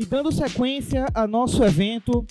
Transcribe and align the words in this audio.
E 0.00 0.06
dando 0.06 0.32
sequência 0.32 1.04
a 1.12 1.26
nosso 1.26 1.62
evento, 1.62 2.26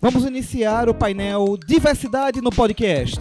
vamos 0.00 0.24
iniciar 0.24 0.88
o 0.88 0.94
painel 0.94 1.58
Diversidade 1.66 2.40
no 2.40 2.48
Podcast. 2.48 3.20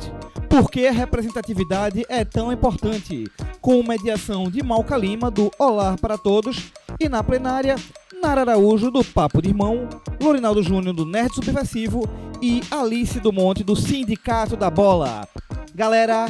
Por 0.49 0.71
que 0.71 0.87
a 0.87 0.91
representatividade 0.93 2.05
é 2.07 2.23
tão 2.23 2.49
importante? 2.49 3.25
Com 3.59 3.83
mediação 3.83 4.49
de 4.49 4.63
Malca 4.63 4.95
Lima, 4.95 5.29
do 5.29 5.51
Olá 5.59 5.97
para 5.99 6.17
Todos, 6.17 6.71
e 6.97 7.09
na 7.09 7.21
plenária, 7.21 7.75
Nara 8.21 8.39
Araújo, 8.39 8.89
do 8.89 9.03
Papo 9.03 9.41
de 9.41 9.49
Irmão, 9.49 9.89
Lorinaldo 10.21 10.63
Júnior, 10.63 10.95
do 10.95 11.05
Nerd 11.05 11.35
Subversivo 11.35 12.07
e 12.41 12.61
Alice 12.71 13.19
do 13.19 13.33
Monte, 13.33 13.65
do 13.65 13.75
Sindicato 13.75 14.55
da 14.55 14.69
Bola. 14.69 15.27
Galera, 15.75 16.27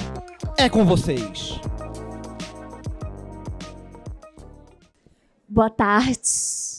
é 0.57 0.67
com 0.67 0.83
vocês. 0.83 1.61
Boa 5.47 5.69
tarde. 5.69 6.78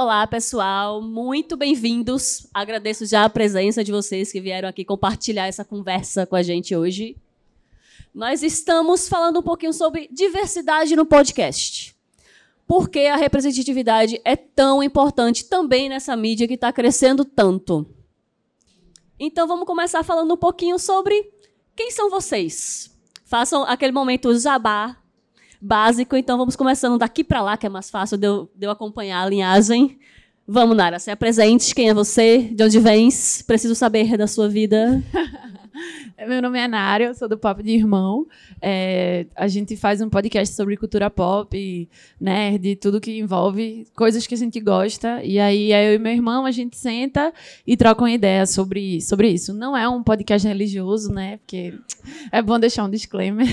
Olá, 0.00 0.24
pessoal. 0.28 1.02
Muito 1.02 1.56
bem-vindos. 1.56 2.46
Agradeço 2.54 3.04
já 3.04 3.24
a 3.24 3.28
presença 3.28 3.82
de 3.82 3.90
vocês 3.90 4.30
que 4.30 4.40
vieram 4.40 4.68
aqui 4.68 4.84
compartilhar 4.84 5.48
essa 5.48 5.64
conversa 5.64 6.24
com 6.24 6.36
a 6.36 6.42
gente 6.44 6.76
hoje. 6.76 7.16
Nós 8.14 8.44
estamos 8.44 9.08
falando 9.08 9.40
um 9.40 9.42
pouquinho 9.42 9.72
sobre 9.72 10.08
diversidade 10.12 10.94
no 10.94 11.04
podcast. 11.04 11.96
Por 12.64 12.88
que 12.88 13.08
a 13.08 13.16
representatividade 13.16 14.20
é 14.24 14.36
tão 14.36 14.84
importante 14.84 15.46
também 15.46 15.88
nessa 15.88 16.16
mídia 16.16 16.46
que 16.46 16.54
está 16.54 16.72
crescendo 16.72 17.24
tanto? 17.24 17.84
Então, 19.18 19.48
vamos 19.48 19.66
começar 19.66 20.04
falando 20.04 20.32
um 20.32 20.38
pouquinho 20.38 20.78
sobre 20.78 21.28
quem 21.74 21.90
são 21.90 22.08
vocês. 22.08 22.96
Façam 23.24 23.64
aquele 23.64 23.90
momento 23.90 24.32
jabá 24.38 24.96
básico, 25.60 26.16
então 26.16 26.38
vamos 26.38 26.56
começando 26.56 26.98
daqui 26.98 27.22
para 27.24 27.42
lá, 27.42 27.56
que 27.56 27.66
é 27.66 27.68
mais 27.68 27.90
fácil 27.90 28.16
de 28.16 28.26
eu, 28.26 28.50
de 28.54 28.66
eu 28.66 28.70
acompanhar 28.70 29.22
a 29.22 29.28
linhagem. 29.28 29.98
Vamos, 30.46 30.76
Nara, 30.76 30.98
se 30.98 31.10
apresente. 31.10 31.74
Quem 31.74 31.90
é 31.90 31.94
você? 31.94 32.38
De 32.38 32.64
onde 32.64 32.78
vens? 32.80 33.42
Preciso 33.42 33.74
saber 33.74 34.16
da 34.16 34.26
sua 34.26 34.48
vida. 34.48 35.02
Meu 36.26 36.42
nome 36.42 36.58
é 36.58 36.66
Nara, 36.66 37.04
eu 37.04 37.14
sou 37.14 37.28
do 37.28 37.38
Papo 37.38 37.62
de 37.62 37.70
Irmão. 37.70 38.26
É, 38.60 39.26
a 39.36 39.46
gente 39.46 39.76
faz 39.76 40.00
um 40.00 40.10
podcast 40.10 40.52
sobre 40.52 40.76
cultura 40.76 41.08
pop, 41.08 41.88
nerd, 42.20 42.74
tudo 42.74 43.00
que 43.00 43.20
envolve 43.20 43.86
coisas 43.94 44.26
que 44.26 44.34
a 44.34 44.36
gente 44.36 44.58
gosta. 44.58 45.22
E 45.22 45.38
aí 45.38 45.72
eu 45.72 45.94
e 45.94 45.98
meu 45.98 46.12
irmão, 46.12 46.44
a 46.44 46.50
gente 46.50 46.76
senta 46.76 47.32
e 47.64 47.76
troca 47.76 48.02
uma 48.02 48.10
ideia 48.10 48.44
sobre, 48.46 49.00
sobre 49.00 49.30
isso. 49.30 49.54
Não 49.54 49.76
é 49.76 49.88
um 49.88 50.02
podcast 50.02 50.48
religioso, 50.48 51.12
né? 51.12 51.36
Porque 51.36 51.78
é 52.32 52.42
bom 52.42 52.58
deixar 52.58 52.82
um 52.82 52.90
disclaimer. 52.90 53.46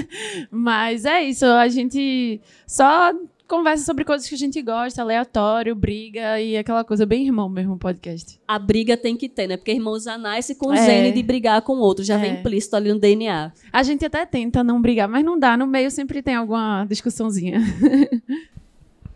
Mas 0.52 1.06
é 1.06 1.22
isso, 1.22 1.46
a 1.46 1.68
gente 1.68 2.38
só 2.66 3.14
conversa 3.50 3.84
sobre 3.84 4.04
coisas 4.04 4.28
que 4.28 4.34
a 4.36 4.38
gente 4.38 4.62
gosta, 4.62 5.02
aleatório, 5.02 5.74
briga 5.74 6.40
e 6.40 6.56
aquela 6.56 6.84
coisa 6.84 7.04
bem 7.04 7.26
irmão 7.26 7.48
mesmo, 7.48 7.76
podcast. 7.76 8.40
A 8.46 8.60
briga 8.60 8.96
tem 8.96 9.16
que 9.16 9.28
ter, 9.28 9.48
né? 9.48 9.56
Porque 9.56 9.72
irmão 9.72 9.98
já 9.98 10.16
nasce 10.16 10.54
com 10.54 10.68
o 10.68 10.72
é. 10.72 10.86
gene 10.86 11.10
de 11.10 11.20
brigar 11.20 11.60
com 11.62 11.72
o 11.72 11.80
outro, 11.80 12.04
já 12.04 12.14
é. 12.14 12.18
vem 12.18 12.34
implícito 12.34 12.76
ali 12.76 12.92
no 12.92 13.00
DNA. 13.00 13.52
A 13.72 13.82
gente 13.82 14.04
até 14.06 14.24
tenta 14.24 14.62
não 14.62 14.80
brigar, 14.80 15.08
mas 15.08 15.24
não 15.24 15.36
dá. 15.36 15.56
No 15.56 15.66
meio 15.66 15.90
sempre 15.90 16.22
tem 16.22 16.36
alguma 16.36 16.86
discussãozinha. 16.88 17.60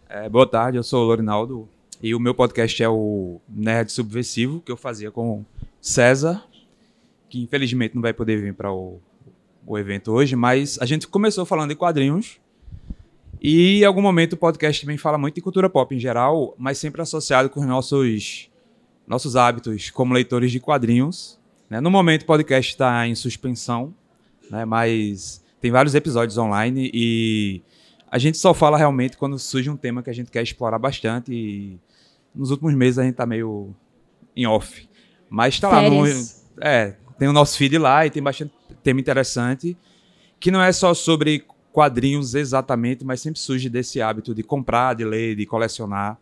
É, 0.07 0.29
boa 0.29 0.47
tarde, 0.47 0.79
eu 0.79 0.83
sou 0.85 1.03
o 1.03 1.07
Lorinaldo 1.09 1.69
e 2.01 2.15
o 2.15 2.21
meu 2.21 2.33
podcast 2.33 2.81
é 2.81 2.89
o 2.89 3.41
Nerd 3.49 3.91
Subversivo, 3.91 4.61
que 4.61 4.71
eu 4.71 4.77
fazia 4.77 5.11
com 5.11 5.45
César, 5.81 6.45
que 7.29 7.43
infelizmente 7.43 7.97
não 7.97 8.03
vai 8.03 8.13
poder 8.13 8.41
vir 8.41 8.55
para 8.55 8.73
o, 8.73 9.01
o 9.67 9.77
evento 9.77 10.13
hoje, 10.13 10.37
mas 10.37 10.79
a 10.81 10.87
gente 10.87 11.09
começou 11.09 11.45
falando 11.45 11.71
de 11.71 11.75
quadrinhos 11.75 12.39
e 13.47 13.83
em 13.83 13.85
algum 13.85 14.01
momento 14.01 14.33
o 14.33 14.37
podcast 14.39 14.81
também 14.81 14.97
fala 14.97 15.19
muito 15.19 15.35
de 15.35 15.43
cultura 15.43 15.69
pop 15.69 15.95
em 15.95 15.99
geral, 15.99 16.55
mas 16.57 16.79
sempre 16.79 17.03
associado 17.03 17.51
com 17.51 17.61
os 17.61 17.67
nossos, 17.67 18.49
nossos 19.07 19.37
hábitos 19.37 19.91
como 19.91 20.15
leitores 20.15 20.51
de 20.51 20.59
quadrinhos. 20.59 21.39
Né? 21.69 21.79
No 21.79 21.91
momento 21.91 22.23
o 22.23 22.25
podcast 22.25 22.73
está 22.73 23.07
em 23.07 23.15
suspensão, 23.15 23.95
né? 24.51 24.65
mas 24.65 25.45
tem 25.61 25.71
vários 25.71 25.95
episódios 25.95 26.39
online 26.39 26.91
e 26.95 27.61
a 28.11 28.17
gente 28.17 28.39
só 28.39 28.55
fala 28.55 28.79
realmente 28.79 29.19
quando 29.19 29.39
surge 29.39 29.69
um 29.69 29.77
tema 29.77 30.03
que 30.03 30.09
a 30.09 30.15
gente 30.15 30.31
quer 30.31 30.43
explorar 30.43 30.79
bastante. 30.79 31.31
E 31.31 31.79
nos 32.35 32.51
últimos 32.51 32.73
meses 32.73 32.99
a 32.99 33.03
gente 33.03 33.13
está 33.13 33.27
meio 33.27 33.75
em 34.35 34.47
off. 34.47 34.89
Mas 35.29 35.53
está 35.53 35.69
lá 35.69 35.91
no. 35.91 36.07
É, 36.63 36.97
tem 37.19 37.29
o 37.29 37.33
nosso 37.33 37.59
feed 37.59 37.77
lá 37.77 38.07
e 38.07 38.11
tem 38.11 38.23
bastante 38.23 38.55
tema 38.83 39.01
interessante. 39.01 39.77
Que 40.41 40.51
não 40.51 40.63
é 40.63 40.73
só 40.73 40.95
sobre 40.95 41.45
quadrinhos 41.75 42.37
exatamente, 42.37 43.05
mas 43.05 43.21
sempre 43.21 43.41
surge 43.41 43.69
desse 43.69 44.01
hábito 44.01 44.33
de 44.33 44.45
comprar, 44.45 44.95
de 44.95 45.05
ler, 45.05 45.35
de 45.35 45.45
colecionar. 45.45 46.17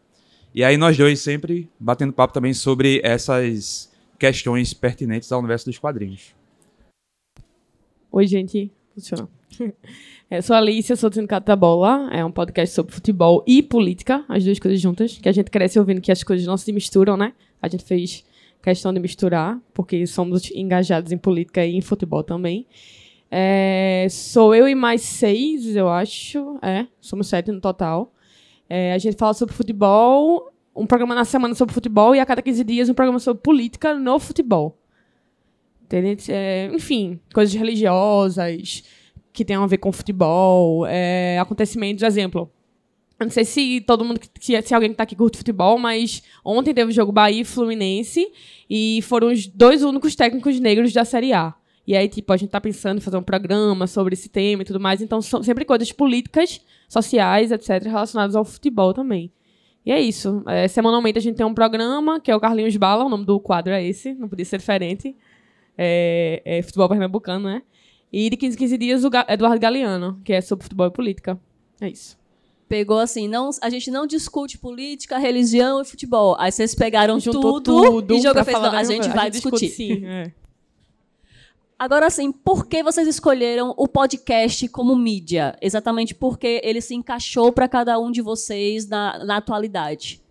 E 0.55 0.65
aí 0.65 0.79
nós 0.79 0.97
dois 0.97 1.21
sempre 1.21 1.69
batendo 1.79 2.11
papo 2.11 2.33
também 2.33 2.55
sobre 2.55 3.03
essas 3.05 3.93
questões 4.19 4.73
pertinentes 4.73 5.31
ao 5.31 5.41
universo 5.41 5.67
dos 5.67 5.79
quadrinhos. 5.79 6.35
Oi, 8.11 8.27
gente. 8.27 8.73
Funciona. 8.95 9.29
Eu 10.31 10.41
sou 10.43 10.57
a 10.57 10.59
Alice, 10.59 10.97
sou 10.97 11.11
do 11.11 11.17
Sindicato 11.17 11.47
da 11.47 11.55
Bola. 11.55 12.09
É 12.11 12.25
um 12.25 12.33
podcast 12.33 12.75
sobre 12.75 12.95
futebol 12.95 13.45
e 13.47 13.63
política, 13.63 14.25
as 14.31 14.43
duas 14.45 14.59
coisas 14.59 14.81
juntas, 14.81 15.19
que 15.19 15.29
a 15.29 15.33
gente 15.33 15.51
cresce 15.51 15.79
ouvindo 15.79 16.01
que 16.01 16.11
as 16.11 16.23
coisas 16.23 16.47
não 16.47 16.57
se 16.57 16.73
misturam, 16.73 17.15
né? 17.15 17.35
A 17.61 17.69
gente 17.69 17.85
fez 17.85 18.25
questão 18.63 18.93
de 18.93 19.01
misturar, 19.01 19.61
porque 19.75 20.07
somos 20.07 20.51
engajados 20.53 21.13
em 21.13 21.19
política 21.19 21.65
e 21.67 21.77
em 21.77 21.83
futebol 21.83 22.23
também. 22.23 22.67
É, 23.35 24.07
sou 24.11 24.55
eu 24.55 24.69
e 24.69 24.75
mais 24.75 25.01
seis, 25.01 25.75
eu 25.75 25.89
acho. 25.89 26.59
É, 26.61 26.87
somos 27.01 27.29
sete 27.29 27.51
no 27.51 27.63
total. 27.63 28.13
É, 28.69 28.93
a 28.93 28.99
gente 28.99 29.17
fala 29.17 29.33
sobre 29.33 29.55
futebol, 29.55 30.53
um 30.77 30.87
programa 30.87 31.15
na 31.15 31.25
semana 31.25 31.55
sobre 31.55 31.73
futebol 31.73 32.15
e 32.15 32.21
a 32.21 32.27
cada 32.27 32.43
15 32.43 32.63
dias 32.63 32.89
um 32.91 32.95
programa 32.95 33.19
sobre 33.19 33.43
política 33.43 33.95
no 33.95 34.19
futebol. 34.19 34.79
É, 36.29 36.71
enfim, 36.75 37.19
coisas 37.33 37.55
religiosas 37.55 38.85
que 39.33 39.47
tem 39.47 39.57
a 39.57 39.67
ver 39.67 39.79
com 39.79 39.91
futebol, 39.91 40.87
é, 40.87 41.39
acontecimentos, 41.39 42.03
exemplo. 42.03 42.51
Não 43.19 43.31
sei 43.31 43.47
se 43.47 43.81
todo 43.81 44.05
mundo, 44.05 44.21
se, 44.41 44.61
se 44.61 44.75
alguém 44.75 44.91
que 44.91 44.95
está 44.95 45.05
aqui 45.05 45.17
curte 45.17 45.39
futebol, 45.39 45.79
mas 45.79 46.23
ontem 46.45 46.75
teve 46.75 46.91
o 46.91 46.95
jogo 46.95 47.13
Bahia 47.13 47.41
e 47.41 47.45
Fluminense 47.45 48.31
e 48.69 49.01
foram 49.03 49.29
os 49.29 49.47
dois 49.47 49.83
únicos 49.83 50.15
técnicos 50.15 50.61
negros 50.61 50.93
da 50.93 51.05
Série 51.05 51.33
A. 51.33 51.55
E 51.87 51.97
aí, 51.97 52.09
tipo, 52.09 52.33
a 52.33 52.37
gente 52.37 52.51
tá 52.51 52.61
pensando 52.61 52.99
em 52.99 53.01
fazer 53.01 53.17
um 53.17 53.23
programa 53.23 53.87
sobre 53.87 54.15
esse 54.15 54.29
tema 54.29 54.63
e 54.63 54.65
tudo 54.65 54.79
mais. 54.79 55.03
Então, 55.03 55.21
são 55.21 55.43
sempre 55.43 55.65
coisas 55.65 55.91
políticas, 55.91 56.61
sociais, 56.89 57.51
etc., 57.51 57.83
relacionadas 57.85 58.37
ao 58.37 58.45
futebol 58.45 58.95
também. 58.95 59.33
E 59.85 59.91
é 59.91 60.01
isso. 60.01 60.43
É, 60.47 60.69
semanalmente 60.69 61.19
a 61.19 61.23
gente 61.23 61.37
tem 61.37 61.45
um 61.45 61.55
programa, 61.55 62.21
que 62.21 62.31
é 62.31 62.37
o 62.37 62.41
Carlinhos 62.41 62.77
Bala, 62.77 63.05
o 63.05 63.09
nome 63.09 63.25
do 63.25 63.41
quadro 63.41 63.73
é 63.73 63.85
esse, 63.85 64.15
não 64.15 64.29
podia 64.29 64.45
ser 64.45 64.59
diferente. 64.59 65.17
É, 65.77 66.41
é 66.45 66.63
futebol 66.63 66.89
pernambucano, 66.89 67.49
né? 67.49 67.63
E 68.13 68.31
de 68.31 68.37
15 68.37 68.57
em 68.57 68.59
15 68.59 68.79
dias 68.79 69.05
o 69.05 69.11
Eduardo 69.29 69.59
Galeano, 69.59 70.21
que 70.23 70.33
é 70.33 70.41
sobre 70.41 70.63
futebol 70.63 70.87
e 70.87 70.91
política. 70.91 71.41
É 71.81 71.89
isso. 71.89 72.17
Pegou 72.69 72.99
assim, 72.99 73.27
não, 73.27 73.51
a 73.61 73.69
gente 73.69 73.91
não 73.91 74.07
discute 74.07 74.57
política, 74.57 75.19
religião 75.19 75.81
e 75.81 75.85
futebol. 75.85 76.37
Aí 76.39 76.53
vocês 76.53 76.75
pegaram 76.75 77.19
tudo, 77.19 77.61
tudo 77.61 78.15
e 78.15 78.21
jogou 78.21 78.45
fez, 78.45 78.59
não, 78.59 78.71
a 78.71 78.85
gente 78.85 79.09
vai 79.09 79.31
discutir. 79.31 79.67
Discute, 79.67 80.01
sim, 80.01 80.07
é. 80.07 80.33
Agora, 81.83 82.07
assim, 82.07 82.31
por 82.31 82.69
que 82.69 82.81
vocês 82.81 83.09
escolheram 83.09 83.75
o 83.77 83.89
podcast 83.89 84.69
como 84.69 84.95
mídia? 84.95 85.59
Exatamente 85.61 86.15
porque 86.15 86.61
ele 86.63 86.81
se 86.81 86.95
encaixou 86.95 87.51
para 87.51 87.67
cada 87.67 87.99
um 87.99 88.13
de 88.13 88.23
vocês 88.23 88.87
na, 88.87 89.25
na 89.25 89.39
atualidade. 89.39 90.23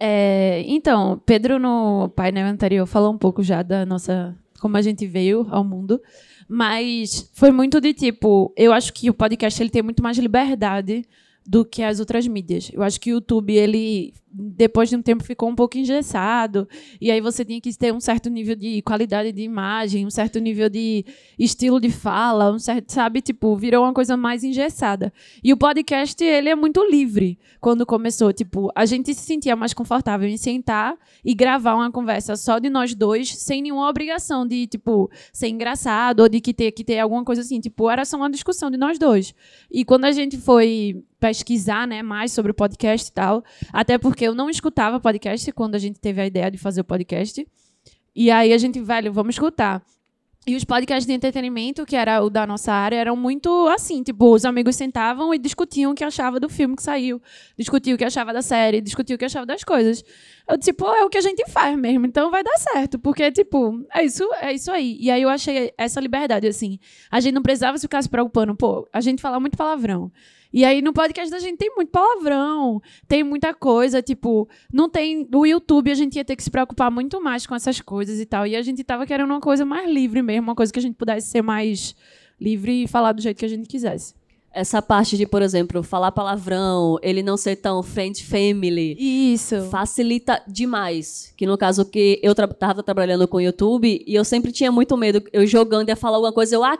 É, 0.00 0.64
então, 0.66 1.22
Pedro, 1.24 1.60
no 1.60 2.08
painel 2.08 2.48
anterior, 2.48 2.84
falou 2.88 3.12
um 3.12 3.16
pouco 3.16 3.40
já 3.40 3.62
da 3.62 3.86
nossa. 3.86 4.36
como 4.58 4.76
a 4.76 4.82
gente 4.82 5.06
veio 5.06 5.46
ao 5.48 5.62
mundo. 5.62 6.02
Mas 6.48 7.30
foi 7.34 7.52
muito 7.52 7.80
de 7.80 7.94
tipo. 7.94 8.52
Eu 8.56 8.72
acho 8.72 8.92
que 8.92 9.08
o 9.08 9.14
podcast 9.14 9.62
ele 9.62 9.70
tem 9.70 9.84
muito 9.84 10.02
mais 10.02 10.18
liberdade 10.18 11.04
do 11.46 11.64
que 11.64 11.84
as 11.84 12.00
outras 12.00 12.26
mídias. 12.26 12.68
Eu 12.74 12.82
acho 12.82 13.00
que 13.00 13.12
o 13.12 13.14
YouTube, 13.14 13.54
ele, 13.54 14.12
depois 14.30 14.88
de 14.88 14.96
um 14.96 15.02
tempo, 15.02 15.24
ficou 15.24 15.48
um 15.48 15.54
pouco 15.54 15.78
engessado. 15.78 16.68
E 17.00 17.10
aí 17.10 17.20
você 17.20 17.44
tinha 17.44 17.60
que 17.60 17.76
ter 17.76 17.92
um 17.92 18.00
certo 18.00 18.28
nível 18.28 18.54
de 18.54 18.82
qualidade 18.82 19.32
de 19.32 19.42
imagem, 19.42 20.06
um 20.06 20.10
certo 20.10 20.38
nível 20.38 20.68
de 20.68 21.04
estilo 21.38 21.80
de 21.80 21.90
fala, 21.90 22.52
um 22.52 22.58
certo, 22.58 22.90
sabe? 22.92 23.20
Tipo, 23.20 23.56
virou 23.56 23.84
uma 23.84 23.94
coisa 23.94 24.16
mais 24.16 24.44
engessada. 24.44 25.12
E 25.42 25.52
o 25.52 25.56
podcast, 25.56 26.22
ele 26.22 26.48
é 26.48 26.54
muito 26.54 26.84
livre. 26.84 27.38
Quando 27.60 27.86
começou, 27.86 28.32
tipo, 28.32 28.70
a 28.74 28.84
gente 28.84 29.14
se 29.14 29.22
sentia 29.22 29.56
mais 29.56 29.72
confortável 29.72 30.28
em 30.28 30.36
sentar 30.36 30.94
e 31.24 31.34
gravar 31.34 31.74
uma 31.74 31.90
conversa 31.90 32.36
só 32.36 32.58
de 32.58 32.68
nós 32.68 32.94
dois, 32.94 33.28
sem 33.28 33.62
nenhuma 33.62 33.88
obrigação 33.88 34.46
de, 34.46 34.66
tipo, 34.66 35.10
ser 35.32 35.48
engraçado 35.48 36.20
ou 36.20 36.28
de 36.28 36.40
que 36.40 36.52
ter 36.52 36.72
que 36.72 36.84
ter 36.84 36.98
alguma 36.98 37.24
coisa 37.24 37.40
assim. 37.40 37.60
Tipo, 37.60 37.90
era 37.90 38.04
só 38.04 38.16
uma 38.16 38.30
discussão 38.30 38.70
de 38.70 38.76
nós 38.76 38.98
dois. 38.98 39.34
E 39.70 39.84
quando 39.84 40.04
a 40.04 40.12
gente 40.12 40.36
foi 40.36 41.02
pesquisar 41.18 41.86
né, 41.86 42.02
mais 42.02 42.32
sobre 42.32 42.52
o 42.52 42.54
podcast 42.54 43.08
e 43.08 43.12
tal. 43.12 43.44
Até 43.72 43.98
porque 43.98 44.17
eu 44.24 44.34
não 44.34 44.48
escutava 44.48 45.00
podcast 45.00 45.50
quando 45.52 45.74
a 45.74 45.78
gente 45.78 46.00
teve 46.00 46.20
a 46.20 46.26
ideia 46.26 46.50
de 46.50 46.58
fazer 46.58 46.80
o 46.80 46.84
podcast. 46.84 47.46
E 48.14 48.30
aí 48.30 48.52
a 48.52 48.58
gente, 48.58 48.80
velho, 48.80 49.12
vamos 49.12 49.34
escutar. 49.34 49.82
E 50.48 50.56
os 50.56 50.64
podcasts 50.64 51.04
de 51.04 51.12
entretenimento, 51.12 51.84
que 51.84 51.94
era 51.94 52.22
o 52.22 52.30
da 52.30 52.46
nossa 52.46 52.72
área, 52.72 52.96
eram 52.96 53.14
muito 53.14 53.68
assim, 53.68 54.02
tipo, 54.02 54.32
os 54.32 54.46
amigos 54.46 54.76
sentavam 54.76 55.34
e 55.34 55.38
discutiam 55.38 55.92
o 55.92 55.94
que 55.94 56.02
achava 56.02 56.40
do 56.40 56.48
filme 56.48 56.74
que 56.74 56.82
saiu, 56.82 57.20
discutiam 57.54 57.94
o 57.96 57.98
que 57.98 58.04
achava 58.04 58.32
da 58.32 58.40
série, 58.40 58.80
discutiam 58.80 59.16
o 59.16 59.18
que 59.18 59.26
achava 59.26 59.44
das 59.44 59.62
coisas. 59.62 60.02
Eu 60.48 60.56
disse, 60.56 60.72
pô, 60.72 60.90
é 60.94 61.04
o 61.04 61.10
que 61.10 61.18
a 61.18 61.20
gente 61.20 61.44
faz 61.50 61.76
mesmo, 61.76 62.06
então 62.06 62.30
vai 62.30 62.42
dar 62.42 62.56
certo, 62.56 62.98
porque, 62.98 63.30
tipo, 63.30 63.84
é 63.94 64.02
isso, 64.02 64.26
é 64.40 64.54
isso 64.54 64.70
aí. 64.70 64.96
E 64.98 65.10
aí 65.10 65.20
eu 65.20 65.28
achei 65.28 65.70
essa 65.76 66.00
liberdade, 66.00 66.46
assim. 66.46 66.78
A 67.10 67.20
gente 67.20 67.34
não 67.34 67.42
precisava 67.42 67.78
ficar 67.78 68.00
se 68.00 68.08
preocupando, 68.08 68.56
pô, 68.56 68.88
a 68.90 69.02
gente 69.02 69.20
fala 69.20 69.38
muito 69.38 69.58
palavrão. 69.58 70.10
E 70.52 70.64
aí 70.64 70.80
no 70.80 70.92
podcast 70.92 71.30
da 71.30 71.38
gente 71.38 71.58
tem 71.58 71.74
muito 71.74 71.90
palavrão, 71.90 72.80
tem 73.06 73.22
muita 73.22 73.52
coisa, 73.52 74.00
tipo, 74.02 74.48
não 74.72 74.88
tem. 74.88 75.26
No 75.30 75.46
YouTube 75.46 75.90
a 75.90 75.94
gente 75.94 76.16
ia 76.16 76.24
ter 76.24 76.36
que 76.36 76.42
se 76.42 76.50
preocupar 76.50 76.90
muito 76.90 77.22
mais 77.22 77.46
com 77.46 77.54
essas 77.54 77.80
coisas 77.80 78.18
e 78.18 78.26
tal. 78.26 78.46
E 78.46 78.56
a 78.56 78.62
gente 78.62 78.82
tava 78.82 79.06
querendo 79.06 79.30
uma 79.30 79.40
coisa 79.40 79.64
mais 79.64 79.90
livre 79.90 80.22
mesmo, 80.22 80.44
uma 80.44 80.54
coisa 80.54 80.72
que 80.72 80.78
a 80.78 80.82
gente 80.82 80.94
pudesse 80.94 81.28
ser 81.28 81.42
mais 81.42 81.94
livre 82.40 82.84
e 82.84 82.88
falar 82.88 83.12
do 83.12 83.20
jeito 83.20 83.38
que 83.38 83.44
a 83.44 83.48
gente 83.48 83.68
quisesse. 83.68 84.14
Essa 84.50 84.80
parte 84.80 85.16
de, 85.16 85.26
por 85.26 85.42
exemplo, 85.42 85.82
falar 85.82 86.10
palavrão, 86.10 86.98
ele 87.02 87.22
não 87.22 87.36
ser 87.36 87.56
tão 87.56 87.82
friend 87.82 88.24
family. 88.24 88.96
Isso. 88.98 89.62
Facilita 89.70 90.42
demais. 90.48 91.32
Que 91.36 91.46
no 91.46 91.58
caso 91.58 91.84
que 91.84 92.18
eu 92.22 92.34
tra 92.34 92.48
tava 92.48 92.82
trabalhando 92.82 93.28
com 93.28 93.36
o 93.36 93.40
YouTube 93.40 94.02
e 94.06 94.14
eu 94.14 94.24
sempre 94.24 94.50
tinha 94.50 94.72
muito 94.72 94.96
medo, 94.96 95.22
eu 95.32 95.46
jogando 95.46 95.90
ia 95.90 95.96
falar 95.96 96.16
alguma 96.16 96.32
coisa, 96.32 96.56
eu, 96.56 96.64
ah, 96.64 96.78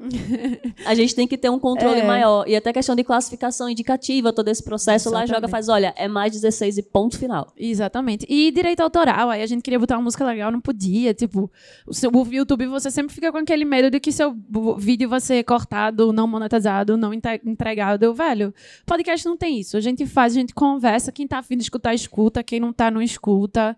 a 0.86 0.94
gente 0.94 1.14
tem 1.14 1.26
que 1.26 1.36
ter 1.36 1.50
um 1.50 1.58
controle 1.58 2.00
é. 2.00 2.06
maior. 2.06 2.48
E 2.48 2.56
até 2.56 2.72
questão 2.72 2.94
de 2.94 3.04
classificação 3.04 3.68
indicativa, 3.68 4.32
todo 4.32 4.48
esse 4.48 4.62
processo 4.62 5.08
Exatamente. 5.08 5.30
lá 5.30 5.36
joga, 5.36 5.48
faz, 5.48 5.68
olha, 5.68 5.92
é 5.96 6.08
mais 6.08 6.32
16 6.32 6.78
e 6.78 6.82
ponto 6.82 7.18
final. 7.18 7.52
Exatamente. 7.56 8.26
E 8.28 8.50
direito 8.50 8.80
autoral, 8.80 9.30
aí 9.30 9.42
a 9.42 9.46
gente 9.46 9.62
queria 9.62 9.78
botar 9.78 9.96
uma 9.96 10.04
música 10.04 10.24
legal, 10.24 10.50
não 10.50 10.60
podia. 10.60 11.12
Tipo, 11.12 11.50
o, 11.86 11.94
seu, 11.94 12.10
o 12.10 12.26
YouTube 12.30 12.66
você 12.66 12.90
sempre 12.90 13.14
fica 13.14 13.30
com 13.30 13.38
aquele 13.38 13.64
medo 13.64 13.90
de 13.90 14.00
que 14.00 14.12
seu 14.12 14.34
vídeo 14.78 15.08
vai 15.08 15.20
ser 15.20 15.44
cortado, 15.44 16.12
não 16.12 16.26
monetizado, 16.26 16.96
não 16.96 17.12
entregado. 17.12 18.02
Eu, 18.02 18.14
velho, 18.14 18.54
podcast 18.86 19.26
não 19.26 19.36
tem 19.36 19.60
isso. 19.60 19.76
A 19.76 19.80
gente 19.80 20.06
faz, 20.06 20.32
a 20.32 20.40
gente 20.40 20.54
conversa, 20.54 21.12
quem 21.12 21.26
tá 21.26 21.38
afim 21.38 21.56
de 21.56 21.62
escutar, 21.62 21.94
escuta, 21.94 22.42
quem 22.42 22.60
não 22.60 22.72
tá, 22.72 22.90
não 22.90 23.02
escuta. 23.02 23.76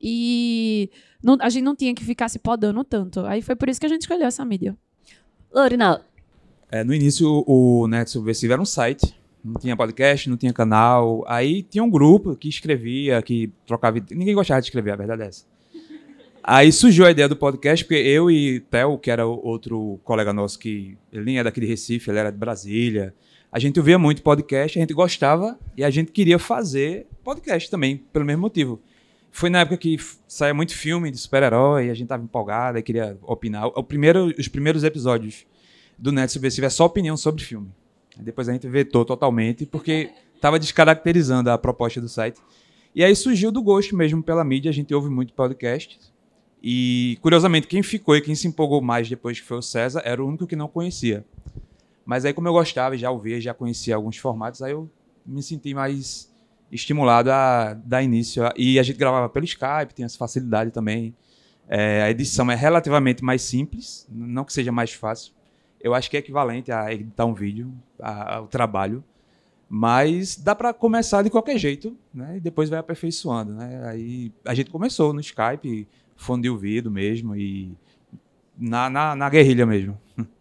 E 0.00 0.90
não, 1.22 1.38
a 1.40 1.48
gente 1.48 1.64
não 1.64 1.74
tinha 1.74 1.94
que 1.94 2.04
ficar 2.04 2.28
se 2.28 2.38
podando 2.38 2.84
tanto. 2.84 3.20
Aí 3.20 3.40
foi 3.40 3.56
por 3.56 3.68
isso 3.70 3.80
que 3.80 3.86
a 3.86 3.88
gente 3.88 4.02
escolheu 4.02 4.26
essa 4.26 4.44
mídia. 4.44 4.76
Lorinal. 5.54 6.00
É, 6.70 6.82
no 6.82 6.92
início, 6.92 7.44
o 7.46 7.86
Net 7.86 8.10
Subversivo 8.10 8.52
era 8.52 8.60
um 8.60 8.64
site. 8.64 9.14
Não 9.44 9.54
tinha 9.54 9.76
podcast, 9.76 10.28
não 10.28 10.36
tinha 10.36 10.52
canal. 10.52 11.24
Aí 11.28 11.62
tinha 11.62 11.84
um 11.84 11.90
grupo 11.90 12.34
que 12.34 12.48
escrevia, 12.48 13.22
que 13.22 13.52
trocava. 13.64 13.98
Ninguém 14.10 14.34
gostava 14.34 14.60
de 14.60 14.66
escrever, 14.66 14.90
a 14.90 14.96
verdade 14.96 15.22
é 15.22 15.26
essa. 15.26 15.44
Aí 16.42 16.72
surgiu 16.72 17.06
a 17.06 17.10
ideia 17.10 17.28
do 17.28 17.36
podcast, 17.36 17.84
porque 17.84 17.94
eu 17.94 18.30
e 18.30 18.60
Theo, 18.60 18.98
que 18.98 19.10
era 19.10 19.24
outro 19.24 20.00
colega 20.04 20.32
nosso, 20.32 20.58
que 20.58 20.98
ele 21.12 21.24
nem 21.24 21.38
é 21.38 21.44
daqui 21.44 21.60
de 21.60 21.66
Recife, 21.66 22.10
ele 22.10 22.18
era 22.18 22.30
de 22.30 22.36
Brasília. 22.36 23.14
A 23.50 23.58
gente 23.58 23.78
ouvia 23.78 23.98
muito 23.98 24.22
podcast, 24.22 24.76
a 24.76 24.82
gente 24.82 24.92
gostava 24.92 25.58
e 25.76 25.84
a 25.84 25.88
gente 25.88 26.10
queria 26.10 26.38
fazer 26.38 27.06
podcast 27.22 27.70
também, 27.70 27.96
pelo 28.12 28.24
mesmo 28.24 28.42
motivo. 28.42 28.80
Foi 29.36 29.50
na 29.50 29.58
época 29.58 29.76
que 29.76 29.96
saía 30.28 30.54
muito 30.54 30.76
filme 30.76 31.10
de 31.10 31.18
super-herói, 31.18 31.90
a 31.90 31.94
gente 31.94 32.06
tava 32.06 32.22
empolgado 32.22 32.78
e 32.78 32.82
queria 32.84 33.18
opinar. 33.20 33.66
O 33.66 33.82
primeiro, 33.82 34.32
os 34.38 34.46
primeiros 34.46 34.84
episódios 34.84 35.44
do 35.98 36.12
Net 36.12 36.30
Subversivo 36.30 36.68
é 36.68 36.70
só 36.70 36.84
opinião 36.84 37.16
sobre 37.16 37.42
filme. 37.42 37.68
Depois 38.16 38.48
a 38.48 38.52
gente 38.52 38.68
vetou 38.68 39.04
totalmente, 39.04 39.66
porque 39.66 40.12
tava 40.40 40.56
descaracterizando 40.56 41.50
a 41.50 41.58
proposta 41.58 42.00
do 42.00 42.08
site. 42.08 42.40
E 42.94 43.02
aí 43.02 43.16
surgiu 43.16 43.50
do 43.50 43.60
gosto 43.60 43.96
mesmo 43.96 44.22
pela 44.22 44.44
mídia, 44.44 44.70
a 44.70 44.72
gente 44.72 44.94
ouve 44.94 45.10
muito 45.10 45.32
podcast. 45.32 45.98
E, 46.62 47.18
curiosamente, 47.20 47.66
quem 47.66 47.82
ficou 47.82 48.16
e 48.16 48.20
quem 48.20 48.36
se 48.36 48.46
empolgou 48.46 48.80
mais 48.80 49.08
depois 49.08 49.40
que 49.40 49.46
foi 49.46 49.58
o 49.58 49.62
César 49.62 50.00
era 50.04 50.22
o 50.22 50.28
único 50.28 50.46
que 50.46 50.54
não 50.54 50.68
conhecia. 50.68 51.26
Mas 52.06 52.24
aí, 52.24 52.32
como 52.32 52.46
eu 52.46 52.52
gostava, 52.52 52.96
já 52.96 53.10
ouvia, 53.10 53.40
já 53.40 53.52
conhecia 53.52 53.96
alguns 53.96 54.16
formatos, 54.16 54.62
aí 54.62 54.70
eu 54.70 54.88
me 55.26 55.42
senti 55.42 55.74
mais 55.74 56.32
estimulado 56.70 57.30
a 57.30 57.74
dar 57.74 58.02
início. 58.02 58.44
A, 58.44 58.52
e 58.56 58.78
a 58.78 58.82
gente 58.82 58.96
gravava 58.96 59.28
pelo 59.28 59.44
Skype, 59.44 59.94
tem 59.94 60.04
essa 60.04 60.18
facilidade 60.18 60.70
também. 60.70 61.14
É, 61.68 62.02
a 62.02 62.10
edição 62.10 62.50
é 62.50 62.54
relativamente 62.54 63.24
mais 63.24 63.42
simples, 63.42 64.06
não 64.10 64.44
que 64.44 64.52
seja 64.52 64.70
mais 64.70 64.92
fácil. 64.92 65.32
Eu 65.80 65.94
acho 65.94 66.10
que 66.10 66.16
é 66.16 66.20
equivalente 66.20 66.72
a 66.72 66.92
editar 66.92 67.26
um 67.26 67.34
vídeo, 67.34 67.72
ao 67.98 68.46
trabalho. 68.46 69.04
Mas 69.68 70.36
dá 70.36 70.54
para 70.54 70.72
começar 70.72 71.22
de 71.22 71.30
qualquer 71.30 71.58
jeito, 71.58 71.96
né? 72.12 72.36
E 72.36 72.40
depois 72.40 72.68
vai 72.68 72.78
aperfeiçoando, 72.78 73.52
né? 73.54 73.88
Aí 73.88 74.32
a 74.44 74.54
gente 74.54 74.70
começou 74.70 75.12
no 75.12 75.20
Skype, 75.20 75.88
fone 76.16 76.42
de 76.42 76.50
ouvido 76.50 76.90
mesmo 76.90 77.34
e 77.34 77.76
na, 78.56 78.88
na, 78.88 79.16
na 79.16 79.28
guerrilha 79.28 79.66
mesmo. 79.66 79.98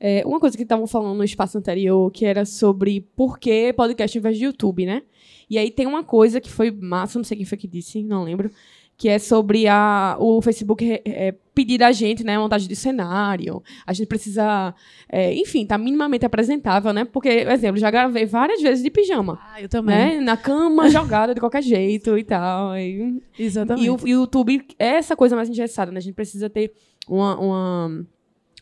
É, 0.00 0.22
uma 0.24 0.38
coisa 0.38 0.56
que 0.56 0.62
estavam 0.62 0.86
falando 0.86 1.16
no 1.16 1.24
espaço 1.24 1.58
anterior, 1.58 2.10
que 2.10 2.24
era 2.24 2.44
sobre 2.44 3.00
por 3.16 3.38
que 3.38 3.72
podcast 3.72 4.16
ao 4.16 4.20
invés 4.20 4.38
de 4.38 4.44
YouTube, 4.44 4.86
né? 4.86 5.02
E 5.50 5.58
aí 5.58 5.70
tem 5.70 5.86
uma 5.86 6.04
coisa 6.04 6.40
que 6.40 6.50
foi 6.50 6.70
massa, 6.70 7.18
não 7.18 7.24
sei 7.24 7.36
quem 7.36 7.46
foi 7.46 7.58
que 7.58 7.66
disse, 7.66 8.02
não 8.02 8.22
lembro, 8.22 8.50
que 8.98 9.08
é 9.08 9.18
sobre 9.18 9.68
a, 9.68 10.16
o 10.18 10.42
Facebook 10.42 10.84
é, 11.04 11.32
pedir 11.54 11.82
a 11.84 11.92
gente, 11.92 12.24
né, 12.24 12.36
montagem 12.36 12.68
de 12.68 12.74
cenário. 12.74 13.62
A 13.86 13.92
gente 13.92 14.08
precisa, 14.08 14.74
é, 15.08 15.32
enfim, 15.34 15.64
tá 15.64 15.78
minimamente 15.78 16.26
apresentável, 16.26 16.92
né? 16.92 17.04
Porque, 17.04 17.44
por 17.44 17.52
exemplo, 17.52 17.80
já 17.80 17.92
gravei 17.92 18.26
várias 18.26 18.60
vezes 18.60 18.82
de 18.82 18.90
pijama. 18.90 19.38
Ah, 19.40 19.62
eu 19.62 19.68
também. 19.68 20.18
Né? 20.18 20.20
Na 20.20 20.36
cama, 20.36 20.90
jogada 20.90 21.32
de 21.32 21.38
qualquer 21.38 21.62
jeito 21.62 22.18
e 22.18 22.24
tal. 22.24 22.76
E, 22.76 23.22
Exatamente. 23.38 23.86
E 23.86 23.90
o 23.90 23.98
YouTube 24.04 24.66
é 24.78 24.96
essa 24.96 25.14
coisa 25.14 25.36
mais 25.36 25.48
engessada, 25.48 25.92
né? 25.92 25.98
A 25.98 26.02
gente 26.02 26.14
precisa 26.14 26.50
ter 26.50 26.72
uma, 27.08 27.38
uma, 27.38 28.06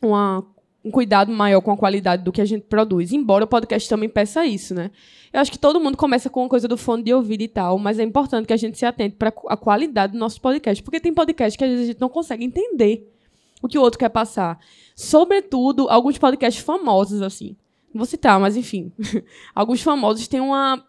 uma 0.03 0.47
um 0.87 0.91
cuidado 0.91 1.33
maior 1.33 1.61
com 1.61 1.73
a 1.73 1.77
qualidade 1.77 2.23
do 2.23 2.31
que 2.31 2.41
a 2.41 2.45
gente 2.45 2.63
produz. 2.63 3.13
Embora 3.13 3.45
o 3.45 3.49
podcast 3.49 3.89
também 3.89 4.09
peça 4.09 4.47
isso, 4.47 4.73
né? 4.73 4.93
Eu 5.33 5.41
acho 5.41 5.51
que 5.51 5.59
todo 5.59 5.81
mundo 5.81 5.97
começa 5.97 6.31
com 6.31 6.43
uma 6.43 6.49
coisa 6.49 6.69
do 6.69 6.77
fone 6.77 7.03
de 7.03 7.13
ouvido 7.13 7.43
e 7.43 7.49
tal, 7.49 7.77
mas 7.77 7.99
é 7.99 8.05
importante 8.05 8.47
que 8.47 8.53
a 8.53 8.57
gente 8.57 8.79
se 8.79 8.87
atente 8.87 9.17
para 9.17 9.33
a 9.49 9.57
qualidade 9.57 10.13
do 10.13 10.19
nosso 10.19 10.41
podcast, 10.41 10.81
porque 10.85 11.01
tem 11.01 11.13
podcast 11.13 11.59
que 11.59 11.65
às 11.65 11.71
vezes 11.71 11.85
a 11.85 11.87
gente 11.89 12.01
não 12.01 12.09
consegue 12.09 12.45
entender 12.45 13.13
o 13.61 13.67
que 13.67 13.77
o 13.77 13.83
outro 13.83 13.99
quer 13.99 14.11
passar. 14.11 14.61
Sobretudo, 14.95 15.89
alguns 15.91 16.19
podcasts 16.19 16.63
famosos, 16.63 17.21
assim. 17.21 17.57
Não 17.93 17.99
vou 17.99 18.07
citar, 18.07 18.39
mas 18.39 18.57
enfim. 18.57 18.93
alguns 19.53 19.83
famosos 19.83 20.29
têm 20.29 20.41
uma. 20.41 20.85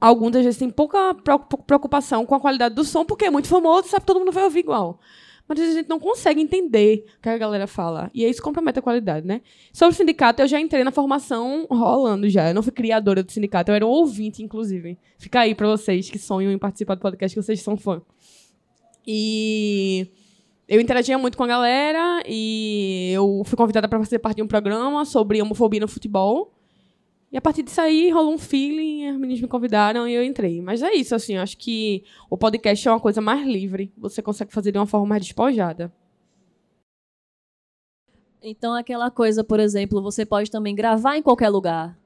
Alguns, 0.00 0.34
às 0.36 0.44
vezes, 0.44 0.58
têm 0.58 0.70
pouca 0.70 1.14
preocupação 1.66 2.24
com 2.24 2.34
a 2.34 2.40
qualidade 2.40 2.74
do 2.74 2.84
som, 2.84 3.04
porque 3.04 3.26
é 3.26 3.30
muito 3.30 3.48
famoso, 3.48 3.88
sabe? 3.88 4.06
Todo 4.06 4.18
mundo 4.18 4.32
vai 4.32 4.44
ouvir 4.44 4.60
igual 4.60 4.98
mas 5.50 5.68
a 5.68 5.72
gente 5.72 5.88
não 5.88 5.98
consegue 5.98 6.40
entender 6.40 7.04
o 7.18 7.22
que 7.22 7.28
a 7.28 7.36
galera 7.36 7.66
fala. 7.66 8.08
E 8.14 8.24
isso 8.24 8.40
compromete 8.40 8.78
a 8.78 8.82
qualidade, 8.82 9.26
né? 9.26 9.40
Sobre 9.72 9.94
o 9.94 9.96
sindicato, 9.96 10.40
eu 10.40 10.46
já 10.46 10.60
entrei 10.60 10.84
na 10.84 10.92
formação 10.92 11.66
rolando 11.68 12.28
já. 12.28 12.48
Eu 12.48 12.54
não 12.54 12.62
fui 12.62 12.70
criadora 12.70 13.20
do 13.20 13.32
sindicato, 13.32 13.70
eu 13.70 13.74
era 13.74 13.84
um 13.84 13.88
ouvinte, 13.88 14.44
inclusive. 14.44 14.96
Fica 15.18 15.40
aí 15.40 15.52
para 15.52 15.66
vocês 15.66 16.08
que 16.08 16.20
sonham 16.20 16.52
em 16.52 16.58
participar 16.58 16.94
do 16.94 17.00
podcast, 17.00 17.36
que 17.36 17.42
vocês 17.42 17.60
são 17.60 17.76
fã. 17.76 18.00
E 19.04 20.08
eu 20.68 20.80
interagia 20.80 21.18
muito 21.18 21.36
com 21.36 21.42
a 21.42 21.48
galera 21.48 22.22
e 22.28 23.10
eu 23.12 23.42
fui 23.44 23.56
convidada 23.56 23.88
para 23.88 23.98
fazer 23.98 24.20
parte 24.20 24.36
de 24.36 24.42
um 24.42 24.46
programa 24.46 25.04
sobre 25.04 25.42
homofobia 25.42 25.80
no 25.80 25.88
futebol. 25.88 26.52
E 27.32 27.36
a 27.36 27.40
partir 27.40 27.62
disso 27.62 27.80
aí 27.80 28.10
rolou 28.10 28.34
um 28.34 28.38
feeling, 28.38 29.06
as 29.06 29.16
meninas 29.16 29.40
me 29.40 29.46
convidaram 29.46 30.08
e 30.08 30.12
eu 30.12 30.24
entrei. 30.24 30.60
Mas 30.60 30.82
é 30.82 30.92
isso, 30.92 31.14
assim, 31.14 31.36
eu 31.36 31.42
acho 31.42 31.56
que 31.56 32.02
o 32.28 32.36
podcast 32.36 32.88
é 32.88 32.90
uma 32.90 32.98
coisa 32.98 33.20
mais 33.20 33.46
livre. 33.46 33.92
Você 33.96 34.20
consegue 34.20 34.52
fazer 34.52 34.72
de 34.72 34.78
uma 34.78 34.86
forma 34.86 35.06
mais 35.06 35.22
despojada. 35.22 35.92
Então, 38.42 38.74
aquela 38.74 39.10
coisa, 39.10 39.44
por 39.44 39.60
exemplo, 39.60 40.02
você 40.02 40.26
pode 40.26 40.50
também 40.50 40.74
gravar 40.74 41.16
em 41.16 41.22
qualquer 41.22 41.50
lugar. 41.50 41.96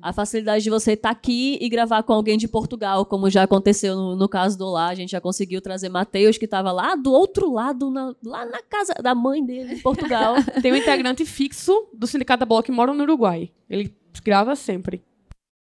A 0.00 0.12
facilidade 0.12 0.62
de 0.62 0.70
você 0.70 0.92
estar 0.92 1.08
tá 1.08 1.12
aqui 1.12 1.58
e 1.60 1.68
gravar 1.68 2.04
com 2.04 2.12
alguém 2.12 2.38
de 2.38 2.46
Portugal, 2.46 3.04
como 3.04 3.28
já 3.28 3.42
aconteceu 3.42 3.96
no, 3.96 4.14
no 4.14 4.28
caso 4.28 4.56
do 4.56 4.70
Lá, 4.70 4.90
a 4.90 4.94
gente 4.94 5.10
já 5.10 5.20
conseguiu 5.20 5.60
trazer 5.60 5.88
Matheus, 5.88 6.38
que 6.38 6.44
estava 6.44 6.70
lá 6.70 6.94
do 6.94 7.10
outro 7.10 7.52
lado, 7.52 7.90
na, 7.90 8.14
lá 8.22 8.46
na 8.46 8.62
casa 8.62 8.94
da 9.02 9.12
mãe 9.12 9.44
dele, 9.44 9.74
em 9.74 9.80
Portugal. 9.80 10.36
Tem 10.62 10.72
um 10.72 10.76
integrante 10.76 11.24
fixo 11.24 11.88
do 11.92 12.06
Sindicato 12.06 12.46
da 12.46 12.62
que 12.62 12.70
mora 12.70 12.94
no 12.94 13.02
Uruguai. 13.02 13.50
Ele 13.68 13.92
grava 14.22 14.54
sempre. 14.56 15.02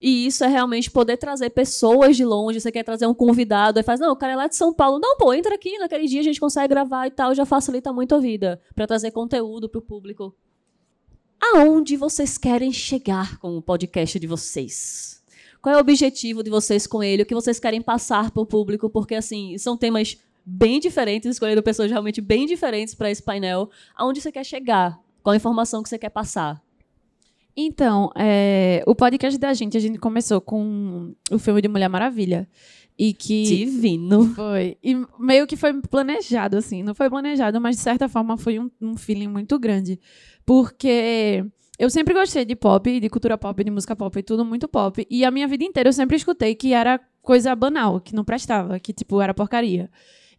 E 0.00 0.26
isso 0.26 0.42
é 0.42 0.46
realmente 0.46 0.90
poder 0.90 1.18
trazer 1.18 1.50
pessoas 1.50 2.16
de 2.16 2.24
longe. 2.24 2.58
Você 2.58 2.72
quer 2.72 2.82
trazer 2.82 3.06
um 3.06 3.12
convidado, 3.12 3.78
aí 3.78 3.82
faz, 3.82 4.00
não, 4.00 4.12
o 4.12 4.16
cara 4.16 4.32
é 4.32 4.36
lá 4.36 4.46
de 4.46 4.56
São 4.56 4.72
Paulo. 4.72 4.98
Não, 4.98 5.16
pô, 5.16 5.34
entra 5.34 5.54
aqui, 5.54 5.78
naquele 5.78 6.06
dia 6.06 6.20
a 6.20 6.24
gente 6.24 6.40
consegue 6.40 6.68
gravar 6.68 7.06
e 7.06 7.10
tal, 7.10 7.34
já 7.34 7.44
facilita 7.44 7.92
muito 7.92 8.14
a 8.14 8.18
vida 8.18 8.60
para 8.74 8.86
trazer 8.86 9.10
conteúdo 9.10 9.68
para 9.68 9.78
o 9.78 9.82
público. 9.82 10.34
Aonde 11.38 11.96
vocês 11.96 12.38
querem 12.38 12.72
chegar 12.72 13.38
com 13.38 13.56
o 13.56 13.62
podcast 13.62 14.18
de 14.18 14.26
vocês? 14.26 15.22
Qual 15.60 15.74
é 15.74 15.76
o 15.76 15.80
objetivo 15.80 16.42
de 16.42 16.48
vocês 16.48 16.86
com 16.86 17.02
ele? 17.02 17.22
O 17.22 17.26
que 17.26 17.34
vocês 17.34 17.60
querem 17.60 17.82
passar 17.82 18.30
para 18.30 18.42
o 18.42 18.46
público? 18.46 18.88
Porque, 18.88 19.14
assim, 19.14 19.58
são 19.58 19.76
temas 19.76 20.16
bem 20.44 20.80
diferentes, 20.80 21.30
escolhendo 21.30 21.62
pessoas 21.62 21.90
realmente 21.90 22.20
bem 22.22 22.46
diferentes 22.46 22.94
para 22.94 23.10
esse 23.10 23.22
painel. 23.22 23.70
Aonde 23.94 24.20
você 24.20 24.32
quer 24.32 24.44
chegar? 24.44 24.98
Qual 25.22 25.32
a 25.32 25.36
informação 25.36 25.82
que 25.82 25.88
você 25.90 25.98
quer 25.98 26.08
passar? 26.08 26.62
Então, 27.66 28.10
é, 28.16 28.82
o 28.86 28.94
podcast 28.94 29.38
da 29.38 29.52
gente, 29.52 29.76
a 29.76 29.80
gente 29.80 29.98
começou 29.98 30.40
com 30.40 31.14
o 31.30 31.38
filme 31.38 31.60
de 31.60 31.68
Mulher 31.68 31.88
Maravilha. 31.88 32.48
E 32.98 33.12
que. 33.12 33.42
Divino. 33.44 34.26
Foi. 34.34 34.76
E 34.82 34.96
meio 35.18 35.46
que 35.46 35.56
foi 35.56 35.72
planejado, 35.82 36.56
assim. 36.56 36.82
Não 36.82 36.94
foi 36.94 37.08
planejado, 37.08 37.60
mas 37.60 37.76
de 37.76 37.82
certa 37.82 38.08
forma 38.08 38.36
foi 38.36 38.58
um, 38.58 38.70
um 38.80 38.96
feeling 38.96 39.28
muito 39.28 39.58
grande. 39.58 39.98
Porque 40.44 41.44
eu 41.78 41.88
sempre 41.90 42.14
gostei 42.14 42.44
de 42.44 42.56
pop, 42.56 43.00
de 43.00 43.08
cultura 43.08 43.38
pop, 43.38 43.62
de 43.62 43.70
música 43.70 43.96
pop 43.96 44.18
e 44.18 44.22
tudo 44.22 44.44
muito 44.44 44.66
pop. 44.66 45.06
E 45.10 45.24
a 45.24 45.30
minha 45.30 45.46
vida 45.46 45.64
inteira 45.64 45.88
eu 45.88 45.92
sempre 45.94 46.16
escutei 46.16 46.54
que 46.54 46.72
era 46.72 47.00
coisa 47.22 47.54
banal, 47.54 48.00
que 48.00 48.14
não 48.14 48.24
prestava, 48.24 48.78
que, 48.78 48.92
tipo, 48.92 49.20
era 49.20 49.34
porcaria. 49.34 49.90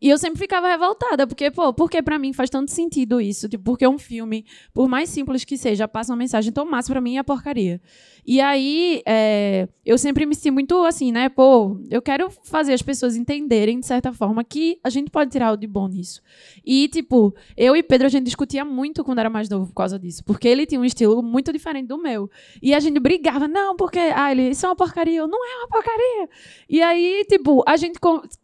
E 0.02 0.10
eu 0.10 0.18
sempre 0.18 0.40
ficava 0.40 0.68
revoltada, 0.68 1.28
porque, 1.28 1.52
pô, 1.52 1.72
porque 1.72 2.02
pra 2.02 2.18
mim 2.18 2.34
faz 2.34 2.50
tanto 2.50 2.72
sentido 2.72 3.22
isso? 3.22 3.48
Tipo, 3.48 3.64
porque 3.64 3.88
um 3.88 4.00
filme, 4.00 4.46
por 4.74 4.90
mais 4.90 5.10
simples 5.10 5.46
que 5.46 5.56
seja, 5.58 5.88
passa 5.88 6.12
uma 6.12 6.18
mensagem 6.18 6.52
tão 6.52 6.66
massa 6.66 6.92
pra 6.92 7.00
mim 7.00 7.18
é 7.18 7.24
porcaria. 7.24 7.80
E 8.26 8.40
aí, 8.40 9.02
é, 9.06 9.68
eu 9.86 9.98
sempre 9.98 10.26
me 10.26 10.36
senti 10.36 10.52
muito 10.52 10.84
assim, 10.86 11.12
né? 11.12 11.30
Pô, 11.30 11.80
eu 11.90 12.02
quero 12.02 12.30
fazer 12.44 12.74
as 12.74 12.82
pessoas 12.82 13.16
entenderem, 13.16 13.80
de 13.80 13.86
certa 13.86 14.14
forma, 14.14 14.44
que 14.44 14.80
a 14.84 14.90
gente 14.90 15.10
pode 15.10 15.32
tirar 15.32 15.52
o 15.52 15.58
de 15.58 15.68
bom 15.68 15.88
nisso. 15.88 16.22
E, 16.66 16.88
tipo, 16.88 17.36
eu 17.58 17.76
e 17.76 17.84
Pedro, 17.84 18.08
a 18.08 18.10
gente 18.10 18.26
discutia 18.26 18.64
muito 18.64 19.04
quando 19.04 19.20
era 19.20 19.30
mais 19.30 19.50
novo 19.50 19.68
por 19.68 19.74
causa 19.74 19.98
disso. 20.00 20.24
Porque 20.24 20.48
ele 20.48 20.66
tinha 20.66 20.80
um 20.80 20.86
estilo 20.86 21.22
muito 21.22 21.52
diferente 21.52 21.88
do 21.88 21.98
meu. 21.98 22.30
E 22.62 22.74
a 22.74 22.80
gente 22.80 23.00
brigava, 23.00 23.48
não, 23.48 23.76
porque, 23.76 24.00
ah, 24.00 24.32
ele, 24.32 24.50
isso 24.50 24.66
é 24.66 24.70
uma 24.70 24.76
porcaria. 24.76 25.20
Eu, 25.20 25.28
não 25.28 25.44
é 25.44 25.58
uma 25.60 25.68
porcaria. 25.68 26.30
E 26.70 26.82
aí, 26.82 27.26
tipo, 27.28 27.64
a 27.68 27.76
gente, 27.76 28.00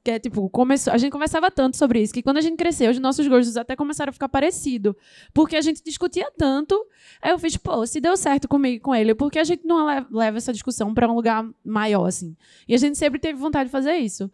é, 0.06 0.20
tipo, 0.20 0.50
começou, 0.50 0.94
a 0.94 0.98
gente 0.98 1.12
conversava 1.12 1.47
tanto 1.52 1.78
sobre 1.78 2.02
isso, 2.02 2.14
que 2.14 2.22
quando 2.22 2.38
a 2.38 2.42
gente 2.42 2.58
cresceu, 2.58 2.92
os 2.92 3.00
nossos 3.00 3.28
gostos 3.28 3.58
até 3.58 3.76
começaram 3.76 4.10
a 4.10 4.14
ficar 4.14 4.30
parecidos. 4.30 4.94
Porque 5.34 5.56
a 5.56 5.62
gente 5.62 5.82
discutia 5.84 6.32
tanto. 6.38 6.76
Aí 7.22 7.32
eu 7.32 7.40
fiz, 7.40 7.58
pô, 7.58 7.86
se 7.86 8.00
deu 8.00 8.16
certo 8.18 8.48
comigo 8.48 8.84
com 8.84 8.96
ele, 8.96 9.16
porque 9.16 9.40
a 9.40 9.44
gente 9.44 9.66
não 9.66 9.86
leva 10.12 10.38
essa 10.38 10.54
discussão 10.54 10.94
para 10.94 11.08
um 11.08 11.16
lugar 11.16 11.48
maior, 11.64 12.06
assim. 12.06 12.36
E 12.68 12.74
a 12.74 12.78
gente 12.78 12.98
sempre 12.98 13.20
teve 13.20 13.40
vontade 13.40 13.66
de 13.66 13.72
fazer 13.72 13.96
isso. 13.98 14.30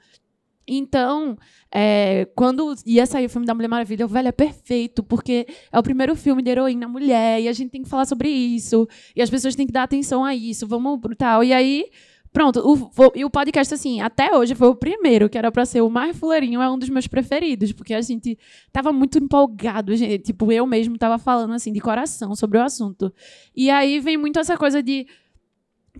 Então, 0.65 1.37
é, 1.71 2.25
quando 2.35 2.73
ia 2.85 3.05
sair 3.05 3.25
o 3.25 3.29
filme 3.29 3.45
da 3.45 3.53
Mulher 3.53 3.67
Maravilha, 3.67 4.05
o 4.05 4.07
velho 4.07 4.29
é 4.29 4.31
perfeito, 4.31 5.03
porque 5.03 5.45
é 5.71 5.77
o 5.77 5.83
primeiro 5.83 6.15
filme 6.15 6.41
de 6.41 6.51
heroína 6.51 6.87
mulher, 6.87 7.41
e 7.41 7.47
a 7.49 7.53
gente 7.53 7.71
tem 7.71 7.83
que 7.83 7.89
falar 7.89 8.05
sobre 8.05 8.29
isso, 8.29 8.87
e 9.15 9.21
as 9.21 9.29
pessoas 9.29 9.55
têm 9.55 9.67
que 9.67 9.73
dar 9.73 9.83
atenção 9.83 10.23
a 10.23 10.33
isso, 10.33 10.65
vamos 10.65 10.99
tal. 11.17 11.43
E 11.43 11.51
aí, 11.51 11.89
pronto, 12.33 12.59
o, 12.59 13.11
e 13.15 13.23
o 13.23 13.29
podcast, 13.29 13.73
assim, 13.73 14.01
até 14.01 14.35
hoje 14.35 14.55
foi 14.55 14.67
o 14.67 14.75
primeiro, 14.75 15.29
que 15.29 15.37
era 15.37 15.51
para 15.51 15.65
ser 15.65 15.81
o 15.81 15.89
mais 15.89 16.17
fuleirinho, 16.17 16.61
é 16.61 16.69
um 16.69 16.77
dos 16.77 16.89
meus 16.89 17.07
preferidos, 17.07 17.71
porque 17.71 17.93
a 17.93 18.01
gente 18.01 18.37
tava 18.71 18.91
muito 18.91 19.19
empolgado, 19.19 19.95
gente, 19.95 20.23
tipo, 20.23 20.51
eu 20.51 20.65
mesmo 20.65 20.97
tava 20.97 21.19
falando, 21.19 21.53
assim, 21.53 21.71
de 21.71 21.79
coração 21.79 22.35
sobre 22.35 22.57
o 22.57 22.63
assunto. 22.63 23.13
E 23.55 23.69
aí 23.69 23.99
vem 23.99 24.17
muito 24.17 24.39
essa 24.39 24.57
coisa 24.57 24.81
de 24.81 25.05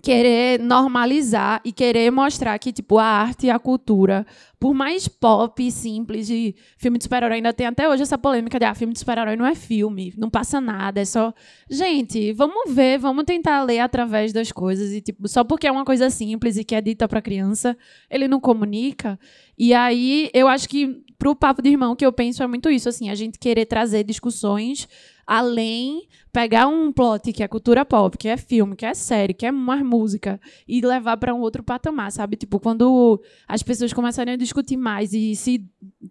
querer 0.02 0.58
normalizar 0.58 1.60
e 1.64 1.72
querer 1.72 2.10
mostrar 2.10 2.58
que 2.58 2.72
tipo 2.72 2.98
a 2.98 3.04
arte 3.04 3.46
e 3.46 3.50
a 3.50 3.58
cultura, 3.58 4.26
por 4.58 4.74
mais 4.74 5.06
pop 5.06 5.70
simples 5.70 6.26
de 6.26 6.54
filme 6.76 6.98
de 6.98 7.04
super-herói, 7.04 7.36
ainda 7.36 7.52
tem 7.52 7.66
até 7.66 7.88
hoje 7.88 8.02
essa 8.02 8.18
polêmica 8.18 8.58
de 8.58 8.64
ah, 8.64 8.74
filme 8.74 8.92
de 8.92 8.98
super-herói 8.98 9.36
não 9.36 9.46
é 9.46 9.54
filme, 9.54 10.12
não 10.16 10.28
passa 10.28 10.60
nada, 10.60 11.00
é 11.00 11.04
só 11.04 11.32
gente, 11.70 12.32
vamos 12.32 12.74
ver, 12.74 12.98
vamos 12.98 13.24
tentar 13.24 13.62
ler 13.62 13.78
através 13.78 14.32
das 14.32 14.50
coisas 14.50 14.92
e 14.92 15.00
tipo 15.00 15.28
só 15.28 15.44
porque 15.44 15.66
é 15.66 15.72
uma 15.72 15.84
coisa 15.84 16.10
simples 16.10 16.56
e 16.56 16.64
que 16.64 16.74
é 16.74 16.80
dita 16.80 17.06
para 17.06 17.22
criança, 17.22 17.76
ele 18.10 18.26
não 18.26 18.40
comunica. 18.40 19.18
E 19.56 19.72
aí 19.72 20.28
eu 20.34 20.48
acho 20.48 20.68
que 20.68 21.04
pro 21.18 21.36
papo 21.36 21.62
de 21.62 21.70
irmão 21.70 21.94
que 21.94 22.04
eu 22.04 22.12
penso 22.12 22.42
é 22.42 22.46
muito 22.46 22.68
isso, 22.68 22.88
assim, 22.88 23.10
a 23.10 23.14
gente 23.14 23.38
querer 23.38 23.66
trazer 23.66 24.02
discussões 24.02 24.88
além 25.26 26.06
pegar 26.32 26.66
um 26.66 26.92
plot 26.92 27.32
que 27.32 27.42
é 27.42 27.48
cultura 27.48 27.84
pop, 27.84 28.18
que 28.18 28.28
é 28.28 28.36
filme, 28.36 28.74
que 28.74 28.84
é 28.84 28.92
série, 28.92 29.32
que 29.32 29.46
é 29.46 29.52
mais 29.52 29.82
música 29.82 30.40
e 30.66 30.80
levar 30.80 31.16
para 31.16 31.34
um 31.34 31.40
outro 31.40 31.62
patamar, 31.62 32.10
sabe? 32.10 32.36
Tipo, 32.36 32.58
quando 32.58 33.22
as 33.46 33.62
pessoas 33.62 33.92
começarem 33.92 34.34
a 34.34 34.36
discutir 34.36 34.76
mais 34.76 35.12
e 35.12 35.36
se 35.36 35.64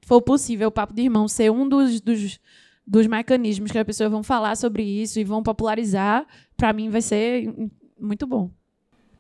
for 0.06 0.22
possível 0.22 0.70
o 0.70 0.72
papo 0.72 0.94
de 0.94 1.02
irmão 1.02 1.28
ser 1.28 1.52
um 1.52 1.68
dos, 1.68 2.00
dos, 2.00 2.40
dos 2.88 3.08
mecanismos 3.08 3.72
que 3.72 3.78
as 3.78 3.86
pessoas 3.86 4.10
vão 4.10 4.24
falar 4.24 4.56
sobre 4.56 4.84
isso 4.84 5.20
e 5.20 5.24
vão 5.24 5.44
popularizar, 5.44 6.26
para 6.56 6.72
mim 6.72 6.90
vai 6.90 7.02
ser 7.02 7.54
muito 8.00 8.26
bom. 8.26 8.50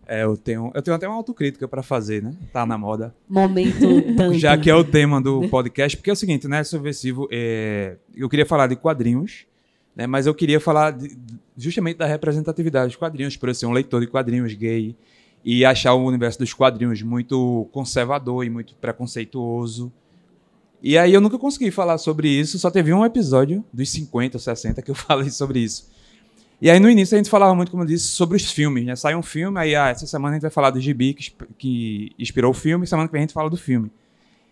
É, 0.07 0.23
eu 0.23 0.35
tenho, 0.35 0.71
eu 0.73 0.81
tenho 0.81 0.95
até 0.95 1.07
uma 1.07 1.15
autocrítica 1.15 1.67
para 1.67 1.81
fazer, 1.81 2.21
né? 2.21 2.35
Tá 2.51 2.65
na 2.65 2.77
moda. 2.77 3.15
Momento 3.27 4.01
tanto. 4.17 4.37
Já 4.37 4.57
que 4.57 4.69
é 4.69 4.75
o 4.75 4.83
tema 4.83 5.21
do 5.21 5.47
podcast, 5.49 5.97
porque 5.97 6.09
é 6.09 6.13
o 6.13 6.15
seguinte, 6.15 6.47
né? 6.47 6.63
Subversivo, 6.63 7.27
é... 7.31 7.97
eu 8.13 8.27
queria 8.27 8.45
falar 8.45 8.67
de 8.67 8.75
quadrinhos, 8.75 9.45
né? 9.95 10.07
Mas 10.07 10.25
eu 10.25 10.33
queria 10.33 10.59
falar 10.59 10.91
de, 10.91 11.15
justamente 11.57 11.97
da 11.97 12.05
representatividade 12.05 12.87
dos 12.87 12.95
quadrinhos, 12.95 13.37
por 13.37 13.49
eu 13.49 13.55
ser 13.55 13.65
um 13.65 13.71
leitor 13.71 14.01
de 14.01 14.07
quadrinhos 14.07 14.53
gay 14.53 14.95
e 15.43 15.65
achar 15.65 15.93
o 15.93 16.05
universo 16.05 16.39
dos 16.39 16.53
quadrinhos 16.53 17.01
muito 17.01 17.67
conservador 17.71 18.45
e 18.45 18.49
muito 18.49 18.75
preconceituoso. 18.75 19.91
E 20.81 20.97
aí 20.97 21.13
eu 21.13 21.21
nunca 21.21 21.37
consegui 21.37 21.71
falar 21.71 21.97
sobre 21.97 22.27
isso, 22.27 22.59
só 22.59 22.69
teve 22.69 22.93
um 22.93 23.05
episódio 23.05 23.63
dos 23.71 23.89
50, 23.89 24.39
60 24.39 24.81
que 24.81 24.91
eu 24.91 24.95
falei 24.95 25.29
sobre 25.29 25.59
isso. 25.59 25.91
E 26.61 26.69
aí 26.69 26.79
no 26.79 26.89
início 26.89 27.15
a 27.15 27.17
gente 27.17 27.29
falava 27.29 27.53
muito, 27.53 27.71
como 27.71 27.83
eu 27.83 27.87
disse, 27.87 28.07
sobre 28.07 28.37
os 28.37 28.49
filmes. 28.51 28.85
Né? 28.85 28.95
Sai 28.95 29.15
um 29.15 29.21
filme, 29.21 29.59
aí 29.59 29.75
ah, 29.75 29.89
essa 29.89 30.07
semana 30.07 30.31
a 30.31 30.35
gente 30.35 30.43
vai 30.43 30.51
falar 30.51 30.69
do 30.69 30.79
gibi 30.79 31.13
que, 31.13 31.33
que 31.57 32.11
inspirou 32.17 32.51
o 32.51 32.53
filme, 32.53 32.87
semana 32.87 33.07
que 33.07 33.11
vem 33.11 33.19
a 33.19 33.23
gente 33.23 33.33
fala 33.33 33.49
do 33.49 33.57
filme. 33.57 33.91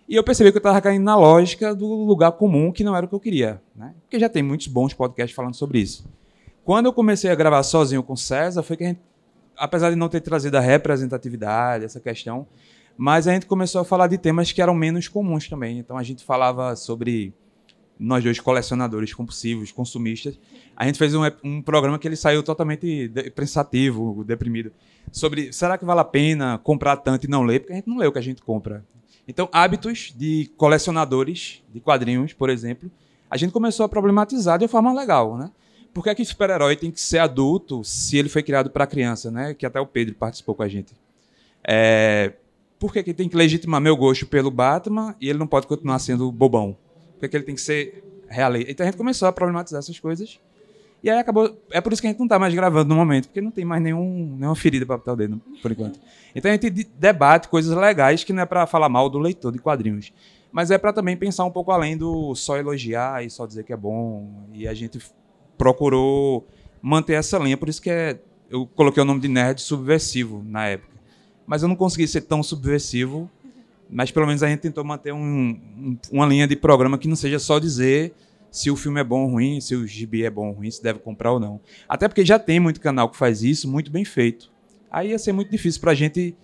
E 0.08 0.16
eu 0.16 0.24
percebi 0.24 0.52
que 0.52 0.58
eu 0.58 0.60
estava 0.60 0.82
caindo 0.82 1.04
na 1.04 1.16
lógica 1.16 1.74
do 1.74 1.88
lugar 1.88 2.32
comum, 2.34 2.72
que 2.72 2.84
não 2.84 2.96
era 2.96 3.06
o 3.06 3.10
que 3.10 3.16
eu 3.16 3.20
queria. 3.20 3.62
Né? 3.76 3.94
Porque 4.02 4.20
já 4.20 4.28
tem 4.28 4.44
muitos 4.44 4.68
bons 4.68 4.94
podcasts 4.94 5.36
falando 5.36 5.56
sobre 5.56 5.80
isso. 5.80 6.06
Quando 6.64 6.86
eu 6.88 6.94
comecei 6.94 7.32
a 7.32 7.36
gravar 7.36 7.64
sozinho 7.64 8.04
com 8.04 8.14
o 8.14 8.18
César, 8.18 8.62
foi 8.62 8.78
que 8.78 8.84
a 8.84 8.88
gente, 8.88 9.02
apesar 9.58 9.90
de 9.90 9.96
não 9.96 10.10
ter 10.10 10.22
trazido 10.22 10.58
a 10.58 10.60
representatividade, 10.60 11.86
essa 11.86 12.00
questão, 12.00 12.46
mas 12.98 13.28
a 13.28 13.34
gente 13.34 13.46
começou 13.46 13.82
a 13.82 13.86
falar 13.86 14.08
de 14.08 14.18
temas 14.18 14.52
que 14.52 14.62
eram 14.62 14.76
menos 14.76 15.08
comuns 15.08 15.48
também. 15.48 15.80
Então 15.80 15.98
a 15.98 16.04
gente 16.04 16.24
falava 16.24 16.76
sobre 16.76 17.34
nós 17.98 18.24
dois 18.24 18.40
colecionadores 18.40 19.14
compulsivos, 19.14 19.72
consumistas. 19.72 20.40
A 20.76 20.86
gente 20.86 20.98
fez 20.98 21.14
um, 21.14 21.22
um 21.44 21.62
programa 21.62 22.00
que 22.00 22.08
ele 22.08 22.16
saiu 22.16 22.42
totalmente 22.42 23.08
de, 23.08 23.30
pensativo, 23.32 24.24
deprimido, 24.24 24.72
sobre 25.12 25.54
será 25.54 25.78
que 25.78 25.86
vale 25.86 26.00
a 26.00 26.06
pena 26.06 26.58
comprar 26.58 26.98
tanto 26.98 27.26
e 27.26 27.30
não 27.30 27.44
ler? 27.44 27.60
Porque 27.60 27.74
a 27.74 27.76
gente 27.76 27.88
não 27.88 27.98
lê 27.98 28.08
o 28.08 28.12
que 28.12 28.20
a 28.20 28.24
gente 28.24 28.42
compra. 28.42 28.84
Então, 29.32 29.48
hábitos 29.50 30.14
de 30.14 30.52
colecionadores 30.58 31.64
de 31.74 31.80
quadrinhos, 31.80 32.34
por 32.34 32.50
exemplo, 32.50 32.92
a 33.30 33.38
gente 33.38 33.54
começou 33.54 33.86
a 33.86 33.90
problematizar 33.90 34.60
de 34.60 34.66
uma 34.66 34.70
forma 34.70 34.94
legal, 34.94 35.38
né? 35.38 35.50
Por 35.94 36.04
que, 36.04 36.10
é 36.10 36.16
que 36.16 36.26
super-herói 36.26 36.76
tem 36.76 36.92
que 36.92 37.00
ser 37.00 37.20
adulto 37.20 37.82
se 37.82 38.18
ele 38.18 38.28
foi 38.28 38.44
criado 38.44 38.70
para 38.70 38.86
criança, 38.86 39.32
né? 39.32 39.54
Que 39.54 39.66
até 39.66 39.80
o 39.80 39.86
Pedro 39.86 40.16
participou 40.16 40.54
com 40.54 40.64
a 40.64 40.68
gente. 40.68 40.94
É... 41.66 42.34
Por 42.78 42.92
que, 42.92 43.02
que 43.04 43.14
tem 43.14 43.30
que 43.30 43.38
legitimar 43.38 43.80
meu 43.80 43.96
gosto 43.96 44.28
pelo 44.28 44.52
Batman 44.52 45.16
e 45.22 45.30
ele 45.30 45.40
não 45.40 45.48
pode 45.48 45.66
continuar 45.66 46.00
sendo 46.00 46.30
bobão? 46.30 46.78
Por 47.14 47.22
que, 47.22 47.30
que 47.30 47.38
ele 47.38 47.46
tem 47.46 47.56
que 47.56 47.62
ser 47.62 48.04
realista? 48.28 48.70
Então 48.70 48.86
a 48.86 48.90
gente 48.90 48.98
começou 48.98 49.30
a 49.30 49.32
problematizar 49.32 49.80
essas 49.80 49.98
coisas 49.98 50.42
e 51.04 51.10
aí 51.10 51.18
acabou. 51.18 51.60
É 51.72 51.82
por 51.82 51.92
isso 51.92 52.02
que 52.02 52.08
a 52.08 52.12
gente 52.12 52.20
não 52.20 52.28
está 52.28 52.38
mais 52.38 52.54
gravando 52.54 52.90
no 52.90 52.96
momento, 52.96 53.28
porque 53.28 53.42
não 53.42 53.52
tem 53.52 53.66
mais 53.66 53.82
nenhum, 53.82 54.36
nenhuma 54.38 54.56
ferida 54.56 54.86
para 54.86 54.98
botar 54.98 55.14
o 55.14 55.16
dedo, 55.16 55.42
por 55.62 55.72
enquanto. 55.72 56.00
Então 56.36 56.50
a 56.50 56.54
gente 56.54 56.70
debate 56.70 57.48
coisas 57.48 57.76
legais 57.76 58.24
que 58.24 58.32
não 58.32 58.44
é 58.44 58.46
para 58.46 58.68
falar 58.68 58.88
mal 58.88 59.10
do 59.10 59.18
leitor 59.18 59.52
de 59.52 59.60
quadrinhos. 59.60 60.14
Mas 60.52 60.70
é 60.70 60.78
para 60.78 60.92
também 60.92 61.16
pensar 61.16 61.46
um 61.46 61.52
pouco 61.52 61.72
além 61.72 61.98
do 61.98 62.36
só 62.36 62.58
elogiar 62.58 63.26
e 63.26 63.30
só 63.30 63.46
dizer 63.48 63.64
que 63.64 63.72
é 63.72 63.78
bom. 63.78 64.48
E 64.54 64.68
a 64.68 64.74
gente 64.74 65.00
procurou 65.58 66.46
manter 66.82 67.14
essa 67.14 67.38
linha. 67.40 67.56
Por 67.56 67.70
isso 67.70 67.82
que 67.82 67.90
é, 67.90 68.20
eu 68.50 68.68
coloquei 68.68 69.02
o 69.02 69.06
nome 69.06 69.22
de 69.22 69.30
nerd 69.30 69.62
subversivo 69.62 70.44
na 70.46 70.68
época. 70.68 70.92
Mas 71.48 71.64
eu 71.64 71.70
não 71.70 71.76
consegui 71.76 72.08
ser 72.08 72.22
tão 72.22 72.44
subversivo. 72.44 73.30
Mas 73.90 74.12
pelo 74.12 74.28
menos 74.28 74.44
a 74.44 74.50
gente 74.50 74.60
tentou 74.60 74.84
manter 74.84 75.14
um, 75.14 75.20
um, 75.20 75.98
uma 76.12 76.26
linha 76.26 76.48
de 76.48 76.56
programa 76.56 76.98
que 76.98 77.08
não 77.08 77.16
seja 77.16 77.40
só 77.40 77.58
dizer 77.58 78.14
se 78.52 78.70
o 78.70 78.76
filme 78.76 79.00
é 79.00 79.04
bom 79.04 79.24
ou 79.24 79.30
ruim, 79.32 79.62
se 79.62 79.74
o 79.74 79.88
gibi 79.88 80.26
é 80.26 80.30
bom 80.30 80.50
ou 80.50 80.54
ruim, 80.54 80.70
se 80.70 80.84
deve 80.84 81.00
comprar 81.00 81.32
ou 81.32 81.40
não. 81.40 81.62
Até 81.88 82.08
porque 82.08 82.26
já 82.26 82.38
tem 82.38 82.60
muito 82.60 82.82
canal 82.82 83.10
que 83.10 83.16
faz 83.16 83.42
isso, 83.42 83.68
muito 83.68 83.90
bem 83.90 84.04
feito. 84.04 84.52
Aí 84.92 85.12
ia 85.12 85.18
ser 85.18 85.32
muito 85.32 85.50
difícil 85.50 85.80
para 85.80 85.92
a 85.92 85.96
gente. 85.96 86.36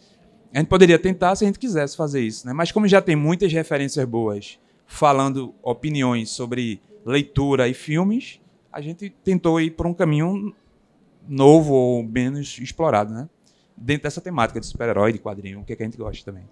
A 0.53 0.59
gente 0.59 0.69
poderia 0.69 0.97
tentar 0.97 1.35
se 1.35 1.43
a 1.43 1.47
gente 1.47 1.59
quisesse 1.59 1.97
fazer 1.97 2.21
isso, 2.21 2.47
né? 2.47 2.53
Mas 2.53 2.71
como 2.71 2.87
já 2.87 3.01
tem 3.01 3.15
muitas 3.15 3.51
referências 3.51 4.07
boas 4.07 4.57
falando 4.85 5.53
opiniões 5.61 6.29
sobre 6.29 6.79
leitura 7.05 7.67
e 7.67 7.73
filmes, 7.73 8.39
a 8.71 8.79
gente 8.79 9.09
tentou 9.09 9.59
ir 9.59 9.71
por 9.71 9.85
um 9.85 9.93
caminho 9.93 10.55
novo 11.27 11.73
ou 11.73 12.03
menos 12.03 12.57
explorado, 12.59 13.13
né? 13.13 13.29
Dentro 13.75 14.03
dessa 14.03 14.21
temática 14.21 14.61
de 14.61 14.65
super-herói, 14.65 15.11
de 15.11 15.19
quadrinho, 15.19 15.59
o 15.59 15.65
que, 15.65 15.73
é 15.73 15.75
que 15.75 15.83
a 15.83 15.85
gente 15.85 15.97
gosta 15.97 16.23
também. 16.23 16.47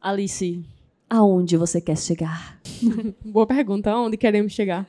Alice, 0.00 0.64
Aonde 1.10 1.56
você 1.56 1.80
quer 1.80 1.96
chegar? 1.96 2.60
Boa 3.24 3.46
pergunta. 3.46 3.90
Aonde 3.90 4.16
queremos 4.16 4.52
chegar? 4.52 4.86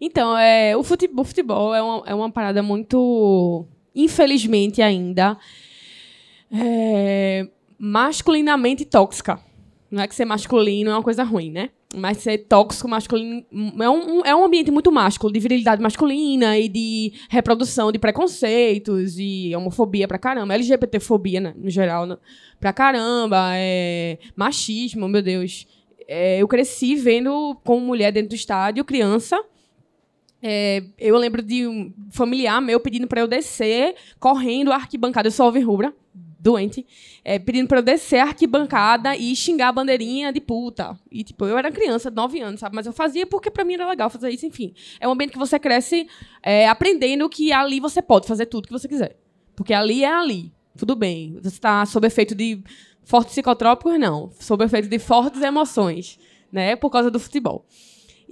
Então, 0.00 0.36
é, 0.36 0.76
o 0.76 0.82
futebol, 0.82 1.24
futebol 1.24 1.74
é, 1.74 1.82
uma, 1.82 2.02
é 2.06 2.14
uma 2.14 2.30
parada 2.30 2.62
muito, 2.62 3.66
infelizmente 3.94 4.82
ainda, 4.82 5.38
é, 6.52 7.48
masculinamente 7.78 8.84
tóxica. 8.84 9.40
Não 9.90 10.02
é 10.02 10.08
que 10.08 10.14
ser 10.14 10.24
masculino 10.24 10.90
é 10.90 10.94
uma 10.94 11.02
coisa 11.02 11.24
ruim, 11.24 11.50
né? 11.50 11.70
Mas 11.94 12.18
ser 12.18 12.38
tóxico 12.38 12.88
masculino 12.88 13.44
é 13.80 13.90
um, 13.90 14.24
é 14.24 14.34
um 14.34 14.44
ambiente 14.44 14.70
muito 14.70 14.92
másculo, 14.92 15.32
de 15.32 15.40
virilidade 15.40 15.82
masculina 15.82 16.56
e 16.56 16.68
de 16.68 17.12
reprodução 17.28 17.90
de 17.90 17.98
preconceitos 17.98 19.18
e 19.18 19.52
homofobia 19.56 20.06
pra 20.06 20.16
caramba, 20.16 20.54
LGBTfobia, 20.54 21.40
né, 21.40 21.54
no 21.56 21.68
geral, 21.68 22.06
né, 22.06 22.16
pra 22.60 22.72
caramba, 22.72 23.50
é, 23.54 24.18
machismo, 24.36 25.08
meu 25.08 25.20
Deus. 25.20 25.66
É, 26.06 26.38
eu 26.38 26.46
cresci 26.46 26.94
vendo 26.94 27.56
como 27.64 27.84
mulher 27.84 28.12
dentro 28.12 28.30
do 28.30 28.34
estádio, 28.36 28.84
criança. 28.84 29.40
É, 30.42 30.82
eu 30.98 31.16
lembro 31.18 31.42
de 31.42 31.66
um 31.66 31.92
familiar 32.10 32.60
meu 32.62 32.80
pedindo 32.80 33.06
para 33.06 33.20
eu 33.20 33.28
descer, 33.28 33.94
correndo 34.18 34.72
a 34.72 34.76
arquibancada. 34.76 35.28
Eu 35.28 35.32
sou 35.32 35.46
alvirrubra, 35.46 35.92
doente, 36.40 36.86
é, 37.22 37.38
pedindo 37.38 37.68
pra 37.68 37.78
eu 37.78 37.82
descer 37.82 38.18
a 38.18 38.24
arquibancada 38.24 39.14
e 39.14 39.36
xingar 39.36 39.68
a 39.68 39.72
bandeirinha 39.72 40.32
de 40.32 40.40
puta. 40.40 40.98
E, 41.10 41.22
tipo, 41.22 41.44
eu 41.44 41.58
era 41.58 41.70
criança, 41.70 42.10
9 42.10 42.40
anos, 42.40 42.60
sabe? 42.60 42.74
Mas 42.74 42.86
eu 42.86 42.92
fazia 42.92 43.26
porque 43.26 43.50
pra 43.50 43.64
mim 43.64 43.74
era 43.74 43.88
legal 43.88 44.08
fazer 44.08 44.30
isso, 44.30 44.46
enfim. 44.46 44.72
É 44.98 45.06
um 45.06 45.12
ambiente 45.12 45.32
que 45.32 45.38
você 45.38 45.58
cresce 45.58 46.08
é, 46.42 46.66
aprendendo 46.66 47.28
que 47.28 47.52
ali 47.52 47.78
você 47.78 48.00
pode 48.00 48.26
fazer 48.26 48.46
tudo 48.46 48.66
que 48.66 48.72
você 48.72 48.88
quiser. 48.88 49.16
Porque 49.54 49.74
ali 49.74 50.02
é 50.02 50.12
ali. 50.12 50.50
Tudo 50.76 50.96
bem. 50.96 51.38
Você 51.42 51.48
está 51.48 51.84
sob 51.84 52.06
efeito 52.06 52.34
de 52.34 52.62
fortes 53.04 53.32
psicotrópicos, 53.32 53.98
não. 53.98 54.30
Sob 54.40 54.64
efeito 54.64 54.88
de 54.88 54.98
fortes 54.98 55.42
emoções, 55.42 56.18
né? 56.50 56.74
Por 56.76 56.88
causa 56.88 57.10
do 57.10 57.20
futebol. 57.20 57.66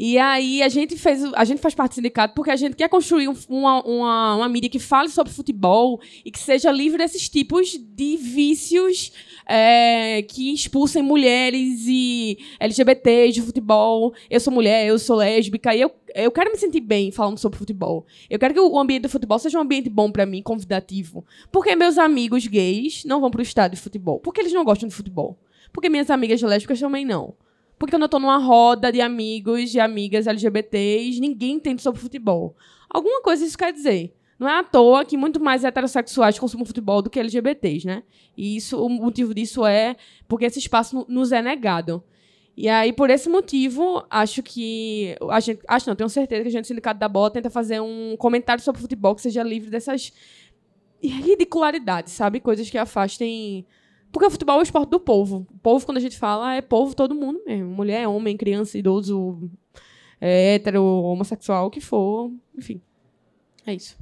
E 0.01 0.17
aí 0.17 0.63
a 0.63 0.69
gente 0.69 0.97
fez, 0.97 1.25
a 1.35 1.45
gente 1.45 1.61
faz 1.61 1.75
parte 1.75 1.91
do 1.91 1.95
sindicato 1.97 2.33
porque 2.33 2.53
a 2.53 2.57
gente 2.57 2.77
quer 2.77 2.89
construir 2.89 3.27
um, 3.27 3.35
uma, 3.49 3.83
uma, 3.83 4.37
uma 4.37 4.49
mídia 4.49 4.71
que 4.71 4.79
fale 4.79 5.09
sobre 5.09 5.33
futebol 5.33 6.01
e 6.25 6.31
que 6.31 6.39
seja 6.39 6.71
livre 6.71 6.99
desses 6.99 7.29
tipos 7.29 7.77
de 7.77 8.17
vícios 8.17 9.11
é, 9.45 10.23
que 10.23 10.55
expulsem 10.55 11.03
mulheres 11.03 11.85
e 11.89 12.39
LGBTs 12.61 13.33
de 13.33 13.43
futebol. 13.43 14.15
Eu 14.31 14.39
sou 14.39 14.53
mulher, 14.53 14.87
eu 14.87 15.01
sou 15.01 15.17
lésbica 15.17 15.75
e 15.75 15.81
eu, 15.81 15.91
eu 16.15 16.31
quero 16.31 16.53
me 16.53 16.59
sentir 16.59 16.81
bem 16.81 17.11
falando 17.11 17.39
sobre 17.39 17.59
futebol. 17.59 18.07
Eu 18.31 18.39
quero 18.39 18.55
que 18.55 18.61
o 18.61 18.79
ambiente 18.79 19.03
do 19.03 19.09
futebol 19.09 19.41
seja 19.41 19.59
um 19.59 19.63
ambiente 19.63 19.91
bom 19.91 20.13
para 20.13 20.25
mim, 20.25 20.43
convidativo. 20.43 21.27
Porque 21.51 21.75
meus 21.75 21.99
amigos 21.99 22.47
gays 22.47 23.03
não 23.05 23.21
vão 23.21 23.33
pro 23.33 23.43
estádio 23.43 23.75
de 23.75 23.83
futebol? 23.83 24.21
Porque 24.21 24.43
eles 24.43 24.53
não 24.53 24.65
gostam 24.65 24.89
de 24.89 24.95
futebol. 24.95 25.37
Porque 25.73 25.89
minhas 25.89 26.09
amigas 26.09 26.41
lésbicas 26.41 26.79
também 26.79 27.05
não. 27.05 27.35
Porque 27.79 27.93
quando 27.93 28.03
eu 28.03 28.09
tô 28.09 28.19
numa 28.19 28.39
roda 28.39 28.91
de 28.91 29.01
amigos 29.01 29.75
e 29.75 29.81
amigas 29.81 30.27
LGBTs, 30.27 31.21
ninguém 31.21 31.53
entende 31.53 31.81
sobre 31.83 32.01
futebol. 32.01 32.57
Alguma 32.91 33.23
coisa 33.23 33.45
isso 33.45 33.57
quer 33.57 33.73
dizer. 33.73 34.15
Não 34.39 34.49
é 34.49 34.59
à 34.59 34.63
toa 34.63 35.05
que 35.05 35.17
muito 35.17 35.41
mais 35.41 35.65
heterossexuais 35.65 36.39
consumem 36.39 36.65
futebol 36.65 37.03
do 37.03 37.11
que 37.11 37.19
LGBTs, 37.19 37.87
né? 37.87 38.03
E 38.37 38.57
isso, 38.57 38.81
o 38.85 38.89
motivo 38.89 39.35
disso 39.35 39.67
é 39.67 39.97
porque 40.29 40.45
esse 40.45 40.59
espaço 40.59 41.05
nos 41.09 41.33
é 41.33 41.43
negado. 41.43 42.03
E 42.57 42.69
aí, 42.69 42.93
por 42.93 43.09
esse 43.11 43.29
motivo, 43.29 44.05
acho 44.11 44.43
que. 44.43 45.17
A 45.31 45.39
gente, 45.39 45.61
acho 45.67 45.89
não, 45.89 45.95
tenho 45.95 46.09
certeza 46.09 46.43
que 46.43 46.49
a 46.49 46.51
gente, 46.51 46.67
Sindicato 46.67 46.99
da 46.99 47.09
Bola, 47.09 47.31
tenta 47.31 47.51
fazer 47.51 47.81
um 47.81 48.17
comentário 48.17 48.63
sobre 48.63 48.81
futebol 48.81 49.15
que 49.15 49.23
seja 49.23 49.43
livre 49.45 49.71
dessas 49.71 50.13
ridicularidades, 51.01 52.13
sabe? 52.13 52.41
Coisas 52.41 52.69
que 52.69 52.77
afastem 52.77 53.65
porque 54.11 54.27
o 54.27 54.31
futebol 54.31 54.57
é 54.57 54.61
o 54.61 54.63
esporte 54.63 54.91
do 54.91 55.01
povo. 55.01 55.47
O 55.53 55.59
povo, 55.59 55.85
quando 55.85 55.99
a 55.99 56.01
gente 56.01 56.19
fala, 56.19 56.55
é 56.55 56.61
povo 56.61 56.95
todo 56.95 57.15
mundo 57.15 57.41
mesmo. 57.47 57.69
Mulher, 57.69 58.09
homem, 58.09 58.37
criança, 58.37 58.79
idoso, 58.79 59.51
é, 60.21 60.55
hétero, 60.55 60.83
homossexual, 60.83 61.67
o 61.67 61.71
que 61.71 61.81
for. 61.81 62.31
Enfim. 62.57 62.81
É 63.67 63.75
isso. 63.75 63.97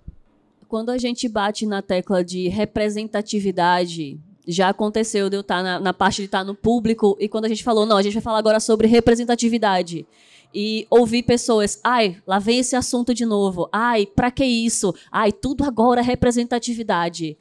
Quando 0.69 0.91
a 0.91 0.99
gente 0.99 1.29
bate 1.29 1.67
na 1.67 1.83
tecla 1.83 2.25
de 2.25 2.49
representatividade, 2.49 4.19
já 4.47 4.69
aconteceu 4.69 5.29
de 5.29 5.37
eu 5.37 5.41
estar 5.41 5.63
na, 5.63 5.81
na 5.81 5.93
parte 5.93 6.17
de 6.17 6.27
estar 6.27 6.45
no 6.45 6.55
público, 6.55 7.17
e 7.21 7.29
quando 7.29 7.47
a 7.47 7.49
gente 7.49 7.65
falou, 7.65 7.85
não, 7.85 7.97
a 7.97 8.03
gente 8.03 8.15
vai 8.15 8.23
falar 8.23 8.39
agora 8.39 8.61
sobre 8.61 8.87
representatividade 8.87 10.07
e 10.55 10.87
ouvir 10.89 11.23
pessoas, 11.25 11.81
ai, 11.83 12.17
lá 12.27 12.39
vem 12.39 12.61
esse 12.61 12.77
assunto 12.77 13.13
de 13.13 13.27
novo, 13.27 13.69
ai, 13.73 14.07
para 14.07 14.31
que 14.31 14.45
isso? 14.45 14.95
Ai, 15.11 15.33
tudo 15.33 15.65
agora 15.65 16.01
é 16.01 16.05
representatividade. 16.05 17.37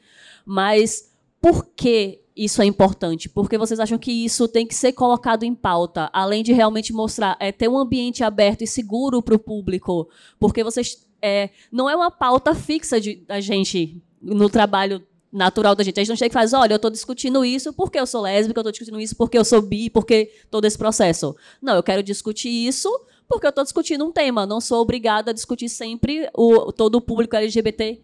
Mas 0.46 1.12
por 1.40 1.66
que 1.76 2.25
isso 2.36 2.62
é 2.62 2.66
importante? 2.66 3.30
Porque 3.30 3.58
vocês 3.58 3.80
acham 3.80 3.98
que 3.98 4.12
isso 4.12 4.48
tem 4.48 4.68
que 4.68 4.76
ser 4.76 4.92
colocado 4.92 5.44
em 5.44 5.56
pauta, 5.56 6.10
além 6.12 6.44
de 6.44 6.52
realmente 6.52 6.92
mostrar, 6.92 7.38
é, 7.40 7.52
ter 7.52 7.70
um 7.70 7.78
ambiente 7.78 8.24
aberto 8.24 8.64
e 8.64 8.68
seguro 8.68 9.22
para 9.22 9.36
o 9.36 9.40
público, 9.40 10.10
porque 10.40 10.64
vocês 10.64 11.08
é, 11.22 11.50
não 11.72 11.90
é 11.90 11.96
uma 11.96 12.12
pauta 12.12 12.54
fixa 12.54 13.00
de, 13.00 13.16
da 13.28 13.40
gente 13.40 14.02
no 14.22 14.50
trabalho 14.50 15.02
natural 15.32 15.76
da 15.76 15.84
gente. 15.84 16.00
A 16.00 16.04
gente 16.04 16.10
não 16.10 16.16
chega 16.16 16.32
e 16.32 16.34
faz, 16.34 16.54
olha, 16.54 16.74
eu 16.74 16.78
estou 16.78 16.92
discutindo 16.92 17.44
isso 17.44 17.74
porque 17.74 18.00
eu 18.00 18.06
sou 18.06 18.22
lésbica, 18.22 18.60
eu 18.60 18.62
estou 18.62 18.72
discutindo 18.72 19.00
isso 19.00 19.16
porque 19.16 19.38
eu 19.38 19.46
sou 19.46 19.62
bi, 19.62 19.90
porque 19.90 20.32
todo 20.50 20.66
esse 20.66 20.78
processo. 20.78 21.36
Não, 21.62 21.76
eu 21.76 21.84
quero 21.84 22.02
discutir 22.04 22.50
isso 22.50 22.90
porque 23.28 23.46
eu 23.46 23.50
estou 23.50 23.64
discutindo 23.64 24.06
um 24.06 24.12
tema. 24.12 24.46
Não 24.46 24.62
sou 24.62 24.82
obrigada 24.82 25.32
a 25.32 25.34
discutir 25.34 25.70
sempre 25.70 26.30
o, 26.34 26.72
todo 26.72 26.96
o 26.96 27.02
público 27.02 27.36
LGBT. 27.36 28.02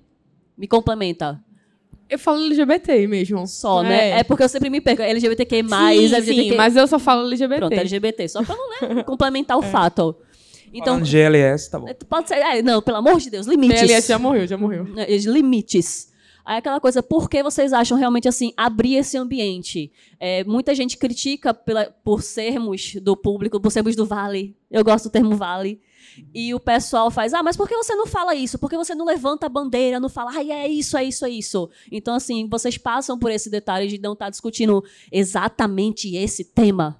Me 0.57 0.67
complementa. 0.67 1.41
Eu 2.11 2.19
falo 2.19 2.43
LGBT 2.45 3.07
mesmo. 3.07 3.47
Só, 3.47 3.81
né? 3.81 4.09
É, 4.09 4.19
é 4.19 4.23
porque 4.23 4.43
eu 4.43 4.49
sempre 4.49 4.69
me 4.69 4.81
perco. 4.81 5.01
LGBTQ+, 5.01 5.63
sim, 5.63 5.73
LGBTQ... 5.73 6.49
Sim, 6.49 6.55
mas 6.55 6.75
eu 6.75 6.85
só 6.85 6.99
falo 6.99 7.25
LGBT. 7.27 7.59
Pronto, 7.59 7.73
LGBT. 7.73 8.27
Só 8.27 8.43
pra 8.43 8.55
não 8.55 8.95
né, 8.95 9.03
complementar 9.07 9.57
o 9.57 9.63
é. 9.63 9.67
fato. 9.67 10.15
Então, 10.73 10.95
Falando 10.95 11.05
GLS, 11.05 11.71
tá 11.71 11.79
bom. 11.79 11.87
É, 11.87 11.93
pode 11.93 12.27
ser, 12.27 12.35
é, 12.35 12.61
não, 12.61 12.81
pelo 12.81 12.97
amor 12.97 13.17
de 13.17 13.29
Deus, 13.29 13.47
limites. 13.47 13.79
GLS 13.79 14.07
já 14.09 14.19
morreu, 14.19 14.45
já 14.45 14.57
morreu. 14.57 14.87
É, 14.97 15.17
limites. 15.17 16.11
Aí 16.45 16.57
aquela 16.57 16.79
coisa, 16.79 17.03
por 17.03 17.29
que 17.29 17.41
vocês 17.43 17.71
acham 17.71 17.97
realmente 17.97 18.27
assim, 18.27 18.51
abrir 18.57 18.95
esse 18.95 19.17
ambiente? 19.17 19.91
É, 20.19 20.43
muita 20.43 20.73
gente 20.75 20.97
critica 20.97 21.53
pela, 21.53 21.85
por 22.03 22.21
sermos 22.21 22.95
do 22.95 23.15
público, 23.15 23.59
por 23.59 23.71
sermos 23.71 23.95
do 23.95 24.05
Vale. 24.05 24.55
Eu 24.69 24.83
gosto 24.83 25.05
do 25.05 25.11
termo 25.11 25.35
Vale. 25.35 25.79
E 26.33 26.53
o 26.53 26.59
pessoal 26.59 27.09
faz, 27.09 27.33
ah, 27.33 27.43
mas 27.43 27.57
por 27.57 27.67
que 27.67 27.75
você 27.75 27.95
não 27.95 28.05
fala 28.05 28.35
isso? 28.35 28.59
Por 28.59 28.69
que 28.69 28.77
você 28.77 28.93
não 28.95 29.05
levanta 29.05 29.45
a 29.45 29.49
bandeira, 29.49 29.99
não 29.99 30.09
fala, 30.09 30.31
ah, 30.33 30.43
é 30.43 30.67
isso, 30.67 30.97
é 30.97 31.03
isso, 31.03 31.25
é 31.25 31.29
isso? 31.29 31.69
Então, 31.91 32.15
assim, 32.15 32.47
vocês 32.49 32.77
passam 32.77 33.17
por 33.17 33.31
esse 33.31 33.49
detalhe 33.49 33.87
de 33.87 33.99
não 33.99 34.13
estar 34.13 34.25
tá 34.25 34.29
discutindo 34.31 34.83
exatamente 35.11 36.15
esse 36.15 36.43
tema. 36.43 36.99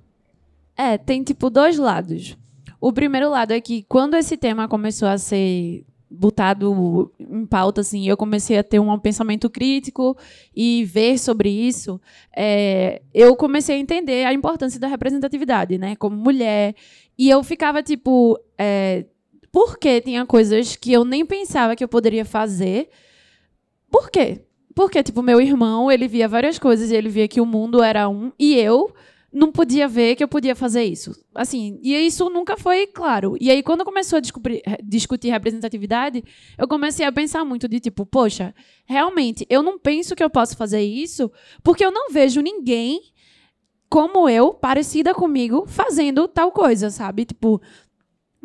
É, 0.76 0.98
tem 0.98 1.24
tipo 1.24 1.50
dois 1.50 1.78
lados. 1.78 2.38
O 2.80 2.92
primeiro 2.92 3.30
lado 3.30 3.52
é 3.52 3.62
que 3.62 3.84
quando 3.84 4.16
esse 4.16 4.36
tema 4.36 4.68
começou 4.68 5.08
a 5.08 5.18
ser 5.18 5.86
botado 6.12 7.12
em 7.18 7.46
pauta, 7.46 7.80
assim, 7.82 8.08
eu 8.08 8.18
comecei 8.18 8.58
a 8.58 8.64
ter 8.64 8.80
um 8.80 9.00
pensamento 9.00 9.50
crítico 9.50 10.18
e 10.54 10.84
ver 10.84 11.18
sobre 11.18 11.50
isso, 11.50 12.02
é, 12.36 13.02
eu 13.14 13.36
comecei 13.36 13.78
a 13.78 13.80
entender 13.80 14.26
a 14.26 14.34
importância 14.34 14.80
da 14.80 14.88
representatividade, 14.88 15.78
né, 15.78 15.96
como 15.96 16.16
mulher, 16.18 16.76
e 17.18 17.30
eu 17.30 17.42
ficava 17.44 17.82
tipo, 17.82 18.38
é, 18.58 19.06
por 19.52 19.78
que 19.78 20.02
tinha 20.02 20.26
coisas 20.26 20.76
que 20.76 20.92
eu 20.92 21.06
nem 21.06 21.26
pensava 21.26 21.76
que 21.76 21.84
eu 21.84 21.88
poderia 21.88 22.26
fazer? 22.26 22.90
Por 23.90 24.10
quê? 24.10 24.42
Porque, 24.74 25.04
tipo, 25.04 25.22
meu 25.22 25.42
irmão, 25.42 25.92
ele 25.92 26.08
via 26.08 26.28
várias 26.28 26.58
coisas 26.58 26.92
e 26.92 26.96
ele 26.96 27.10
via 27.10 27.28
que 27.28 27.42
o 27.42 27.46
mundo 27.46 27.84
era 27.84 28.08
um, 28.08 28.32
e 28.40 28.56
eu 28.56 28.94
não 29.32 29.52
podia 29.52 29.88
ver 29.88 30.16
que 30.16 30.24
eu 30.24 30.28
podia 30.28 30.56
fazer 30.56 30.84
isso. 30.84 31.16
Assim, 31.34 31.80
e 31.82 31.96
isso 31.96 32.30
nunca 32.30 32.58
foi 32.58 32.86
claro. 32.88 33.38
E 33.40 33.50
aí, 33.50 33.64
quando 33.64 33.86
começou 33.86 34.18
a 34.18 34.20
descobrir, 34.20 34.62
discutir 34.84 35.30
representatividade, 35.30 36.24
eu 36.58 36.68
comecei 36.68 37.06
a 37.06 37.12
pensar 37.12 37.46
muito 37.46 37.68
de 37.68 37.80
tipo, 37.80 38.06
poxa, 38.06 38.54
realmente, 38.86 39.46
eu 39.50 39.64
não 39.64 39.80
penso 39.80 40.16
que 40.16 40.24
eu 40.24 40.30
posso 40.30 40.58
fazer 40.58 40.82
isso 40.82 41.32
porque 41.64 41.86
eu 41.86 41.92
não 41.92 42.12
vejo 42.12 42.42
ninguém 42.42 43.00
como 43.90 44.30
eu, 44.30 44.54
parecida 44.54 45.14
comigo, 45.14 45.66
fazendo 45.68 46.28
tal 46.28 46.52
coisa, 46.52 46.90
sabe? 46.90 47.26
Tipo, 47.26 47.62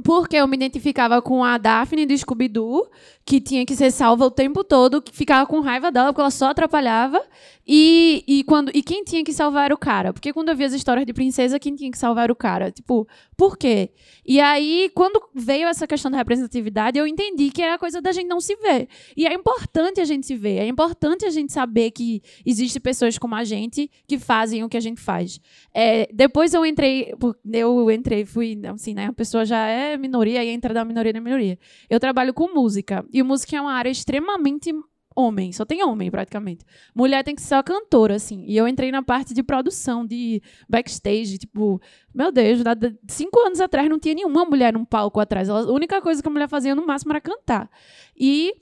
porque 0.05 0.37
eu 0.37 0.46
me 0.46 0.57
identificava 0.57 1.22
com 1.22 1.42
a 1.42 1.57
Daphne 1.57 2.05
do 2.05 2.16
Scooby-Doo, 2.16 2.88
que 3.25 3.40
tinha 3.40 3.64
que 3.64 3.75
ser 3.75 3.90
salva 3.90 4.27
o 4.27 4.31
tempo 4.31 4.62
todo, 4.62 5.01
que 5.01 5.14
ficava 5.14 5.46
com 5.46 5.61
raiva 5.61 5.90
dela 5.90 6.12
porque 6.12 6.20
ela 6.20 6.31
só 6.31 6.51
atrapalhava. 6.51 7.22
E, 7.66 8.22
e, 8.29 8.44
quando, 8.44 8.70
e 8.72 8.81
quem 8.81 9.02
tinha 9.02 9.24
que 9.24 9.33
salvar 9.33 9.72
o 9.72 9.76
cara? 9.76 10.12
Porque 10.12 10.33
quando 10.33 10.50
eu 10.50 10.57
via 10.57 10.66
as 10.66 10.72
histórias 10.72 11.05
de 11.05 11.12
princesa, 11.12 11.59
quem 11.59 11.74
tinha 11.74 11.90
que 11.90 11.98
salvar 11.98 12.31
o 12.31 12.37
cara? 12.37 12.70
Tipo, 12.70 13.09
por 13.37 13.59
quê? 13.59 13.90
E 14.24 14.38
aí, 14.38 14.88
quando 14.94 15.20
veio 15.35 15.66
essa 15.66 15.85
questão 15.85 16.09
da 16.09 16.16
representatividade, 16.16 16.96
eu 16.96 17.07
entendi 17.07 17.50
que 17.50 17.61
era 17.61 17.76
coisa 17.76 18.00
da 18.00 18.12
gente 18.12 18.29
não 18.29 18.40
se 18.40 18.55
ver. 18.57 18.88
E 19.16 19.26
é 19.26 19.35
importante 19.35 20.00
a 20.00 20.05
gente 20.05 20.26
se 20.26 20.37
ver, 20.37 20.59
é 20.59 20.66
importante 20.68 21.24
a 21.24 21.31
gente 21.31 21.52
saber 21.52 21.90
que 21.90 22.22
existem 22.44 22.81
pessoas 22.81 23.18
como 23.18 23.35
a 23.35 23.42
gente 23.42 23.90
que 24.07 24.16
fazem 24.16 24.62
o 24.62 24.68
que 24.68 24.76
a 24.76 24.81
gente 24.81 25.00
faz. 25.00 25.40
É, 25.74 26.09
depois 26.12 26.55
eu 26.55 26.64
entrei, 26.64 27.12
eu 27.52 27.90
entrei, 27.90 28.24
fui, 28.24 28.61
assim, 28.72 28.94
né? 28.94 29.07
A 29.07 29.12
pessoa 29.12 29.44
já 29.44 29.66
é 29.66 29.96
minoria 29.96 30.44
e 30.44 30.48
entra 30.48 30.72
da 30.72 30.85
minoria 30.85 31.12
na 31.12 31.20
minoria. 31.20 31.59
Eu 31.90 31.98
trabalho 31.98 32.33
com 32.33 32.55
música. 32.55 33.05
E 33.12 33.22
música 33.24 33.57
é 33.57 33.61
uma 33.61 33.72
área 33.72 33.90
extremamente 33.90 34.72
homem, 35.16 35.50
só 35.52 35.64
tem 35.64 35.83
homem 35.83 36.11
praticamente. 36.11 36.64
Mulher 36.94 37.24
tem 37.24 37.35
que 37.35 37.40
ser 37.40 37.55
a 37.55 37.62
cantora, 37.62 38.16
assim. 38.16 38.44
E 38.46 38.57
eu 38.57 38.68
entrei 38.68 38.92
na 38.92 39.02
parte 39.02 39.33
de 39.33 39.42
produção, 39.42 40.07
de 40.07 40.42
backstage, 40.68 41.38
tipo, 41.38 41.81
meu 42.14 42.31
Deus, 42.31 42.61
cinco 43.09 43.40
anos 43.40 43.61
atrás 43.61 43.88
não 43.88 43.98
tinha 43.98 44.14
nenhuma 44.14 44.44
mulher 44.44 44.74
num 44.74 44.85
palco 44.85 45.18
atrás. 45.18 45.48
a 45.48 45.62
única 45.72 46.00
coisa 46.02 46.22
que 46.22 46.29
a 46.29 46.31
mulher 46.31 46.48
fazia 46.48 46.74
no 46.74 46.87
máximo 46.87 47.12
era 47.12 47.20
cantar. 47.20 47.70
E 48.14 48.52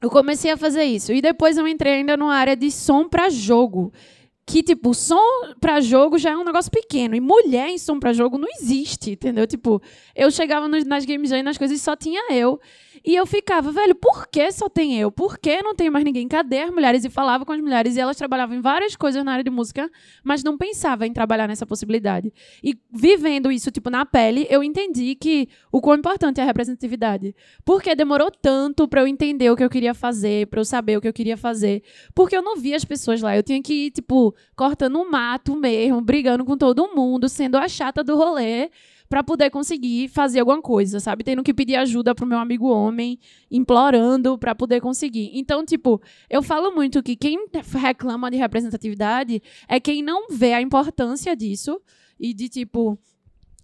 eu 0.00 0.10
comecei 0.10 0.50
a 0.50 0.56
fazer 0.56 0.84
isso. 0.84 1.12
E 1.12 1.20
depois 1.20 1.56
eu 1.56 1.66
entrei 1.66 1.94
ainda 1.94 2.16
numa 2.16 2.34
área 2.34 2.54
de 2.54 2.70
som 2.70 3.08
para 3.08 3.28
jogo. 3.30 3.92
Que, 4.48 4.62
tipo, 4.62 4.94
som 4.94 5.52
pra 5.60 5.78
jogo 5.78 6.16
já 6.16 6.30
é 6.30 6.36
um 6.36 6.42
negócio 6.42 6.70
pequeno. 6.70 7.14
E 7.14 7.20
mulher 7.20 7.68
em 7.68 7.76
som 7.76 8.00
pra 8.00 8.14
jogo 8.14 8.38
não 8.38 8.48
existe, 8.58 9.10
entendeu? 9.10 9.46
Tipo, 9.46 9.80
eu 10.16 10.30
chegava 10.30 10.66
nos, 10.66 10.86
nas 10.86 11.04
games 11.04 11.30
aí, 11.30 11.42
nas 11.42 11.58
coisas 11.58 11.78
e 11.78 11.82
só 11.82 11.94
tinha 11.94 12.32
eu. 12.32 12.58
E 13.04 13.14
eu 13.14 13.26
ficava, 13.26 13.70
velho, 13.70 13.94
por 13.94 14.26
que 14.26 14.50
só 14.50 14.68
tem 14.68 14.98
eu? 14.98 15.12
Por 15.12 15.38
que 15.38 15.62
não 15.62 15.74
tem 15.74 15.90
mais 15.90 16.04
ninguém? 16.04 16.26
Cadê 16.26 16.62
as 16.62 16.70
mulheres? 16.70 17.04
E 17.04 17.10
falava 17.10 17.44
com 17.44 17.52
as 17.52 17.60
mulheres 17.60 17.96
e 17.96 18.00
elas 18.00 18.16
trabalhavam 18.16 18.56
em 18.56 18.60
várias 18.60 18.96
coisas 18.96 19.22
na 19.22 19.32
área 19.32 19.44
de 19.44 19.50
música, 19.50 19.88
mas 20.24 20.42
não 20.42 20.56
pensava 20.56 21.06
em 21.06 21.12
trabalhar 21.12 21.46
nessa 21.46 21.66
possibilidade. 21.66 22.32
E 22.62 22.76
vivendo 22.90 23.52
isso, 23.52 23.70
tipo, 23.70 23.90
na 23.90 24.04
pele, 24.06 24.46
eu 24.50 24.64
entendi 24.64 25.14
que 25.14 25.48
o 25.70 25.80
quão 25.80 25.96
importante 25.96 26.40
é 26.40 26.42
a 26.42 26.46
representatividade. 26.46 27.36
Porque 27.64 27.94
demorou 27.94 28.30
tanto 28.30 28.88
para 28.88 29.02
eu 29.02 29.06
entender 29.06 29.50
o 29.50 29.56
que 29.56 29.64
eu 29.64 29.70
queria 29.70 29.94
fazer, 29.94 30.46
para 30.46 30.60
eu 30.60 30.64
saber 30.64 30.96
o 30.96 31.00
que 31.00 31.08
eu 31.08 31.12
queria 31.12 31.36
fazer. 31.36 31.82
Porque 32.14 32.36
eu 32.36 32.42
não 32.42 32.56
via 32.56 32.76
as 32.76 32.84
pessoas 32.84 33.20
lá. 33.20 33.36
Eu 33.36 33.42
tinha 33.42 33.62
que 33.62 33.86
ir, 33.86 33.90
tipo, 33.90 34.34
cortando 34.56 35.00
o 35.00 35.10
mato 35.10 35.56
mesmo, 35.56 36.00
brigando 36.00 36.44
com 36.44 36.56
todo 36.56 36.94
mundo, 36.94 37.28
sendo 37.28 37.56
a 37.56 37.68
chata 37.68 38.02
do 38.02 38.16
rolê 38.16 38.70
para 39.08 39.24
poder 39.24 39.50
conseguir 39.50 40.08
fazer 40.08 40.40
alguma 40.40 40.60
coisa, 40.60 41.00
sabe? 41.00 41.24
Tendo 41.24 41.42
que 41.42 41.54
pedir 41.54 41.76
ajuda 41.76 42.14
pro 42.14 42.26
meu 42.26 42.38
amigo 42.38 42.68
homem, 42.68 43.18
implorando 43.50 44.36
para 44.36 44.54
poder 44.54 44.80
conseguir. 44.80 45.30
Então, 45.32 45.64
tipo, 45.64 46.00
eu 46.28 46.42
falo 46.42 46.72
muito 46.72 47.02
que 47.02 47.16
quem 47.16 47.46
reclama 47.80 48.30
de 48.30 48.36
representatividade 48.36 49.42
é 49.66 49.80
quem 49.80 50.02
não 50.02 50.28
vê 50.28 50.52
a 50.52 50.60
importância 50.60 51.34
disso 51.34 51.80
e 52.20 52.34
de 52.34 52.48
tipo 52.48 52.98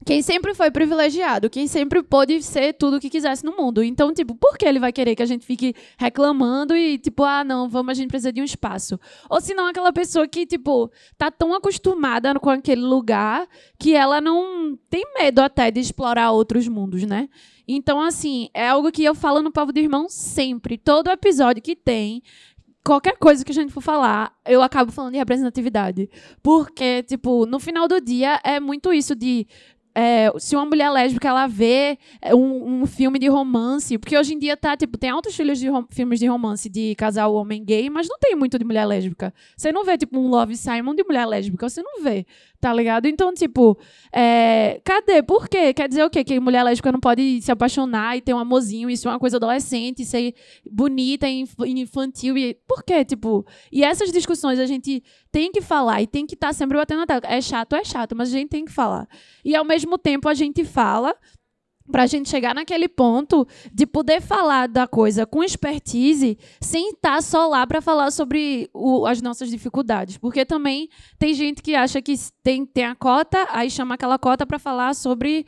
quem 0.05 0.23
sempre 0.23 0.55
foi 0.55 0.71
privilegiado, 0.71 1.49
quem 1.49 1.67
sempre 1.67 2.03
pôde 2.03 2.43
ser 2.43 2.75
tudo 2.75 2.97
o 2.97 3.01
que 3.01 3.09
quisesse 3.09 3.45
no 3.45 3.57
mundo. 3.57 3.83
Então, 3.83 4.13
tipo, 4.13 4.35
por 4.35 4.59
que 4.59 4.67
ele 4.67 4.79
vai 4.79 4.93
querer 4.93 5.15
que 5.17 5.23
a 5.23 5.27
gente 5.27 5.47
fique 5.47 5.75
reclamando 5.97 6.77
e, 6.77 6.99
tipo, 6.99 7.25
ah, 7.25 7.43
não, 7.43 7.69
vamos, 7.69 7.93
a 7.93 7.95
gente 7.95 8.09
precisa 8.09 8.33
de 8.33 8.41
um 8.41 8.45
espaço? 8.45 8.99
Ou 9.31 9.41
se 9.41 9.55
não, 9.55 9.67
aquela 9.67 9.93
pessoa 9.93 10.29
que, 10.29 10.47
tipo, 10.47 10.91
tá 11.17 11.31
tão 11.31 11.55
acostumada 11.55 12.39
com 12.39 12.51
aquele 12.51 12.83
lugar 12.83 13.47
que 13.79 13.95
ela 13.95 14.21
não 14.21 14.79
tem 14.91 15.05
medo 15.19 15.41
até 15.41 15.71
de 15.71 15.81
explorar 15.81 16.33
outros 16.33 16.69
mundos, 16.69 17.05
né? 17.05 17.29
Então, 17.67 18.01
assim, 18.01 18.51
é 18.53 18.69
algo 18.69 18.93
que 18.93 19.03
eu 19.03 19.15
falo 19.15 19.43
no 19.43 19.51
Povo 19.51 19.73
do 19.73 19.81
Irmão 19.81 20.07
sempre. 20.09 20.77
Todo 20.77 21.11
episódio 21.11 21.63
que 21.63 21.75
tem, 21.75 22.23
qualquer 22.85 23.17
coisa 23.17 23.43
que 23.43 23.51
a 23.51 23.55
gente 23.55 23.73
for 23.73 23.81
falar, 23.81 24.37
eu 24.45 24.63
acabo 24.63 24.93
falando 24.93 25.13
de 25.13 25.19
representatividade. 25.19 26.11
Porque, 26.43 27.03
tipo, 27.05 27.47
no 27.47 27.59
final 27.59 27.89
do 27.89 28.01
dia 28.01 28.39
é 28.45 28.61
muito 28.61 28.93
isso 28.93 29.17
de 29.17 29.47
é, 29.95 30.33
se 30.39 30.57
uma 30.57 30.65
mulher 30.65 30.91
lésbica 30.91 31.29
ela 31.29 31.47
vê 31.47 31.97
é, 32.21 32.35
um, 32.35 32.83
um, 32.83 32.87
filme 32.87 33.19
de 33.19 33.29
romance, 33.29 33.97
porque 33.97 34.19
hoje 34.19 34.35
em 34.35 34.39
dia 34.39 34.57
tá, 34.57 34.77
tipo, 34.77 34.99
tem 34.99 35.11
altos 35.11 35.37
filhos 35.37 35.59
de 35.59 35.69
filmes 35.91 36.19
de 36.19 36.27
romance 36.27 36.69
de 36.69 36.97
casal 36.97 37.33
homem 37.35 37.65
gay, 37.65 37.89
mas 37.89 38.09
não 38.09 38.19
tem 38.19 38.35
muito 38.35 38.59
de 38.59 38.65
mulher 38.65 38.85
lésbica. 38.87 39.33
Você 39.57 39.71
não 39.71 39.85
vê, 39.85 39.97
tipo, 39.97 40.19
um 40.19 40.29
Love 40.29 40.57
Simon 40.57 40.95
de 40.95 41.05
mulher 41.05 41.27
lésbica, 41.27 41.69
você 41.69 41.81
não 41.81 42.03
vê, 42.03 42.27
tá 42.65 42.73
ligado? 42.73 43.05
Então, 43.05 43.31
tipo, 43.35 43.79
é, 44.11 44.81
cadê? 44.83 45.23
Por 45.23 45.51
quê? 45.51 45.75
Quer 45.75 45.87
dizer 45.87 46.03
o 46.03 46.09
quê? 46.09 46.25
Que 46.25 46.41
mulher 46.41 46.63
lésbica 46.63 46.91
não 46.91 46.99
pode 46.99 47.43
se 47.43 47.53
apaixonar 47.53 48.17
e 48.17 48.23
ter 48.23 48.33
um 48.33 48.39
amorzinho, 48.39 48.89
isso 48.89 49.07
é 49.07 49.11
uma 49.11 49.19
coisa 49.19 49.37
adolescente, 49.37 50.03
ser 50.03 50.35
bonita 50.73 51.29
e 51.29 51.45
infantil. 51.67 52.39
E, 52.39 52.55
por 52.67 52.83
quê? 52.83 53.05
Tipo, 53.05 53.45
e 53.71 53.85
essas 53.85 54.11
discussões 54.11 54.59
a 54.59 54.65
gente 54.65 55.03
tem 55.31 55.53
que 55.53 55.61
falar 55.61 56.01
e 56.01 56.07
tem 56.07 56.25
que 56.25 56.33
estar 56.33 56.47
tá 56.47 56.53
sempre 56.55 56.79
batendo 56.79 57.01
na 57.01 57.07
tela. 57.07 57.21
É 57.25 57.39
chato, 57.39 57.77
é 57.77 57.85
chato, 57.85 58.17
mas 58.17 58.31
a 58.31 58.33
gente 58.33 58.49
tem 58.49 58.65
que 58.65 58.73
falar. 58.73 59.07
E 59.45 59.55
ao 59.55 59.65
mesmo 59.67 59.99
tempo 59.99 60.27
a 60.27 60.33
gente 60.33 60.65
fala 60.65 61.15
para 61.91 62.05
a 62.05 62.07
gente 62.07 62.29
chegar 62.29 62.55
naquele 62.55 62.89
ponto 62.89 63.47
de 63.73 63.87
poder 63.87 64.21
falar 64.21 64.67
da 64.67 64.87
coisa 64.87 65.27
com 65.27 65.45
expertise 65.45 66.39
sem 66.61 66.91
estar 66.91 67.17
tá 67.17 67.23
só 67.23 67.47
lá 67.47 67.67
para 67.67 67.81
falar 67.81 68.11
sobre 68.11 68.71
o, 68.73 69.07
as 69.07 69.21
nossas 69.21 69.51
dificuldades. 69.51 70.17
Porque 70.17 70.45
também 70.45 70.89
tem 71.19 71.35
gente 71.35 71.63
que 71.63 71.75
acha 71.75 72.01
que 72.01 72.15
tem, 72.43 72.65
tem 72.65 72.85
a 72.85 72.95
cota, 72.95 73.47
aí 73.51 73.71
chama 73.71 73.95
aquela 73.95 74.19
cota 74.19 74.47
para 74.47 74.59
falar 74.59 74.95
sobre 74.95 75.47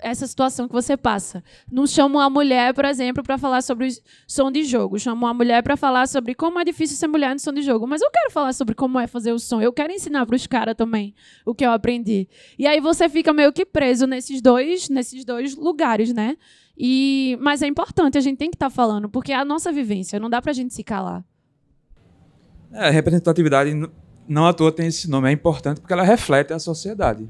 essa 0.00 0.26
situação 0.26 0.66
que 0.66 0.72
você 0.72 0.96
passa. 0.96 1.42
Não 1.70 1.86
chamo 1.86 2.18
a 2.18 2.28
mulher, 2.28 2.74
por 2.74 2.84
exemplo, 2.84 3.22
para 3.22 3.38
falar 3.38 3.62
sobre 3.62 3.88
som 4.26 4.50
de 4.50 4.64
jogo. 4.64 4.98
Chamo 4.98 5.26
a 5.26 5.34
mulher 5.34 5.62
para 5.62 5.76
falar 5.76 6.06
sobre 6.06 6.34
como 6.34 6.58
é 6.58 6.64
difícil 6.64 6.96
ser 6.96 7.06
mulher 7.06 7.32
no 7.32 7.38
som 7.38 7.52
de 7.52 7.62
jogo. 7.62 7.86
Mas 7.86 8.02
eu 8.02 8.10
quero 8.10 8.30
falar 8.30 8.52
sobre 8.52 8.74
como 8.74 8.98
é 8.98 9.06
fazer 9.06 9.32
o 9.32 9.38
som. 9.38 9.60
Eu 9.60 9.72
quero 9.72 9.92
ensinar 9.92 10.26
para 10.26 10.36
os 10.36 10.46
caras 10.46 10.74
também 10.74 11.14
o 11.44 11.54
que 11.54 11.64
eu 11.64 11.70
aprendi. 11.70 12.28
E 12.58 12.66
aí 12.66 12.80
você 12.80 13.08
fica 13.08 13.32
meio 13.32 13.52
que 13.52 13.64
preso 13.64 14.06
nesses 14.06 14.40
dois, 14.40 14.88
nesses 14.88 15.24
dois 15.24 15.56
lugares, 15.56 16.12
né? 16.12 16.36
E, 16.78 17.38
mas 17.40 17.62
é 17.62 17.66
importante, 17.66 18.18
a 18.18 18.20
gente 18.20 18.36
tem 18.36 18.50
que 18.50 18.56
estar 18.56 18.66
tá 18.68 18.74
falando, 18.74 19.08
porque 19.08 19.32
é 19.32 19.36
a 19.36 19.44
nossa 19.44 19.72
vivência, 19.72 20.20
não 20.20 20.28
dá 20.28 20.42
para 20.42 20.50
a 20.50 20.54
gente 20.54 20.74
se 20.74 20.84
calar. 20.84 21.24
É, 22.70 22.90
representatividade 22.90 23.72
não 24.28 24.46
à 24.46 24.52
toa 24.52 24.70
tem 24.70 24.88
esse 24.88 25.08
nome, 25.08 25.28
é 25.28 25.32
importante 25.32 25.80
porque 25.80 25.92
ela 25.92 26.02
reflete 26.02 26.52
a 26.52 26.58
sociedade. 26.58 27.26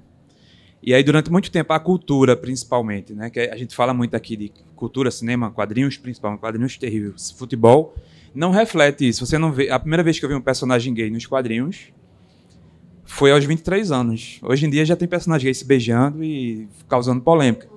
E 0.87 0.95
aí, 0.95 1.03
durante 1.03 1.33
muito 1.33 1.51
tempo, 1.51 1.73
a 1.73 1.81
cultura, 1.81 2.37
principalmente, 2.37 3.13
né? 3.13 3.29
Que 3.29 3.41
a 3.41 3.57
gente 3.57 3.75
fala 3.75 3.93
muito 3.93 4.15
aqui 4.15 4.37
de 4.37 4.53
cultura, 4.77 5.11
cinema, 5.11 5.51
quadrinhos, 5.51 5.99
principalmente, 5.99 6.39
quadrinhos 6.39 6.79
terríveis, 6.79 7.33
futebol, 7.33 7.97
não 8.33 8.53
reflete 8.53 9.09
isso. 9.09 9.27
Você 9.27 9.37
não 9.37 9.51
vê. 9.51 9.69
A 9.69 9.81
primeira 9.81 10.05
vez 10.05 10.17
que 10.17 10.25
eu 10.25 10.29
vi 10.29 10.37
um 10.37 10.41
personagem 10.41 10.95
gay 10.95 11.11
nos 11.11 11.27
quadrinhos 11.27 11.93
foi 13.05 13.33
aos 13.33 13.45
23 13.45 13.91
anos. 13.91 14.39
Hoje 14.45 14.65
em 14.65 14.71
dia 14.71 14.85
já 14.85 14.95
tem 14.95 15.09
personagens 15.09 15.43
gays 15.43 15.59
se 15.59 15.65
beijando 15.65 16.23
e 16.23 16.69
causando 16.89 17.21
polêmica. 17.21 17.69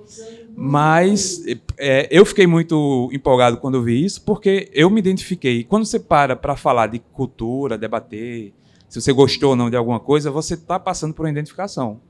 Mas 0.54 1.42
é, 1.78 2.06
eu 2.12 2.24
fiquei 2.24 2.46
muito 2.46 3.10
empolgado 3.12 3.56
quando 3.56 3.74
eu 3.74 3.82
vi 3.82 4.04
isso, 4.04 4.22
porque 4.22 4.70
eu 4.72 4.88
me 4.88 5.00
identifiquei. 5.00 5.64
Quando 5.64 5.84
você 5.84 5.98
para 5.98 6.36
para 6.36 6.54
falar 6.54 6.86
de 6.86 7.00
cultura, 7.00 7.76
debater, 7.76 8.52
se 8.88 9.00
você 9.00 9.12
gostou 9.12 9.50
ou 9.50 9.56
não 9.56 9.68
de 9.68 9.76
alguma 9.76 9.98
coisa, 9.98 10.30
você 10.30 10.54
está 10.54 10.78
passando 10.78 11.12
por 11.12 11.24
uma 11.24 11.30
identificação. 11.30 12.00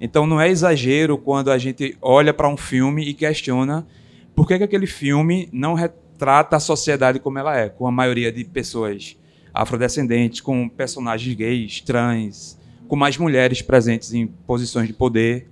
Então 0.00 0.26
não 0.26 0.40
é 0.40 0.48
exagero 0.48 1.18
quando 1.18 1.50
a 1.50 1.58
gente 1.58 1.96
olha 2.00 2.32
para 2.32 2.48
um 2.48 2.56
filme 2.56 3.04
e 3.04 3.12
questiona 3.12 3.86
por 4.34 4.46
que, 4.48 4.56
que 4.56 4.64
aquele 4.64 4.86
filme 4.86 5.48
não 5.52 5.74
retrata 5.74 6.56
a 6.56 6.60
sociedade 6.60 7.18
como 7.18 7.38
ela 7.38 7.56
é, 7.56 7.68
com 7.68 7.86
a 7.86 7.92
maioria 7.92 8.32
de 8.32 8.42
pessoas 8.44 9.16
afrodescendentes, 9.52 10.40
com 10.40 10.68
personagens 10.68 11.34
gays, 11.34 11.80
trans, 11.80 12.58
com 12.88 12.96
mais 12.96 13.18
mulheres 13.18 13.60
presentes 13.60 14.14
em 14.14 14.26
posições 14.26 14.86
de 14.86 14.94
poder. 14.94 15.48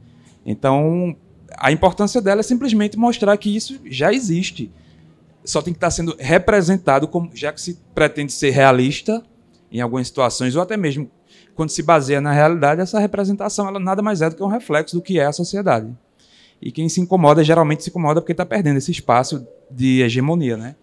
Então, 0.47 1.17
a 1.57 1.71
importância 1.71 2.21
dela 2.21 2.41
é 2.41 2.43
simplesmente 2.43 2.97
mostrar 2.97 3.37
que 3.37 3.55
isso 3.55 3.81
já 3.85 4.13
existe. 4.13 4.71
Só 5.45 5.61
tem 5.61 5.73
que 5.73 5.79
estar 5.79 5.91
sendo 5.91 6.17
representado, 6.19 7.09
como, 7.09 7.31
já 7.35 7.53
que 7.53 7.61
se 7.61 7.79
pretende 7.95 8.33
ser 8.33 8.51
realista 8.51 9.23
em 9.71 9.81
algumas 9.81 10.07
situações, 10.07 10.57
ou 10.57 10.63
até 10.63 10.77
mesmo 10.77 11.11
quando 11.59 11.71
se 11.71 11.83
baseia 11.83 12.21
na 12.21 12.31
realidade, 12.31 12.81
essa 12.81 13.01
representação 13.01 13.67
ela 13.67 13.81
nada 13.81 14.01
mais 14.01 14.23
é 14.23 14.31
do 14.31 14.37
que 14.37 14.43
um 14.45 14.47
reflexo 14.47 14.95
do 14.95 15.03
que 15.03 15.19
é 15.19 15.27
a 15.27 15.33
sociedade. 15.33 15.93
E 16.63 16.71
quem 16.71 16.89
se 16.89 17.01
incomoda, 17.01 17.43
geralmente 17.43 17.83
se 17.83 17.91
incomoda 17.91 18.21
porque 18.21 18.31
está 18.31 18.47
perdendo 18.47 18.77
esse 18.77 18.93
espaço 18.93 19.45
de 19.69 20.01
hegemonia, 20.01 20.57
né? 20.57 20.77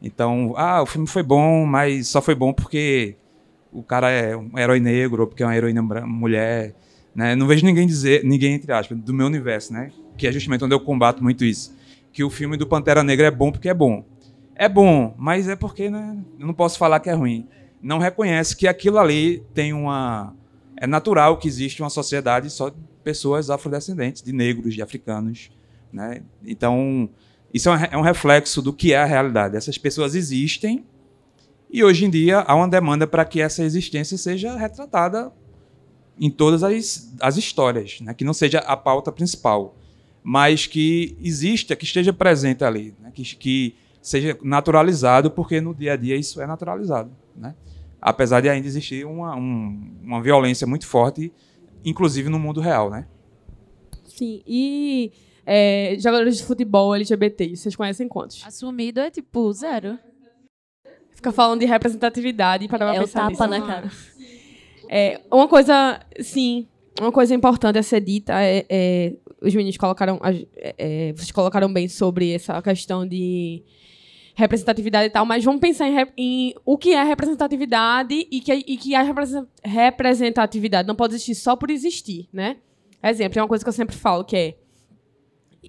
Então, 0.00 0.54
ah, 0.56 0.82
o 0.82 0.86
filme 0.86 1.08
foi 1.08 1.24
bom, 1.24 1.66
mas 1.66 2.06
só 2.06 2.22
foi 2.22 2.36
bom 2.36 2.52
porque 2.52 3.16
o 3.72 3.82
cara 3.82 4.08
é 4.08 4.36
um 4.36 4.56
herói 4.56 4.78
negro, 4.78 5.22
ou 5.22 5.26
porque 5.26 5.42
é 5.42 5.46
uma 5.46 5.56
heroína 5.56 5.82
mulher, 5.82 6.76
né? 7.12 7.34
Não 7.34 7.48
vejo 7.48 7.66
ninguém 7.66 7.84
dizer, 7.84 8.22
ninguém 8.22 8.54
entre 8.54 8.72
aspas, 8.72 8.96
do 8.98 9.12
meu 9.12 9.26
universo, 9.26 9.72
né? 9.72 9.90
Que 10.16 10.28
é 10.28 10.32
justamente 10.32 10.64
onde 10.64 10.72
eu 10.72 10.80
combato 10.80 11.24
muito 11.24 11.44
isso, 11.44 11.74
que 12.12 12.22
o 12.22 12.30
filme 12.30 12.56
do 12.56 12.68
Pantera 12.68 13.02
Negra 13.02 13.26
é 13.26 13.32
bom 13.32 13.50
porque 13.50 13.68
é 13.68 13.74
bom. 13.74 14.04
É 14.54 14.68
bom, 14.68 15.12
mas 15.18 15.48
é 15.48 15.56
porque, 15.56 15.90
né, 15.90 16.16
eu 16.38 16.46
não 16.46 16.54
posso 16.54 16.78
falar 16.78 17.00
que 17.00 17.10
é 17.10 17.14
ruim 17.14 17.48
não 17.82 17.98
reconhece 17.98 18.56
que 18.56 18.66
aquilo 18.66 18.98
ali 18.98 19.42
tem 19.54 19.72
uma. 19.72 20.34
É 20.76 20.86
natural 20.86 21.38
que 21.38 21.48
existe 21.48 21.82
uma 21.82 21.90
sociedade 21.90 22.50
só 22.50 22.70
de 22.70 22.76
pessoas 23.02 23.50
afrodescendentes, 23.50 24.22
de 24.22 24.32
negros, 24.32 24.74
de 24.74 24.82
africanos. 24.82 25.50
Né? 25.92 26.22
Então, 26.44 27.08
isso 27.52 27.68
é 27.68 27.96
um 27.96 28.02
reflexo 28.02 28.62
do 28.62 28.72
que 28.72 28.92
é 28.92 28.98
a 28.98 29.04
realidade. 29.04 29.56
Essas 29.56 29.76
pessoas 29.76 30.14
existem 30.14 30.84
e 31.72 31.84
hoje 31.84 32.04
em 32.04 32.10
dia 32.10 32.40
há 32.40 32.54
uma 32.54 32.68
demanda 32.68 33.06
para 33.06 33.24
que 33.24 33.40
essa 33.40 33.62
existência 33.62 34.18
seja 34.18 34.56
retratada 34.56 35.32
em 36.18 36.28
todas 36.28 36.64
as, 36.64 37.14
as 37.20 37.36
histórias, 37.36 38.00
né? 38.00 38.12
que 38.12 38.24
não 38.24 38.34
seja 38.34 38.58
a 38.58 38.76
pauta 38.76 39.12
principal, 39.12 39.76
mas 40.22 40.66
que 40.66 41.16
exista, 41.20 41.76
que 41.76 41.84
esteja 41.84 42.12
presente 42.12 42.64
ali, 42.64 42.94
né? 43.00 43.12
que, 43.14 43.22
que 43.36 43.74
seja 44.02 44.36
naturalizado, 44.42 45.30
porque 45.30 45.60
no 45.60 45.72
dia 45.72 45.92
a 45.92 45.96
dia 45.96 46.16
isso 46.16 46.42
é 46.42 46.46
naturalizado. 46.46 47.10
Né? 47.36 47.54
Apesar 48.00 48.40
de 48.40 48.48
ainda 48.48 48.66
existir 48.66 49.04
uma, 49.04 49.34
um, 49.36 49.98
uma 50.02 50.22
violência 50.22 50.66
muito 50.66 50.86
forte, 50.86 51.32
inclusive 51.84 52.28
no 52.28 52.38
mundo 52.38 52.60
real, 52.60 52.90
né? 52.90 53.06
Sim, 54.04 54.42
e 54.46 55.12
é, 55.46 55.96
jogadores 55.98 56.38
de 56.38 56.44
futebol 56.44 56.94
LGBT, 56.94 57.56
vocês 57.56 57.76
conhecem 57.76 58.08
quantos? 58.08 58.42
Assumido 58.46 59.00
é 59.00 59.10
tipo 59.10 59.52
zero. 59.52 59.98
Fica 61.14 61.32
falando 61.32 61.60
de 61.60 61.66
representatividade 61.66 62.66
para 62.68 62.94
é 62.94 63.00
pensar 63.00 63.28
o 63.28 63.36
tapa 63.36 63.46
nisso. 63.46 63.60
na 63.60 63.66
cara. 63.66 63.90
É, 64.88 65.20
uma 65.30 65.46
coisa, 65.46 66.00
sim, 66.20 66.66
uma 67.00 67.12
coisa 67.12 67.34
importante 67.34 67.78
a 67.78 67.82
ser 67.82 68.00
dita 68.00 68.42
é, 68.42 68.64
é 68.68 69.12
os 69.40 69.54
meninos 69.54 69.76
colocaram, 69.76 70.20
é, 70.22 70.74
é, 70.76 71.12
vocês 71.12 71.30
colocaram 71.30 71.72
bem 71.72 71.88
sobre 71.88 72.32
essa 72.32 72.60
questão 72.60 73.06
de 73.06 73.62
representatividade 74.40 75.06
e 75.06 75.10
tal, 75.10 75.24
mas 75.24 75.44
vamos 75.44 75.60
pensar 75.60 75.86
em, 75.88 75.96
em 76.16 76.54
o 76.64 76.76
que 76.76 76.92
é 76.94 77.02
representatividade 77.04 78.26
e 78.30 78.40
que, 78.40 78.52
e 78.52 78.76
que 78.76 78.94
a 78.94 79.02
represen- 79.02 79.46
representatividade 79.62 80.88
não 80.88 80.94
pode 80.96 81.14
existir 81.14 81.34
só 81.34 81.54
por 81.54 81.70
existir, 81.70 82.28
né? 82.32 82.56
Exemplo, 83.02 83.38
é 83.38 83.42
uma 83.42 83.48
coisa 83.48 83.64
que 83.64 83.68
eu 83.68 83.72
sempre 83.72 83.94
falo, 83.96 84.24
que 84.24 84.36
é 84.36 84.54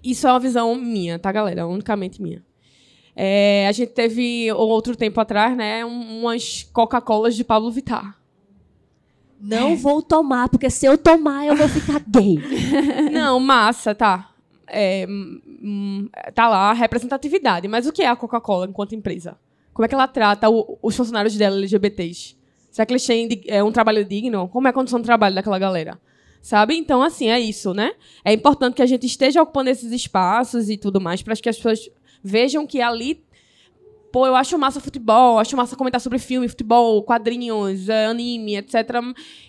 isso 0.04 0.26
é 0.28 0.32
uma 0.32 0.40
visão 0.40 0.74
minha, 0.76 1.20
tá, 1.20 1.32
galera? 1.32 1.68
Unicamente 1.68 2.22
minha. 2.22 2.44
É, 3.16 3.68
a 3.68 3.72
gente 3.72 3.90
teve 3.92 4.52
outro 4.54 4.96
tempo 4.96 5.20
atrás, 5.20 5.56
né, 5.56 5.86
um- 5.86 6.22
umas 6.22 6.64
Coca-Colas 6.74 7.36
de 7.36 7.44
Pablo 7.44 7.70
Vittar. 7.70 8.18
Não 9.40 9.76
vou 9.76 10.02
tomar, 10.02 10.50
porque 10.50 10.70
se 10.70 10.86
eu 10.86 10.98
tomar, 10.98 11.46
eu 11.48 11.56
vou 11.56 11.68
ficar 11.68 12.00
gay. 12.08 12.38
Não, 13.12 13.40
massa, 13.40 13.96
tá. 13.96 14.31
É, 14.72 15.06
hum, 15.10 15.42
hum, 15.62 16.10
tá 16.34 16.48
lá 16.48 16.70
a 16.70 16.74
representatividade. 16.74 17.68
Mas 17.68 17.86
o 17.86 17.92
que 17.92 18.02
é 18.02 18.08
a 18.08 18.16
Coca-Cola 18.16 18.66
enquanto 18.68 18.96
empresa? 18.96 19.38
Como 19.74 19.86
é 19.86 19.90
que 19.90 19.94
ela 19.96 20.08
trata 20.08 20.50
o- 20.50 20.78
os 20.82 20.96
funcionários 20.96 21.36
dela 21.36 21.56
LGBTs? 21.58 22.38
Será 22.72 22.86
que 22.86 22.94
eles 22.94 23.06
têm 23.06 23.28
é, 23.48 23.62
um 23.64 23.72
trabalho 23.72 24.06
digno? 24.06 24.48
Como 24.48 24.68
é 24.68 24.70
a 24.70 24.74
condição 24.74 25.00
de 25.00 25.06
trabalho 25.06 25.36
daquela 25.36 25.60
galera? 25.60 26.00
Sabe? 26.42 26.76
Então, 26.76 27.04
assim, 27.04 27.30
é 27.30 27.40
isso, 27.40 27.74
né? 27.74 27.94
É 28.24 28.34
importante 28.34 28.76
que 28.76 28.82
a 28.82 28.86
gente 28.86 29.06
esteja 29.06 29.42
ocupando 29.42 29.70
esses 29.70 29.92
espaços 29.92 30.70
e 30.70 30.78
tudo 30.78 31.00
mais 31.00 31.22
para 31.22 31.36
que 31.36 31.50
as 31.50 31.58
pessoas 31.58 31.90
vejam 32.24 32.66
que 32.66 32.82
ali 32.82 33.24
pô, 34.12 34.28
eu 34.28 34.36
acho 34.36 34.58
massa 34.58 34.82
futebol, 34.82 35.40
acho 35.40 35.56
massa 35.56 35.76
comentar 35.76 36.02
sobre 36.02 36.20
filme, 36.20 36.48
futebol, 36.50 37.02
quadrinhos, 37.04 37.88
eh, 37.88 38.08
anime, 38.08 38.58
etc. 38.58 38.76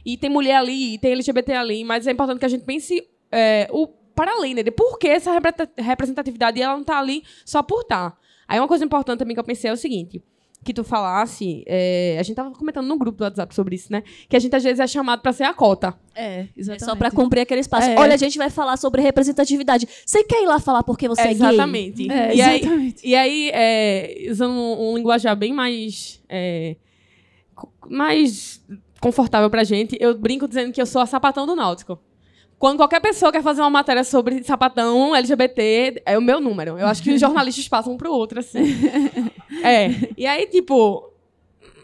E 0.05 0.17
tem 0.17 0.31
mulher 0.31 0.55
ali, 0.55 0.99
tem 0.99 1.13
LGBT 1.13 1.53
ali, 1.55 1.83
mas 1.85 2.07
é 2.07 2.13
importante 2.13 2.39
que 2.39 2.45
a 2.47 2.49
gente 2.49 2.65
pense 2.65 3.05
eh, 3.33 3.69
o 3.73 3.89
para 4.15 4.33
além, 4.33 4.55
né? 4.55 4.63
De 4.63 4.71
por 4.71 4.99
que 4.99 5.09
essa 5.09 5.33
repre- 5.33 5.69
representatividade 5.79 6.61
ela 6.61 6.77
não 6.77 6.85
tá 6.85 6.99
ali 6.99 7.23
só 7.45 7.63
por 7.63 7.81
estar. 7.83 8.17
Aí 8.49 8.59
uma 8.59 8.69
coisa 8.69 8.85
importante 8.85 9.19
também 9.21 9.35
que 9.35 9.41
eu 9.41 9.45
pensei 9.45 9.71
é 9.71 9.73
o 9.73 9.77
seguinte, 9.77 10.23
que 10.65 10.73
tu 10.73 10.85
falasse, 10.85 11.65
eh, 11.67 12.17
a 12.21 12.23
gente 12.23 12.37
tava 12.37 12.51
comentando 12.53 12.87
no 12.87 12.97
grupo 12.97 13.19
do 13.19 13.25
WhatsApp 13.25 13.53
sobre 13.55 13.75
isso, 13.75 13.91
né? 13.91 14.03
Que 14.29 14.37
a 14.37 14.39
gente 14.39 14.55
às 14.55 14.63
vezes 14.63 14.79
é 14.79 14.87
chamado 14.87 15.21
para 15.21 15.33
ser 15.33 15.43
a 15.45 15.53
cota. 15.55 15.99
É, 16.15 16.41
É 16.43 16.49
exatamente. 16.57 16.85
só 16.85 16.95
pra 16.95 17.11
cumprir 17.11 17.41
aquele 17.41 17.61
espaço. 17.63 17.89
É. 17.89 17.99
Olha, 17.99 18.15
a 18.15 18.17
gente 18.19 18.39
vai 18.39 18.49
falar 18.51 18.77
sobre 18.77 19.03
representatividade. 19.03 19.89
Você 20.07 20.23
quer 20.23 20.43
ir 20.43 20.47
lá 20.47 20.61
falar 20.61 20.83
porque 20.85 21.09
você 21.09 21.23
é, 21.23 21.27
gay? 21.29 21.35
Exatamente. 21.35 22.11
É, 22.13 22.35
e 22.35 22.41
aí, 22.43 22.61
exatamente. 22.61 23.07
E 23.09 23.15
aí, 23.17 23.51
é, 23.53 24.27
usando 24.31 24.53
um, 24.53 24.91
um 24.93 24.97
linguajar 24.97 25.35
bem 25.35 25.53
mais, 25.53 26.23
é, 26.29 26.77
mais 27.89 28.63
confortável 29.01 29.51
pra 29.51 29.65
gente, 29.65 29.97
eu 30.01 30.17
brinco 30.17 30.47
dizendo 30.47 30.73
que 30.73 30.81
eu 30.81 30.87
sou 30.87 31.01
a 31.03 31.07
sapatão 31.07 31.47
do 31.47 31.57
Náutico. 31.57 31.99
Quando 32.63 32.77
qualquer 32.77 33.01
pessoa 33.01 33.33
quer 33.33 33.43
fazer 33.43 33.61
uma 33.61 33.71
matéria 33.71 34.05
sobre 34.05 34.41
sapatão 34.45 35.17
LGBT, 35.17 36.01
é 36.07 36.17
o 36.17 36.23
meu 36.23 36.41
número. 36.41 36.79
Eu 36.79 36.87
acho 36.87 37.03
que 37.03 37.11
os 37.11 37.19
jornalistas 37.21 37.67
passam 37.67 37.95
um 37.95 37.97
pro 37.97 38.13
outro, 38.13 38.39
assim. 38.39 38.61
É. 39.65 39.91
E 40.17 40.25
aí, 40.25 40.47
tipo, 40.47 41.13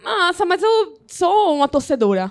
massa, 0.04 0.44
mas 0.44 0.62
eu 0.62 1.00
sou 1.08 1.56
uma 1.56 1.66
torcedora. 1.66 2.30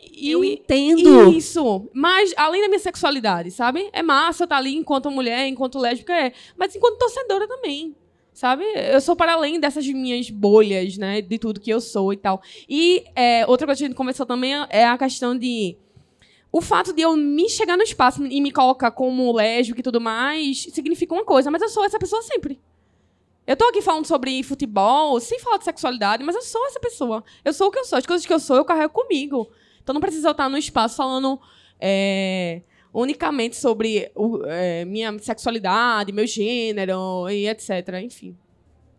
E, 0.00 0.30
Eu 0.30 0.44
entendo. 0.44 1.32
Isso. 1.32 1.90
Mas, 1.92 2.32
além 2.36 2.62
da 2.62 2.68
minha 2.68 2.78
sexualidade, 2.78 3.50
sabe? 3.50 3.88
É 3.92 4.04
massa 4.04 4.44
eu 4.44 4.46
estar 4.46 4.56
ali 4.56 4.76
enquanto 4.76 5.10
mulher, 5.10 5.48
enquanto 5.48 5.80
lésbica, 5.80 6.12
é. 6.12 6.32
Mas 6.56 6.76
enquanto 6.76 6.98
torcedora 6.98 7.48
também. 7.48 7.96
Sabe? 8.32 8.64
Eu 8.92 9.00
sou 9.00 9.16
para 9.16 9.32
além 9.32 9.58
dessas 9.58 9.84
minhas 9.88 10.30
bolhas, 10.30 10.96
né? 10.96 11.20
De 11.20 11.38
tudo 11.40 11.60
que 11.60 11.70
eu 11.70 11.80
sou 11.80 12.12
e 12.12 12.16
tal. 12.16 12.40
E 12.68 13.02
é, 13.16 13.44
outra 13.48 13.66
coisa 13.66 13.80
que 13.80 13.84
a 13.84 13.88
gente 13.88 13.96
conversou 13.96 14.24
também 14.24 14.52
é 14.70 14.86
a 14.86 14.96
questão 14.96 15.36
de. 15.36 15.76
O 16.56 16.60
fato 16.60 16.92
de 16.92 17.02
eu 17.02 17.16
me 17.16 17.48
chegar 17.48 17.76
no 17.76 17.82
espaço 17.82 18.24
e 18.24 18.40
me 18.40 18.52
colocar 18.52 18.92
como 18.92 19.32
lésbica 19.32 19.80
e 19.80 19.82
tudo 19.82 20.00
mais 20.00 20.68
significa 20.72 21.12
uma 21.12 21.24
coisa, 21.24 21.50
mas 21.50 21.60
eu 21.60 21.68
sou 21.68 21.84
essa 21.84 21.98
pessoa 21.98 22.22
sempre. 22.22 22.60
Eu 23.44 23.56
tô 23.56 23.64
aqui 23.64 23.82
falando 23.82 24.06
sobre 24.06 24.40
futebol, 24.44 25.18
sem 25.18 25.40
falar 25.40 25.56
de 25.58 25.64
sexualidade, 25.64 26.22
mas 26.22 26.36
eu 26.36 26.42
sou 26.42 26.64
essa 26.68 26.78
pessoa. 26.78 27.24
Eu 27.44 27.52
sou 27.52 27.66
o 27.66 27.70
que 27.72 27.78
eu 27.80 27.84
sou. 27.84 27.98
As 27.98 28.06
coisas 28.06 28.24
que 28.24 28.32
eu 28.32 28.38
sou, 28.38 28.54
eu 28.54 28.64
carrego 28.64 28.92
comigo. 28.92 29.50
Então 29.82 29.92
não 29.92 30.00
precisa 30.00 30.28
eu 30.28 30.30
estar 30.30 30.48
no 30.48 30.56
espaço 30.56 30.94
falando 30.94 31.40
é, 31.80 32.62
unicamente 32.92 33.56
sobre 33.56 34.12
o- 34.14 34.44
é, 34.46 34.84
minha 34.84 35.18
sexualidade, 35.18 36.12
meu 36.12 36.24
gênero 36.26 37.28
e 37.28 37.48
etc. 37.48 37.70
Enfim. 38.00 38.36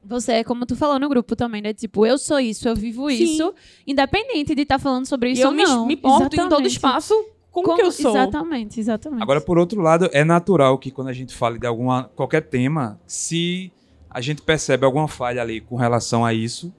Você 0.04 0.34
é 0.34 0.44
como 0.44 0.66
tu 0.66 0.76
falou 0.76 1.00
no 1.00 1.08
grupo 1.08 1.38
também, 1.38 1.62
né? 1.62 1.74
Tipo, 1.74 2.06
eu 2.06 2.18
sou 2.18 2.38
isso, 2.38 2.68
eu 2.68 2.76
vivo 2.76 3.10
Sim. 3.10 3.24
isso, 3.24 3.54
independente 3.88 4.54
de 4.54 4.64
estar 4.64 4.78
falando 4.78 5.06
sobre 5.06 5.32
isso 5.32 5.42
eu 5.44 5.48
ou 5.48 5.54
me, 5.54 5.64
não. 5.64 5.86
me 5.88 5.96
porto 5.96 6.34
em 6.34 6.38
todo 6.38 6.44
Exatamente. 6.44 6.72
espaço 6.74 7.26
como, 7.56 7.68
Como- 7.68 7.78
que 7.78 7.84
eu 7.86 7.92
sou. 7.92 8.12
Exatamente, 8.12 8.80
exatamente. 8.82 9.24
Agora, 9.24 9.40
por 9.40 9.58
outro 9.58 9.82
lado, 9.82 10.10
é 10.12 10.24
natural 10.26 10.78
que 10.78 10.92
quando 10.92 11.08
a 11.08 11.14
gente 11.14 11.34
fale 11.34 11.58
de 11.58 11.66
alguma, 11.66 12.12
qualquer 12.16 12.42
tema, 12.42 13.00
se 13.08 13.72
a 14.10 14.20
gente 14.20 14.42
percebe 14.42 14.86
alguma 14.86 15.08
falha 15.08 15.42
ali 15.42 15.62
com 15.62 15.76
relação 15.78 16.26
a 16.26 16.34
isso, 16.34 16.74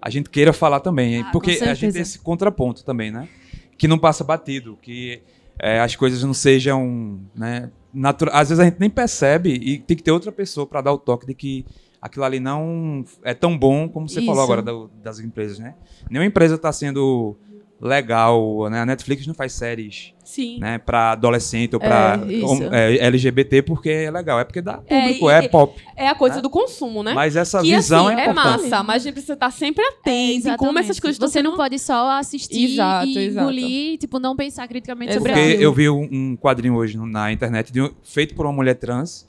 a 0.00 0.08
gente 0.08 0.30
queira 0.30 0.52
falar 0.52 0.78
também. 0.80 1.22
Ah, 1.22 1.30
porque 1.32 1.58
a 1.62 1.74
gente 1.74 1.92
tem 1.92 2.02
esse 2.02 2.18
contraponto 2.20 2.84
também, 2.84 3.10
né? 3.10 3.28
Que 3.76 3.88
não 3.88 3.98
passa 3.98 4.22
batido, 4.22 4.78
que 4.80 5.20
é, 5.58 5.80
as 5.80 5.96
coisas 5.96 6.22
não 6.22 6.32
sejam. 6.32 7.18
Né, 7.34 7.70
natura- 7.92 8.30
Às 8.32 8.48
vezes 8.50 8.60
a 8.60 8.64
gente 8.64 8.78
nem 8.78 8.88
percebe 8.88 9.50
e 9.52 9.78
tem 9.78 9.96
que 9.96 10.02
ter 10.02 10.12
outra 10.12 10.30
pessoa 10.30 10.64
para 10.66 10.80
dar 10.80 10.92
o 10.92 10.98
toque 10.98 11.26
de 11.26 11.34
que 11.34 11.66
aquilo 12.00 12.24
ali 12.24 12.38
não 12.40 13.04
é 13.24 13.34
tão 13.34 13.58
bom 13.58 13.88
como 13.88 14.08
você 14.08 14.20
falou 14.24 14.34
Isso. 14.44 14.52
agora 14.52 14.62
da- 14.62 14.88
das 15.02 15.18
empresas, 15.18 15.58
né? 15.58 15.74
Nenhuma 16.08 16.24
empresa 16.26 16.54
está 16.54 16.72
sendo 16.72 17.36
legal, 17.80 18.68
né? 18.70 18.80
A 18.82 18.86
Netflix 18.86 19.26
não 19.26 19.34
faz 19.34 19.52
séries 19.54 20.12
Sim. 20.24 20.58
né, 20.60 20.78
para 20.78 21.12
adolescente 21.12 21.74
ou 21.74 21.80
para 21.80 22.20
É, 22.28 22.32
isso. 22.32 22.64
LGBT 22.72 23.62
porque 23.62 23.88
é 23.90 24.10
legal, 24.10 24.38
é 24.38 24.44
porque 24.44 24.60
dá 24.60 24.80
É, 24.86 25.00
público, 25.02 25.30
e- 25.30 25.32
é, 25.32 25.48
pop. 25.48 25.82
É 25.96 26.08
a 26.08 26.14
coisa 26.14 26.36
Né? 26.36 26.42
do 26.42 26.50
consumo, 26.50 27.02
né? 27.02 27.14
Mas 27.14 27.36
essa 27.36 27.60
que 27.62 27.74
visão 27.74 28.06
assim, 28.08 28.16
é 28.16 28.20
é, 28.26 28.30
importante. 28.30 28.62
massa, 28.68 28.82
mas 28.82 28.96
a 28.96 29.04
gente 29.04 29.12
precisa 29.14 29.32
estar 29.32 29.50
sempre 29.50 29.82
atento 29.84 30.48
em 30.48 30.56
como 30.56 30.78
essas 30.78 31.00
coisas 31.00 31.16
estão 31.16 31.28
Você 31.28 31.42
não 31.42 31.56
pode 31.56 31.78
só 31.78 32.18
assistir 32.18 32.72
Exato, 32.72 33.06
e 33.06 33.18
exato. 33.18 33.42
engolir, 33.50 33.98
tipo, 33.98 34.18
não 34.18 34.36
pensar 34.36 34.68
criticamente 34.68 35.12
Exato. 35.12 35.26
sobre 35.26 35.42
Porque 35.50 35.64
eu 35.64 35.72
vi 35.72 35.88
um, 35.88 36.08
um 36.12 36.36
quadrinho 36.36 36.74
hoje 36.76 36.98
na 36.98 37.32
internet 37.32 37.72
de 37.72 37.80
um- 37.80 37.90
feito 38.02 38.34
por 38.34 38.44
uma 38.46 38.52
mulher 38.52 38.74
trans 38.74 39.28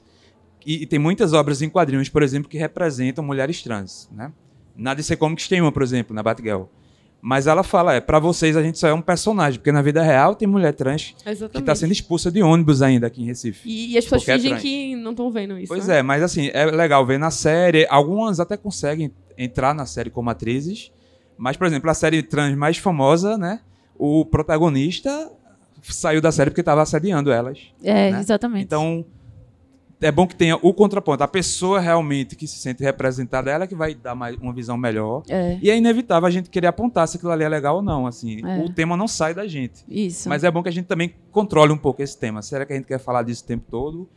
e, 0.66 0.82
e 0.82 0.86
tem 0.86 0.98
muitas 0.98 1.32
obras 1.32 1.62
em 1.62 1.68
quadrinhos, 1.70 2.08
por 2.08 2.22
exemplo, 2.22 2.48
que 2.48 2.58
representam 2.58 3.24
mulheres 3.24 3.62
trans, 3.62 4.08
né? 4.12 4.30
Na 4.76 4.94
DC 4.94 5.16
Comics 5.16 5.48
tem 5.48 5.60
uma, 5.60 5.72
por 5.72 5.82
exemplo, 5.82 6.14
na 6.14 6.22
Batgirl. 6.22 6.62
Mas 7.24 7.46
ela 7.46 7.62
fala, 7.62 7.94
é, 7.94 8.00
para 8.00 8.18
vocês 8.18 8.56
a 8.56 8.62
gente 8.64 8.76
só 8.80 8.88
é 8.88 8.92
um 8.92 9.00
personagem, 9.00 9.60
porque 9.60 9.70
na 9.70 9.80
vida 9.80 10.02
real 10.02 10.34
tem 10.34 10.48
mulher 10.48 10.74
trans 10.74 11.14
que 11.16 11.30
Exatamente. 11.30 11.60
está 11.60 11.72
sendo 11.76 11.92
expulsa 11.92 12.32
de 12.32 12.42
ônibus 12.42 12.82
ainda 12.82 13.06
aqui 13.06 13.22
em 13.22 13.26
Recife. 13.26 13.60
E, 13.64 13.92
e 13.92 13.98
as 13.98 14.04
pessoas 14.04 14.28
é 14.28 14.34
fingem 14.34 14.50
trans. 14.50 14.62
que 14.62 14.96
não 14.96 15.12
estão 15.12 15.30
vendo 15.30 15.56
isso. 15.56 15.68
Pois 15.68 15.86
né? 15.86 16.00
é, 16.00 16.02
mas 16.02 16.20
assim, 16.20 16.50
é 16.52 16.64
legal 16.64 17.06
ver 17.06 17.20
na 17.20 17.30
série. 17.30 17.86
Algumas 17.88 18.40
até 18.40 18.56
conseguem 18.56 19.12
entrar 19.38 19.72
na 19.72 19.86
série 19.86 20.10
como 20.10 20.30
atrizes. 20.30 20.90
Mas, 21.38 21.56
por 21.56 21.68
exemplo, 21.68 21.88
a 21.88 21.94
série 21.94 22.24
trans 22.24 22.56
mais 22.56 22.78
famosa, 22.78 23.38
né? 23.38 23.60
O 23.96 24.24
protagonista 24.24 25.30
saiu 25.80 26.20
da 26.20 26.32
série 26.32 26.50
porque 26.50 26.60
estava 26.60 26.82
assediando 26.82 27.30
elas. 27.30 27.60
É, 27.84 28.10
né? 28.10 28.18
exatamente. 28.18 28.64
Então, 28.64 29.04
é 30.02 30.12
bom 30.12 30.26
que 30.26 30.34
tenha 30.34 30.56
o 30.60 30.74
contraponto. 30.74 31.22
A 31.22 31.28
pessoa 31.28 31.80
realmente 31.80 32.36
que 32.36 32.46
se 32.46 32.58
sente 32.58 32.82
representada, 32.82 33.50
ela 33.50 33.66
que 33.66 33.74
vai 33.74 33.94
dar 33.94 34.14
mais, 34.14 34.36
uma 34.36 34.52
visão 34.52 34.76
melhor. 34.76 35.22
É, 35.28 35.58
E 35.62 35.70
é 35.70 35.76
inevitável 35.76 36.26
a 36.26 36.30
gente 36.30 36.50
querer 36.50 36.66
apontar 36.66 37.06
se 37.08 37.16
aquilo 37.16 37.30
ali 37.32 37.44
é 37.44 37.48
legal 37.48 37.76
ou 37.76 37.82
não. 37.82 38.06
Assim, 38.06 38.40
É. 38.44 38.58
o 38.64 38.68
tema 38.72 38.96
não 38.96 39.08
sai 39.08 39.32
da 39.34 39.46
gente. 39.46 39.84
isso. 39.88 40.28
Mas 40.28 40.44
é 40.44 40.50
bom 40.50 40.62
que 40.62 40.68
a 40.68 40.72
gente 40.72 40.86
também 40.86 41.14
controle 41.30 41.72
um 41.72 41.78
pouco 41.78 42.02
esse 42.02 42.18
tema. 42.18 42.42
Será 42.42 42.66
que 42.66 42.72
a 42.72 42.76
gente 42.76 42.86
quer 42.86 42.98
falar 42.98 43.22
disso 43.22 43.44
o 43.44 43.46
tempo 43.46 43.64
todo? 43.70 44.08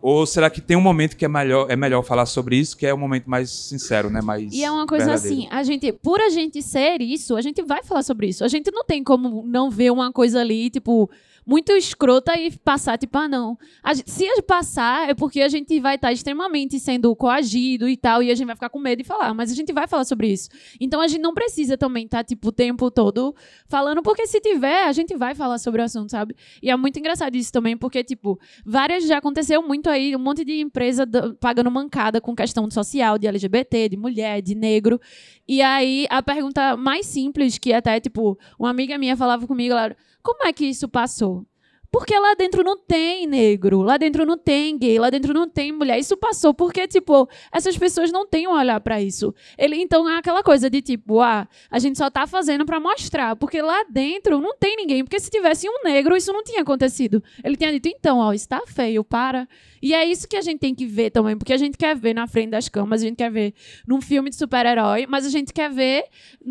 Ou 0.00 0.26
será 0.26 0.50
que 0.50 0.60
tem 0.60 0.76
um 0.76 0.80
momento 0.80 1.16
que 1.16 1.24
é 1.24 1.28
melhor, 1.28 1.70
é 1.70 1.76
melhor 1.76 2.02
falar 2.02 2.26
sobre 2.26 2.56
isso, 2.56 2.76
que 2.76 2.84
é 2.84 2.92
um 2.92 2.98
momento 2.98 3.30
mais 3.30 3.48
sincero, 3.50 4.10
né? 4.10 4.20
Mais 4.20 4.52
E 4.52 4.64
é 4.64 4.68
uma 4.70 4.84
coisa 4.84 5.06
verdadeiro? 5.06 5.42
assim, 5.44 5.48
a 5.48 5.62
gente, 5.62 5.92
por 5.92 6.20
a 6.20 6.28
gente 6.28 6.60
ser 6.60 7.00
isso, 7.00 7.36
a 7.36 7.40
gente 7.40 7.62
vai 7.62 7.84
falar 7.84 8.02
sobre 8.02 8.26
isso. 8.26 8.44
A 8.44 8.48
gente 8.48 8.68
não 8.72 8.84
tem 8.84 9.04
como 9.04 9.44
não 9.46 9.70
ver 9.70 9.92
uma 9.92 10.12
coisa 10.12 10.40
ali, 10.40 10.70
tipo, 10.70 11.08
muito 11.46 11.72
escrota 11.72 12.38
e 12.38 12.50
passar, 12.58 12.96
tipo, 12.98 13.16
ah, 13.18 13.28
não. 13.28 13.58
Gente- 13.94 14.10
se 14.10 14.42
passar, 14.42 15.08
é 15.08 15.14
porque 15.14 15.40
a 15.40 15.48
gente 15.48 15.78
vai 15.80 15.96
estar 15.96 16.12
extremamente 16.12 16.78
sendo 16.78 17.14
coagido 17.16 17.88
e 17.88 17.96
tal, 17.96 18.22
e 18.22 18.30
a 18.30 18.34
gente 18.34 18.46
vai 18.46 18.54
ficar 18.56 18.68
com 18.68 18.78
medo 18.78 19.02
de 19.02 19.04
falar, 19.08 19.34
mas 19.34 19.50
a 19.50 19.54
gente 19.54 19.72
vai 19.72 19.86
falar 19.86 20.04
sobre 20.04 20.28
isso. 20.28 20.48
Então 20.80 21.00
a 21.00 21.08
gente 21.08 21.20
não 21.20 21.34
precisa 21.34 21.76
também 21.76 22.04
estar, 22.04 22.24
tipo, 22.24 22.48
o 22.48 22.52
tempo 22.52 22.90
todo 22.90 23.34
falando, 23.68 24.02
porque 24.02 24.26
se 24.26 24.40
tiver, 24.40 24.84
a 24.86 24.92
gente 24.92 25.16
vai 25.16 25.34
falar 25.34 25.58
sobre 25.58 25.80
o 25.80 25.84
assunto, 25.84 26.10
sabe? 26.10 26.34
E 26.62 26.70
é 26.70 26.76
muito 26.76 26.98
engraçado 26.98 27.34
isso 27.36 27.52
também, 27.52 27.76
porque, 27.76 28.02
tipo, 28.04 28.38
várias 28.64 29.06
já 29.06 29.18
aconteceu 29.18 29.62
muito 29.62 29.88
aí, 29.90 30.14
um 30.14 30.18
monte 30.18 30.44
de 30.44 30.60
empresa 30.60 31.06
pagando 31.40 31.70
mancada 31.70 32.20
com 32.20 32.34
questão 32.34 32.70
social, 32.70 33.18
de 33.18 33.26
LGBT, 33.26 33.88
de 33.88 33.96
mulher, 33.96 34.40
de 34.42 34.54
negro. 34.54 35.00
E 35.46 35.60
aí, 35.60 36.06
a 36.08 36.22
pergunta 36.22 36.76
mais 36.76 37.06
simples, 37.06 37.58
que 37.58 37.72
até, 37.72 37.98
tipo, 38.00 38.38
uma 38.58 38.70
amiga 38.70 38.96
minha 38.96 39.16
falava 39.16 39.46
comigo, 39.46 39.72
ela, 39.74 39.96
como 40.22 40.44
é 40.44 40.52
que 40.52 40.64
isso 40.66 40.88
passou? 40.88 41.46
Porque 41.92 42.18
lá 42.18 42.32
dentro 42.32 42.64
não 42.64 42.78
tem 42.78 43.26
negro, 43.26 43.82
lá 43.82 43.98
dentro 43.98 44.24
não 44.24 44.38
tem 44.38 44.78
gay, 44.78 44.98
lá 44.98 45.10
dentro 45.10 45.34
não 45.34 45.46
tem 45.46 45.70
mulher. 45.70 45.98
Isso 45.98 46.16
passou 46.16 46.54
porque, 46.54 46.88
tipo, 46.88 47.28
essas 47.52 47.76
pessoas 47.76 48.10
não 48.10 48.26
têm 48.26 48.48
um 48.48 48.52
olhar 48.52 48.80
para 48.80 48.98
isso. 49.02 49.34
Ele, 49.58 49.76
então 49.76 50.08
é 50.08 50.16
aquela 50.16 50.42
coisa 50.42 50.70
de 50.70 50.80
tipo, 50.80 51.20
ah, 51.20 51.46
a 51.70 51.78
gente 51.78 51.98
só 51.98 52.08
tá 52.08 52.26
fazendo 52.26 52.64
para 52.64 52.80
mostrar, 52.80 53.36
porque 53.36 53.60
lá 53.60 53.84
dentro 53.90 54.40
não 54.40 54.56
tem 54.56 54.74
ninguém. 54.74 55.04
Porque 55.04 55.20
se 55.20 55.28
tivesse 55.28 55.68
um 55.68 55.84
negro, 55.84 56.16
isso 56.16 56.32
não 56.32 56.42
tinha 56.42 56.62
acontecido. 56.62 57.22
Ele 57.44 57.56
tinha 57.56 57.70
dito, 57.70 57.90
então, 57.90 58.20
ó, 58.20 58.32
está 58.32 58.62
feio, 58.66 59.04
para. 59.04 59.46
E 59.82 59.92
é 59.92 60.02
isso 60.06 60.26
que 60.26 60.36
a 60.36 60.40
gente 60.40 60.60
tem 60.60 60.74
que 60.74 60.86
ver 60.86 61.10
também, 61.10 61.36
porque 61.36 61.52
a 61.52 61.58
gente 61.58 61.76
quer 61.76 61.94
ver 61.94 62.14
na 62.14 62.26
frente 62.26 62.52
das 62.52 62.70
câmeras, 62.70 63.02
a 63.02 63.06
gente 63.06 63.16
quer 63.16 63.30
ver 63.30 63.52
num 63.86 64.00
filme 64.00 64.30
de 64.30 64.36
super-herói, 64.36 65.06
mas 65.06 65.26
a 65.26 65.28
gente 65.28 65.52
quer 65.52 65.70
ver 65.70 66.04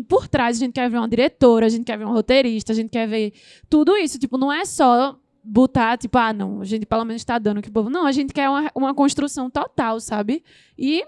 por 0.08 0.28
trás, 0.28 0.58
a 0.58 0.60
gente 0.60 0.74
quer 0.74 0.88
ver 0.88 0.98
uma 0.98 1.08
diretora, 1.08 1.66
a 1.66 1.68
gente 1.68 1.84
quer 1.84 1.98
ver 1.98 2.04
um 2.04 2.12
roteirista, 2.12 2.72
a 2.72 2.76
gente 2.76 2.90
quer 2.90 3.08
ver 3.08 3.32
tudo 3.68 3.96
isso. 3.96 4.20
Tipo, 4.20 4.38
não 4.38 4.52
é 4.52 4.64
só 4.64 5.18
botar, 5.42 5.98
tipo, 5.98 6.16
ah, 6.18 6.32
não, 6.32 6.60
a 6.60 6.64
gente 6.64 6.86
pelo 6.86 7.04
menos 7.04 7.22
está 7.22 7.38
dando 7.38 7.60
que 7.60 7.68
o 7.68 7.72
povo. 7.72 7.90
Não, 7.90 8.06
a 8.06 8.12
gente 8.12 8.32
quer 8.32 8.48
uma, 8.48 8.70
uma 8.74 8.94
construção 8.94 9.50
total, 9.50 9.98
sabe? 10.00 10.44
E, 10.78 11.04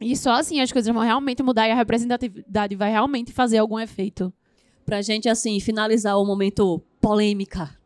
e 0.00 0.16
só 0.16 0.32
assim 0.32 0.60
as 0.60 0.72
coisas 0.72 0.92
vão 0.92 1.02
realmente 1.02 1.42
mudar 1.42 1.68
e 1.68 1.72
a 1.72 1.74
representatividade 1.74 2.74
vai 2.74 2.90
realmente 2.90 3.32
fazer 3.32 3.58
algum 3.58 3.78
efeito. 3.78 4.32
Pra 4.84 5.02
gente, 5.02 5.28
assim, 5.28 5.58
finalizar 5.58 6.16
o 6.16 6.24
momento 6.24 6.80
polêmica. 7.00 7.76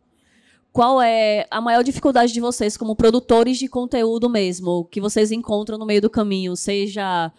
Qual 0.73 1.03
é 1.03 1.47
a 1.51 1.61
maior 1.61 1.83
dificuldade 1.83 2.33
de 2.33 2.41
vocês 2.41 2.77
como 2.77 2.95
produtores 2.95 3.59
de 3.59 3.67
conteúdo 3.67 4.29
mesmo, 4.29 4.85
que 4.85 5.01
vocês 5.01 5.33
encontram 5.33 5.77
no 5.77 5.87
meio 5.87 6.01
do 6.01 6.11
caminho? 6.11 6.55
Seja. 6.55 7.33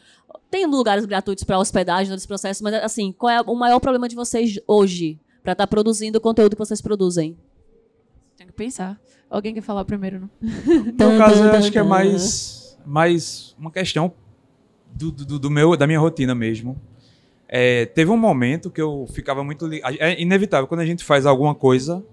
Tem 0.49 0.65
lugares 0.65 1.05
gratuitos 1.05 1.45
para 1.45 1.59
hospedagem 1.59 2.11
nesse 2.11 2.27
processo, 2.27 2.61
mas 2.63 2.73
assim, 2.75 3.13
qual 3.13 3.29
é 3.29 3.41
o 3.41 3.55
maior 3.55 3.79
problema 3.79 4.09
de 4.09 4.15
vocês 4.15 4.59
hoje 4.67 5.17
para 5.41 5.53
estar 5.53 5.63
tá 5.65 5.67
produzindo 5.67 6.17
o 6.17 6.21
conteúdo 6.21 6.55
que 6.55 6.59
vocês 6.59 6.81
produzem? 6.81 7.37
Pensar. 8.61 9.01
Alguém 9.27 9.55
quer 9.55 9.61
falar 9.61 9.83
primeiro, 9.85 10.19
não? 10.19 10.29
No 10.39 11.17
caso, 11.17 11.43
eu 11.43 11.51
acho 11.51 11.71
que 11.71 11.79
é 11.79 11.83
mais, 11.83 12.77
mais 12.85 13.55
uma 13.57 13.71
questão 13.71 14.13
do, 14.93 15.11
do, 15.11 15.39
do 15.39 15.49
meu, 15.49 15.75
da 15.75 15.87
minha 15.87 15.99
rotina 15.99 16.35
mesmo. 16.35 16.79
É, 17.47 17.87
teve 17.87 18.11
um 18.11 18.17
momento 18.17 18.69
que 18.69 18.79
eu 18.79 19.07
ficava 19.11 19.43
muito. 19.43 19.67
É 19.97 20.21
inevitável, 20.21 20.67
quando 20.67 20.81
a 20.81 20.85
gente 20.85 21.03
faz 21.03 21.25
alguma 21.25 21.55
coisa. 21.55 22.05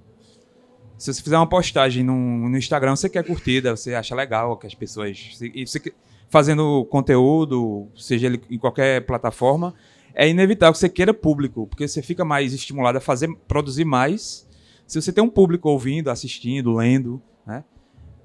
Se 0.97 1.13
você 1.13 1.23
fizer 1.23 1.37
uma 1.37 1.47
postagem 1.47 2.03
no, 2.03 2.15
no 2.49 2.57
Instagram, 2.57 2.97
você 2.97 3.11
quer 3.11 3.27
curtida, 3.27 3.77
você 3.77 3.95
acha 3.95 4.15
legal 4.15 4.57
que 4.57 4.67
as 4.67 4.75
pessoas. 4.75 5.39
E 5.43 5.67
você, 5.67 5.93
fazendo 6.31 6.87
conteúdo, 6.87 7.89
seja 7.95 8.27
ele 8.27 8.41
em 8.49 8.57
qualquer 8.57 9.05
plataforma, 9.05 9.75
é 10.15 10.27
inevitável 10.27 10.73
que 10.73 10.79
você 10.79 10.89
queira 10.89 11.13
público, 11.13 11.67
porque 11.67 11.87
você 11.87 12.01
fica 12.01 12.25
mais 12.25 12.55
estimulado 12.55 12.97
a 12.97 13.03
fazer, 13.03 13.29
produzir 13.47 13.85
mais 13.85 14.48
se 14.89 15.01
você 15.01 15.13
tem 15.13 15.23
um 15.23 15.29
público 15.29 15.69
ouvindo, 15.69 16.09
assistindo, 16.09 16.73
lendo, 16.73 17.23
né? 17.47 17.63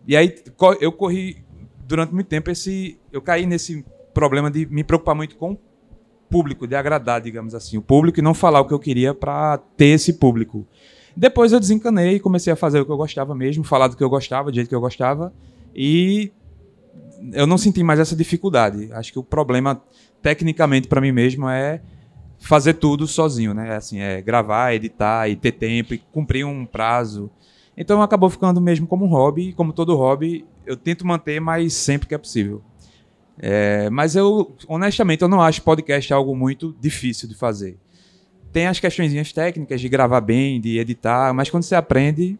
E 0.08 0.15
aí 0.15 0.34
eu 0.80 0.93
corri 0.93 1.43
durante 1.86 2.13
muito 2.13 2.28
tempo 2.28 2.49
esse, 2.49 2.97
eu 3.12 3.21
caí 3.21 3.45
nesse 3.45 3.86
problema 4.13 4.49
de 4.49 4.65
me 4.65 4.82
preocupar 4.82 5.13
muito 5.13 5.36
com 5.36 5.52
o 5.52 5.60
público, 6.30 6.65
de 6.65 6.73
agradar, 6.73 7.19
digamos 7.19 7.54
assim, 7.54 7.78
o 7.78 7.82
público 7.82 8.19
e 8.19 8.21
não 8.21 8.34
falar 8.34 8.62
o 8.62 8.65
que 8.65 8.73
eu 8.73 8.80
queria 8.80 9.13
para 9.13 9.58
ter 9.58 9.88
esse 9.88 10.13
público. 10.13 10.65
Depois 11.15 11.52
eu 11.52 11.60
desencanei 11.60 12.15
e 12.15 12.19
comecei 12.19 12.52
a 12.54 12.56
fazer 12.56 12.80
o 12.80 12.86
que 12.86 12.91
eu 12.91 12.97
gostava 12.97 13.36
mesmo, 13.36 13.63
falar 13.63 13.89
do 13.89 13.97
que 13.97 14.04
eu 14.04 14.10
gostava, 14.10 14.49
do 14.49 14.56
jeito 14.56 14.69
que 14.69 14.76
eu 14.76 14.82
gostava 14.82 15.34
e 15.76 16.32
eu 17.34 17.45
não 17.45 17.58
senti 17.58 17.84
mais 17.84 17.99
essa 17.99 18.15
dificuldade. 18.15 18.89
Acho 18.93 19.12
que 19.12 19.19
o 19.19 19.23
problema 19.23 19.84
tecnicamente 20.21 20.88
para 20.88 21.02
mim 21.02 21.12
mesmo 21.12 21.49
é 21.49 21.82
fazer 22.44 22.74
tudo 22.74 23.08
sozinho, 23.08 23.54
né? 23.54 23.76
Assim, 23.76 24.00
é 24.00 24.22
gravar, 24.22 24.74
editar 24.74 25.30
e 25.30 25.36
ter 25.36 25.54
tempo 25.54 25.94
e 25.94 25.98
cumprir 25.98 26.46
um 26.46 26.66
prazo. 26.66 27.32
Então 27.76 28.02
acabou 28.02 28.30
ficando 28.30 28.60
mesmo 28.60 28.86
como 28.86 29.06
um 29.06 29.08
hobby, 29.08 29.50
e 29.50 29.54
como 29.54 29.72
todo 29.72 29.96
hobby, 29.96 30.46
eu 30.66 30.76
tento 30.76 31.08
manter, 31.08 31.40
mas 31.40 31.74
sempre 31.74 32.08
que 32.08 32.14
é 32.14 32.18
possível. 32.18 32.62
É, 33.40 33.90
mas 33.90 34.16
eu, 34.16 34.54
honestamente, 34.68 35.22
eu 35.22 35.28
não 35.28 35.42
acho 35.42 35.62
podcast 35.62 36.14
algo 36.14 36.36
muito 36.36 36.76
difícil 36.80 37.30
de 37.30 37.36
fazer. 37.36 37.78
Tem 38.52 38.68
as 38.68 38.80
questões 38.80 39.34
técnicas 39.34 39.80
de 39.80 39.90
gravar 39.90 40.22
bem, 40.22 40.60
de 40.60 40.78
editar, 40.78 41.34
mas 41.34 41.50
quando 41.50 41.64
você 41.64 41.76
aprende, 41.76 42.38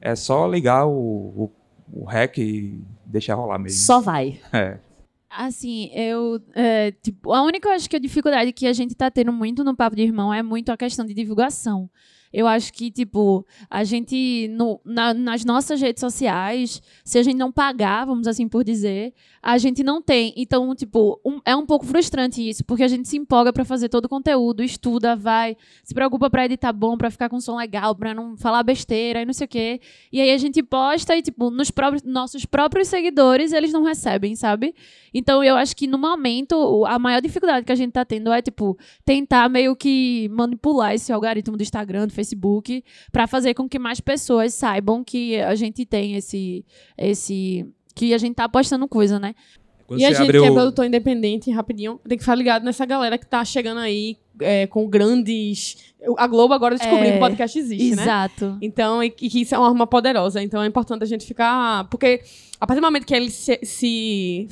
é 0.00 0.16
só 0.16 0.46
ligar 0.48 0.86
o, 0.86 0.90
o, 0.90 1.50
o 1.92 2.04
rec 2.04 2.38
e 2.38 2.82
deixar 3.04 3.34
rolar 3.34 3.58
mesmo. 3.58 3.78
Só 3.78 4.00
vai. 4.00 4.40
É. 4.52 4.78
Assim, 5.34 5.90
eu. 5.94 6.40
É, 6.54 6.92
tipo, 6.92 7.32
a 7.32 7.42
única 7.42 7.70
acho 7.70 7.88
que 7.88 7.96
a 7.96 7.98
dificuldade 7.98 8.52
que 8.52 8.66
a 8.66 8.72
gente 8.72 8.94
tá 8.94 9.10
tendo 9.10 9.32
muito 9.32 9.64
no 9.64 9.74
Papo 9.74 9.96
de 9.96 10.02
Irmão 10.02 10.32
é 10.32 10.42
muito 10.42 10.70
a 10.70 10.76
questão 10.76 11.06
de 11.06 11.14
divulgação. 11.14 11.88
Eu 12.32 12.46
acho 12.46 12.72
que, 12.72 12.90
tipo, 12.90 13.46
a 13.68 13.84
gente, 13.84 14.48
no, 14.48 14.80
na, 14.84 15.12
nas 15.12 15.44
nossas 15.44 15.80
redes 15.80 16.00
sociais, 16.00 16.80
se 17.04 17.18
a 17.18 17.22
gente 17.22 17.36
não 17.36 17.52
pagar, 17.52 18.06
vamos 18.06 18.26
assim 18.26 18.48
por 18.48 18.64
dizer, 18.64 19.12
a 19.42 19.58
gente 19.58 19.82
não 19.82 20.00
tem. 20.00 20.32
Então, 20.36 20.74
tipo, 20.74 21.20
um, 21.24 21.40
é 21.44 21.54
um 21.54 21.66
pouco 21.66 21.84
frustrante 21.84 22.46
isso, 22.48 22.64
porque 22.64 22.82
a 22.82 22.88
gente 22.88 23.08
se 23.08 23.16
empolga 23.16 23.52
para 23.52 23.64
fazer 23.64 23.88
todo 23.88 24.06
o 24.06 24.08
conteúdo, 24.08 24.62
estuda, 24.62 25.16
vai, 25.16 25.56
se 25.82 25.92
preocupa 25.92 26.30
para 26.30 26.46
editar 26.46 26.72
bom, 26.72 26.96
para 26.96 27.10
ficar 27.10 27.28
com 27.28 27.40
som 27.40 27.56
legal, 27.56 27.94
para 27.94 28.14
não 28.14 28.36
falar 28.36 28.62
besteira 28.62 29.20
e 29.20 29.26
não 29.26 29.32
sei 29.32 29.44
o 29.44 29.48
quê. 29.48 29.80
E 30.12 30.20
aí 30.20 30.30
a 30.30 30.38
gente 30.38 30.62
posta 30.62 31.16
e, 31.16 31.22
tipo, 31.22 31.50
nos 31.50 31.70
próprios, 31.70 32.02
nossos 32.02 32.46
próprios 32.46 32.88
seguidores, 32.88 33.52
eles 33.52 33.72
não 33.72 33.82
recebem, 33.82 34.36
sabe? 34.36 34.74
Então, 35.12 35.42
eu 35.44 35.56
acho 35.56 35.76
que 35.76 35.86
no 35.86 35.98
momento, 35.98 36.86
a 36.86 36.98
maior 36.98 37.20
dificuldade 37.20 37.66
que 37.66 37.72
a 37.72 37.76
gente 37.76 37.92
tá 37.92 38.04
tendo 38.04 38.32
é, 38.32 38.40
tipo, 38.40 38.78
tentar 39.04 39.48
meio 39.48 39.74
que 39.76 40.28
manipular 40.30 40.94
esse 40.94 41.12
algoritmo 41.12 41.56
do 41.56 41.62
Instagram, 41.62 42.06
do 42.06 42.12
Facebook, 42.12 42.21
para 43.10 43.26
fazer 43.26 43.54
com 43.54 43.68
que 43.68 43.78
mais 43.78 44.00
pessoas 44.00 44.54
saibam 44.54 45.02
que 45.02 45.36
a 45.40 45.54
gente 45.54 45.84
tem 45.84 46.14
esse 46.14 46.64
esse 46.96 47.66
que 47.94 48.14
a 48.14 48.18
gente 48.18 48.34
tá 48.34 48.44
apostando 48.44 48.88
coisa, 48.88 49.18
né? 49.18 49.34
Quando 49.86 50.00
e 50.00 50.04
a 50.04 50.12
gente 50.12 50.30
que 50.30 50.36
é 50.38 50.50
produtor 50.50 50.86
independente, 50.86 51.50
rapidinho, 51.50 52.00
tem 52.08 52.16
que 52.16 52.24
ficar 52.24 52.34
ligado 52.34 52.64
nessa 52.64 52.86
galera 52.86 53.18
que 53.18 53.26
tá 53.26 53.44
chegando 53.44 53.78
aí 53.78 54.16
é, 54.40 54.66
com 54.66 54.88
grandes. 54.88 55.94
A 56.16 56.26
Globo 56.26 56.54
agora 56.54 56.76
descobriu 56.76 57.08
é, 57.08 57.10
que 57.12 57.16
o 57.16 57.20
podcast 57.20 57.58
existe, 57.58 57.92
exato. 57.92 58.00
né? 58.00 58.06
Exato. 58.06 58.58
Então, 58.62 59.02
e, 59.02 59.10
que 59.10 59.40
isso 59.40 59.54
é 59.54 59.58
uma 59.58 59.68
arma 59.68 59.86
poderosa. 59.86 60.42
Então 60.42 60.62
é 60.62 60.66
importante 60.66 61.02
a 61.02 61.06
gente 61.06 61.26
ficar. 61.26 61.88
Porque 61.88 62.22
a 62.58 62.66
partir 62.66 62.80
do 62.80 62.84
momento 62.84 63.06
que 63.06 63.14
eles 63.14 63.34
se, 63.34 63.58
se 63.62 64.48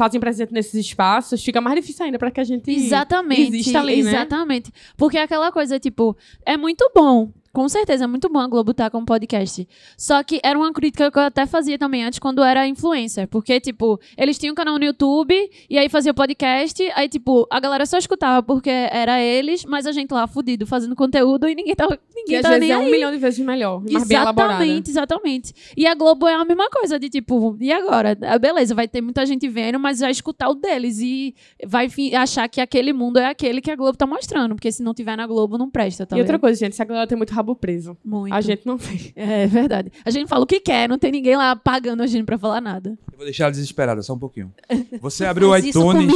fazem 0.00 0.18
presente 0.18 0.50
nesses 0.50 0.72
espaços, 0.72 1.44
fica 1.44 1.60
mais 1.60 1.78
difícil 1.78 2.06
ainda 2.06 2.18
para 2.18 2.30
que 2.30 2.40
a 2.40 2.44
gente 2.44 2.70
exatamente, 2.70 3.54
exista 3.54 3.80
ali, 3.80 4.02
né? 4.02 4.12
Exatamente. 4.12 4.72
Porque 4.96 5.18
é 5.18 5.22
aquela 5.22 5.52
coisa, 5.52 5.78
tipo, 5.78 6.16
é 6.46 6.56
muito 6.56 6.90
bom 6.94 7.30
com 7.52 7.68
certeza, 7.68 8.04
é 8.04 8.06
muito 8.06 8.28
bom 8.28 8.38
a 8.38 8.46
Globo 8.46 8.70
estar 8.70 8.84
tá 8.84 8.90
com 8.90 9.04
podcast. 9.04 9.66
Só 9.96 10.22
que 10.22 10.40
era 10.42 10.56
uma 10.56 10.72
crítica 10.72 11.10
que 11.10 11.18
eu 11.18 11.22
até 11.22 11.46
fazia 11.46 11.76
também 11.76 12.04
antes, 12.04 12.18
quando 12.18 12.44
era 12.44 12.66
influencer. 12.66 13.26
Porque, 13.26 13.58
tipo, 13.60 13.98
eles 14.16 14.38
tinham 14.38 14.52
um 14.52 14.54
canal 14.54 14.78
no 14.78 14.84
YouTube, 14.84 15.34
e 15.68 15.76
aí 15.76 15.88
fazia 15.88 16.14
podcast, 16.14 16.80
aí, 16.94 17.08
tipo, 17.08 17.46
a 17.50 17.58
galera 17.58 17.84
só 17.86 17.98
escutava 17.98 18.40
porque 18.42 18.70
era 18.70 19.20
eles, 19.20 19.64
mas 19.64 19.86
a 19.86 19.92
gente 19.92 20.12
lá 20.12 20.28
fudido, 20.28 20.64
fazendo 20.64 20.94
conteúdo, 20.94 21.48
e 21.48 21.54
ninguém 21.54 21.74
tava, 21.74 21.98
ninguém 22.14 22.38
e 22.38 22.42
tava 22.42 22.54
às 22.54 22.60
vezes 22.60 22.76
nem 22.76 22.84
é 22.84 22.88
um 22.88 22.90
milhão 22.90 23.10
de 23.10 23.18
vezes 23.18 23.44
melhor, 23.44 23.82
mais 23.82 24.04
Exatamente, 24.04 24.90
exatamente. 24.90 25.54
E 25.76 25.86
a 25.86 25.94
Globo 25.94 26.28
é 26.28 26.34
a 26.34 26.44
mesma 26.44 26.70
coisa, 26.70 27.00
de 27.00 27.08
tipo, 27.08 27.56
e 27.60 27.72
agora? 27.72 28.16
Ah, 28.22 28.38
beleza, 28.38 28.74
vai 28.74 28.86
ter 28.86 29.00
muita 29.00 29.26
gente 29.26 29.48
vendo, 29.48 29.78
mas 29.80 29.98
vai 29.98 30.12
escutar 30.12 30.48
o 30.48 30.54
deles, 30.54 31.00
e 31.00 31.34
vai 31.66 31.88
achar 32.16 32.48
que 32.48 32.60
aquele 32.60 32.92
mundo 32.92 33.18
é 33.18 33.26
aquele 33.26 33.60
que 33.60 33.72
a 33.72 33.76
Globo 33.76 33.98
tá 33.98 34.06
mostrando, 34.06 34.54
porque 34.54 34.70
se 34.70 34.84
não 34.84 34.94
tiver 34.94 35.16
na 35.16 35.26
Globo, 35.26 35.58
não 35.58 35.68
presta, 35.68 36.06
tá 36.06 36.16
E 36.16 36.20
outra 36.20 36.38
coisa, 36.38 36.58
gente, 36.58 36.76
se 36.76 36.82
a 36.82 36.84
galera 36.84 37.06
tem 37.08 37.18
muito 37.18 37.39
rabo 37.40 37.56
preso. 37.56 37.96
Muito. 38.04 38.32
A 38.32 38.40
gente 38.40 38.62
não 38.66 38.78
tem. 38.78 39.12
É 39.16 39.46
verdade. 39.46 39.90
A 40.04 40.10
gente 40.10 40.28
fala 40.28 40.44
o 40.44 40.46
que 40.46 40.60
quer, 40.60 40.88
não 40.88 40.98
tem 40.98 41.10
ninguém 41.10 41.36
lá 41.36 41.56
pagando 41.56 42.02
a 42.02 42.06
gente 42.06 42.24
pra 42.24 42.38
falar 42.38 42.60
nada. 42.60 42.90
Eu 43.10 43.16
vou 43.16 43.24
deixar 43.24 43.44
ela 43.44 43.50
desesperada 43.50 44.02
só 44.02 44.14
um 44.14 44.18
pouquinho. 44.18 44.52
Você 45.00 45.24
abriu 45.24 45.50
o 45.50 45.56
iTunes. 45.56 46.12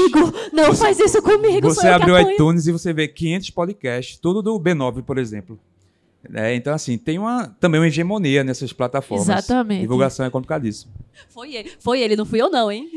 Não 0.53 0.73
você, 0.73 0.85
faz 0.85 1.01
isso 1.01 1.21
comigo. 1.23 1.69
Você 1.69 1.89
abriu 1.89 2.15
o 2.15 2.19
iTunes 2.19 2.67
e 2.67 2.73
você 2.73 2.93
vê 2.93 3.09
500 3.09 3.51
podcasts, 3.51 4.17
tudo 4.17 4.43
do 4.43 4.59
B9, 4.59 5.03
por 5.03 5.19
exemplo. 5.19 5.59
É, 6.33 6.55
então, 6.55 6.73
assim, 6.73 6.97
tem 6.97 7.19
uma, 7.19 7.49
também 7.61 7.81
uma 7.81 7.87
hegemonia 7.87 8.43
nessas 8.43 8.73
plataformas. 8.73 9.29
Exatamente. 9.29 9.83
Divulgação 9.83 10.25
é 10.25 10.31
complicadíssimo. 10.31 10.93
Foi 11.29 11.55
ele, 11.55 11.73
foi 11.79 12.01
ele, 12.01 12.17
não 12.17 12.25
fui 12.25 12.41
eu, 12.41 12.51
não, 12.51 12.71
hein? 12.71 12.89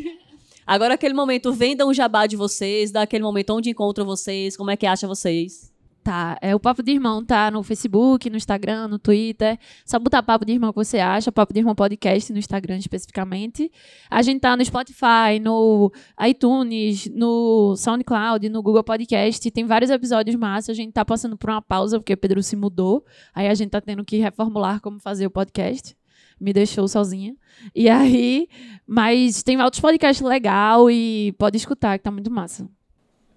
Agora, 0.66 0.94
aquele 0.94 1.14
momento, 1.14 1.52
vendam 1.54 1.90
um 1.90 1.94
jabá 1.94 2.28
de 2.28 2.36
vocês, 2.36 2.92
dá 2.92 3.02
aquele 3.02 3.24
momento 3.24 3.52
onde 3.52 3.70
encontram 3.70 4.06
vocês, 4.06 4.56
como 4.56 4.72
é 4.72 4.78
que 4.78 4.86
acha 4.86 5.08
vocês? 5.08 5.72
Tá. 6.08 6.38
É, 6.42 6.56
o 6.56 6.60
Papo 6.60 6.82
de 6.82 6.94
Irmão 6.94 7.22
tá 7.22 7.52
no 7.52 7.62
Facebook, 7.62 8.30
no 8.30 8.38
Instagram, 8.38 8.88
no 8.88 8.98
Twitter. 8.98 9.60
Só 9.86 10.00
botar 10.00 10.24
Papo 10.24 10.46
de 10.46 10.54
Irmão 10.54 10.72
que 10.72 10.78
você 10.78 11.00
acha. 11.00 11.34
Papo 11.34 11.54
de 11.54 11.60
Irmão 11.60 11.76
Podcast 11.76 12.32
no 12.32 12.40
Instagram 12.40 12.78
especificamente. 12.78 13.70
A 14.10 14.22
gente 14.22 14.40
tá 14.40 14.56
no 14.56 14.64
Spotify, 14.64 15.38
no 15.42 15.92
iTunes, 16.26 17.08
no 17.14 17.76
SoundCloud, 17.76 18.48
no 18.48 18.64
Google 18.64 18.86
Podcast. 18.86 19.52
Tem 19.52 19.66
vários 19.66 19.92
episódios 19.92 20.38
massa. 20.38 20.72
A 20.72 20.76
gente 20.76 20.94
tá 20.94 21.04
passando 21.04 21.36
por 21.36 21.50
uma 21.50 21.62
pausa 21.62 22.00
porque 22.00 22.14
o 22.14 22.18
Pedro 22.18 22.42
se 22.42 22.56
mudou. 22.56 23.04
Aí 23.36 23.50
a 23.50 23.54
gente 23.54 23.72
tá 23.72 23.82
tendo 23.82 24.06
que 24.06 24.16
reformular 24.16 24.80
como 24.80 25.02
fazer 25.02 25.28
o 25.28 25.30
podcast 25.30 25.94
me 26.40 26.54
deixou 26.54 26.88
sozinha. 26.88 27.36
E 27.76 27.90
aí, 27.90 28.48
mas 28.88 29.44
tem 29.44 29.62
outros 29.62 29.82
podcasts 29.82 30.26
legal 30.26 30.90
e 30.90 31.34
pode 31.38 31.58
escutar, 31.58 31.98
que 31.98 32.04
tá 32.06 32.12
muito 32.12 32.32
massa. 32.32 32.70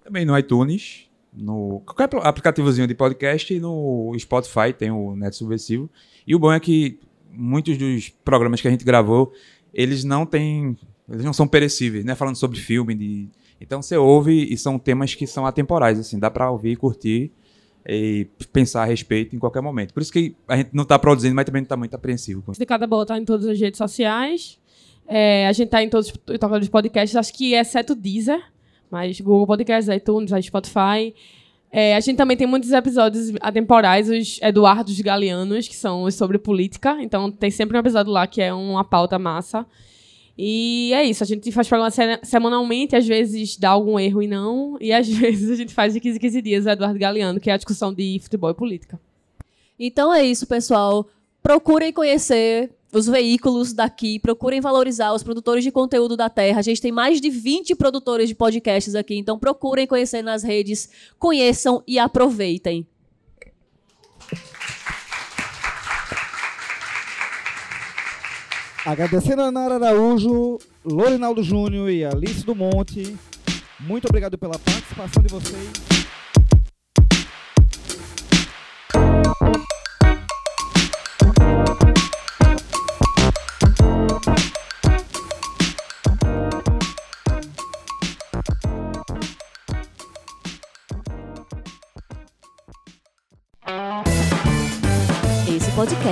Também 0.03 0.23
no 0.23 0.37
iTunes, 0.37 1.10
no 1.33 1.81
qualquer 1.85 2.09
aplicativozinho 2.23 2.87
de 2.87 2.93
podcast 2.93 3.53
e 3.53 3.59
no 3.59 4.13
Spotify 4.19 4.73
tem 4.77 4.91
o 4.91 5.15
Neto 5.15 5.35
Subversivo. 5.35 5.89
E 6.25 6.35
o 6.35 6.39
bom 6.39 6.51
é 6.51 6.59
que 6.59 6.99
muitos 7.31 7.77
dos 7.77 8.09
programas 8.23 8.61
que 8.61 8.67
a 8.67 8.71
gente 8.71 8.83
gravou, 8.83 9.31
eles 9.73 10.03
não 10.03 10.25
têm, 10.25 10.77
eles 11.09 11.23
não 11.23 11.33
são 11.33 11.47
perecíveis, 11.47 12.03
né? 12.03 12.15
Falando 12.15 12.35
sobre 12.35 12.59
filme, 12.59 12.93
de, 12.93 13.29
então 13.59 13.81
você 13.81 13.95
ouve 13.95 14.51
e 14.51 14.57
são 14.57 14.77
temas 14.77 15.15
que 15.15 15.25
são 15.25 15.45
atemporais, 15.45 15.99
assim, 15.99 16.19
dá 16.19 16.29
para 16.29 16.49
ouvir, 16.51 16.75
curtir 16.75 17.31
e 17.87 18.27
pensar 18.51 18.83
a 18.83 18.85
respeito 18.85 19.35
em 19.35 19.39
qualquer 19.39 19.61
momento. 19.61 19.93
Por 19.93 20.01
isso 20.01 20.11
que 20.11 20.35
a 20.47 20.57
gente 20.57 20.69
não 20.73 20.83
está 20.83 20.99
produzindo, 20.99 21.33
mas 21.33 21.45
também 21.45 21.61
não 21.61 21.65
está 21.65 21.77
muito 21.77 21.95
apreensivo. 21.95 22.43
De 22.57 22.65
cada 22.65 22.85
bola 22.85 23.05
tá 23.05 23.17
em 23.17 23.25
todas 23.25 23.47
as 23.47 23.59
redes 23.59 23.77
sociais. 23.77 24.59
É, 25.07 25.47
a 25.47 25.51
gente 25.51 25.69
tá 25.69 25.83
em 25.83 25.89
todos 25.89 26.13
os 26.61 26.69
podcasts, 26.69 27.15
acho 27.15 27.33
que 27.33 27.53
exceto 27.53 27.95
Deezer, 27.95 28.41
mas 28.91 29.19
Google 29.19 29.47
Podcasts, 29.47 29.93
iTunes, 29.95 30.31
Spotify. 30.45 31.13
É, 31.71 31.95
a 31.95 31.99
gente 32.01 32.17
também 32.17 32.35
tem 32.35 32.45
muitos 32.45 32.71
episódios 32.71 33.31
atemporais, 33.39 34.09
os 34.09 34.39
Eduardos 34.41 34.99
Galeanos, 34.99 35.67
que 35.67 35.75
são 35.75 36.03
os 36.03 36.15
sobre 36.15 36.37
política. 36.37 36.97
Então 37.01 37.31
tem 37.31 37.49
sempre 37.49 37.77
um 37.77 37.79
episódio 37.79 38.11
lá 38.11 38.27
que 38.27 38.41
é 38.41 38.53
uma 38.53 38.83
pauta 38.83 39.17
massa. 39.17 39.65
E 40.37 40.91
é 40.93 41.03
isso, 41.03 41.23
a 41.23 41.27
gente 41.27 41.51
faz 41.51 41.67
programa 41.67 41.91
semanalmente, 42.23 42.95
às 42.95 43.05
vezes 43.05 43.57
dá 43.57 43.69
algum 43.69 43.99
erro 43.99 44.23
e 44.23 44.27
não, 44.27 44.77
e 44.81 44.91
às 44.91 45.07
vezes 45.09 45.51
a 45.51 45.55
gente 45.55 45.73
faz 45.73 45.93
de 45.93 45.99
15 45.99 46.17
em 46.17 46.19
15 46.19 46.41
dias 46.41 46.65
o 46.65 46.69
Eduardo 46.69 46.97
Galeano, 46.97 47.39
que 47.39 47.49
é 47.49 47.53
a 47.53 47.57
discussão 47.57 47.93
de 47.93 48.19
futebol 48.21 48.49
e 48.49 48.53
política. 48.53 48.99
Então 49.79 50.13
é 50.13 50.23
isso, 50.23 50.47
pessoal. 50.47 51.07
Procurem 51.43 51.91
conhecer 51.93 52.71
os 52.91 53.07
veículos 53.07 53.73
daqui, 53.73 54.19
procurem 54.19 54.59
valorizar 54.59 55.13
os 55.13 55.23
produtores 55.23 55.63
de 55.63 55.71
conteúdo 55.71 56.17
da 56.17 56.29
Terra. 56.29 56.59
A 56.59 56.63
gente 56.63 56.81
tem 56.81 56.91
mais 56.91 57.21
de 57.21 57.29
20 57.29 57.75
produtores 57.75 58.27
de 58.27 58.35
podcasts 58.35 58.95
aqui, 58.95 59.15
então 59.15 59.39
procurem 59.39 59.87
conhecer 59.87 60.21
nas 60.21 60.43
redes, 60.43 60.89
conheçam 61.17 61.81
e 61.87 61.97
aproveitem. 61.97 62.85
Agradecendo 68.85 69.43
a 69.43 69.51
Nara 69.51 69.75
Araújo, 69.75 70.57
Lorinaldo 70.83 71.43
Júnior 71.43 71.89
e 71.89 72.03
Alice 72.03 72.43
do 72.43 72.55
Monte. 72.55 73.15
Muito 73.79 74.05
obrigado 74.07 74.37
pela 74.37 74.57
participação 74.57 75.21
de 75.21 75.29
vocês. 75.29 75.90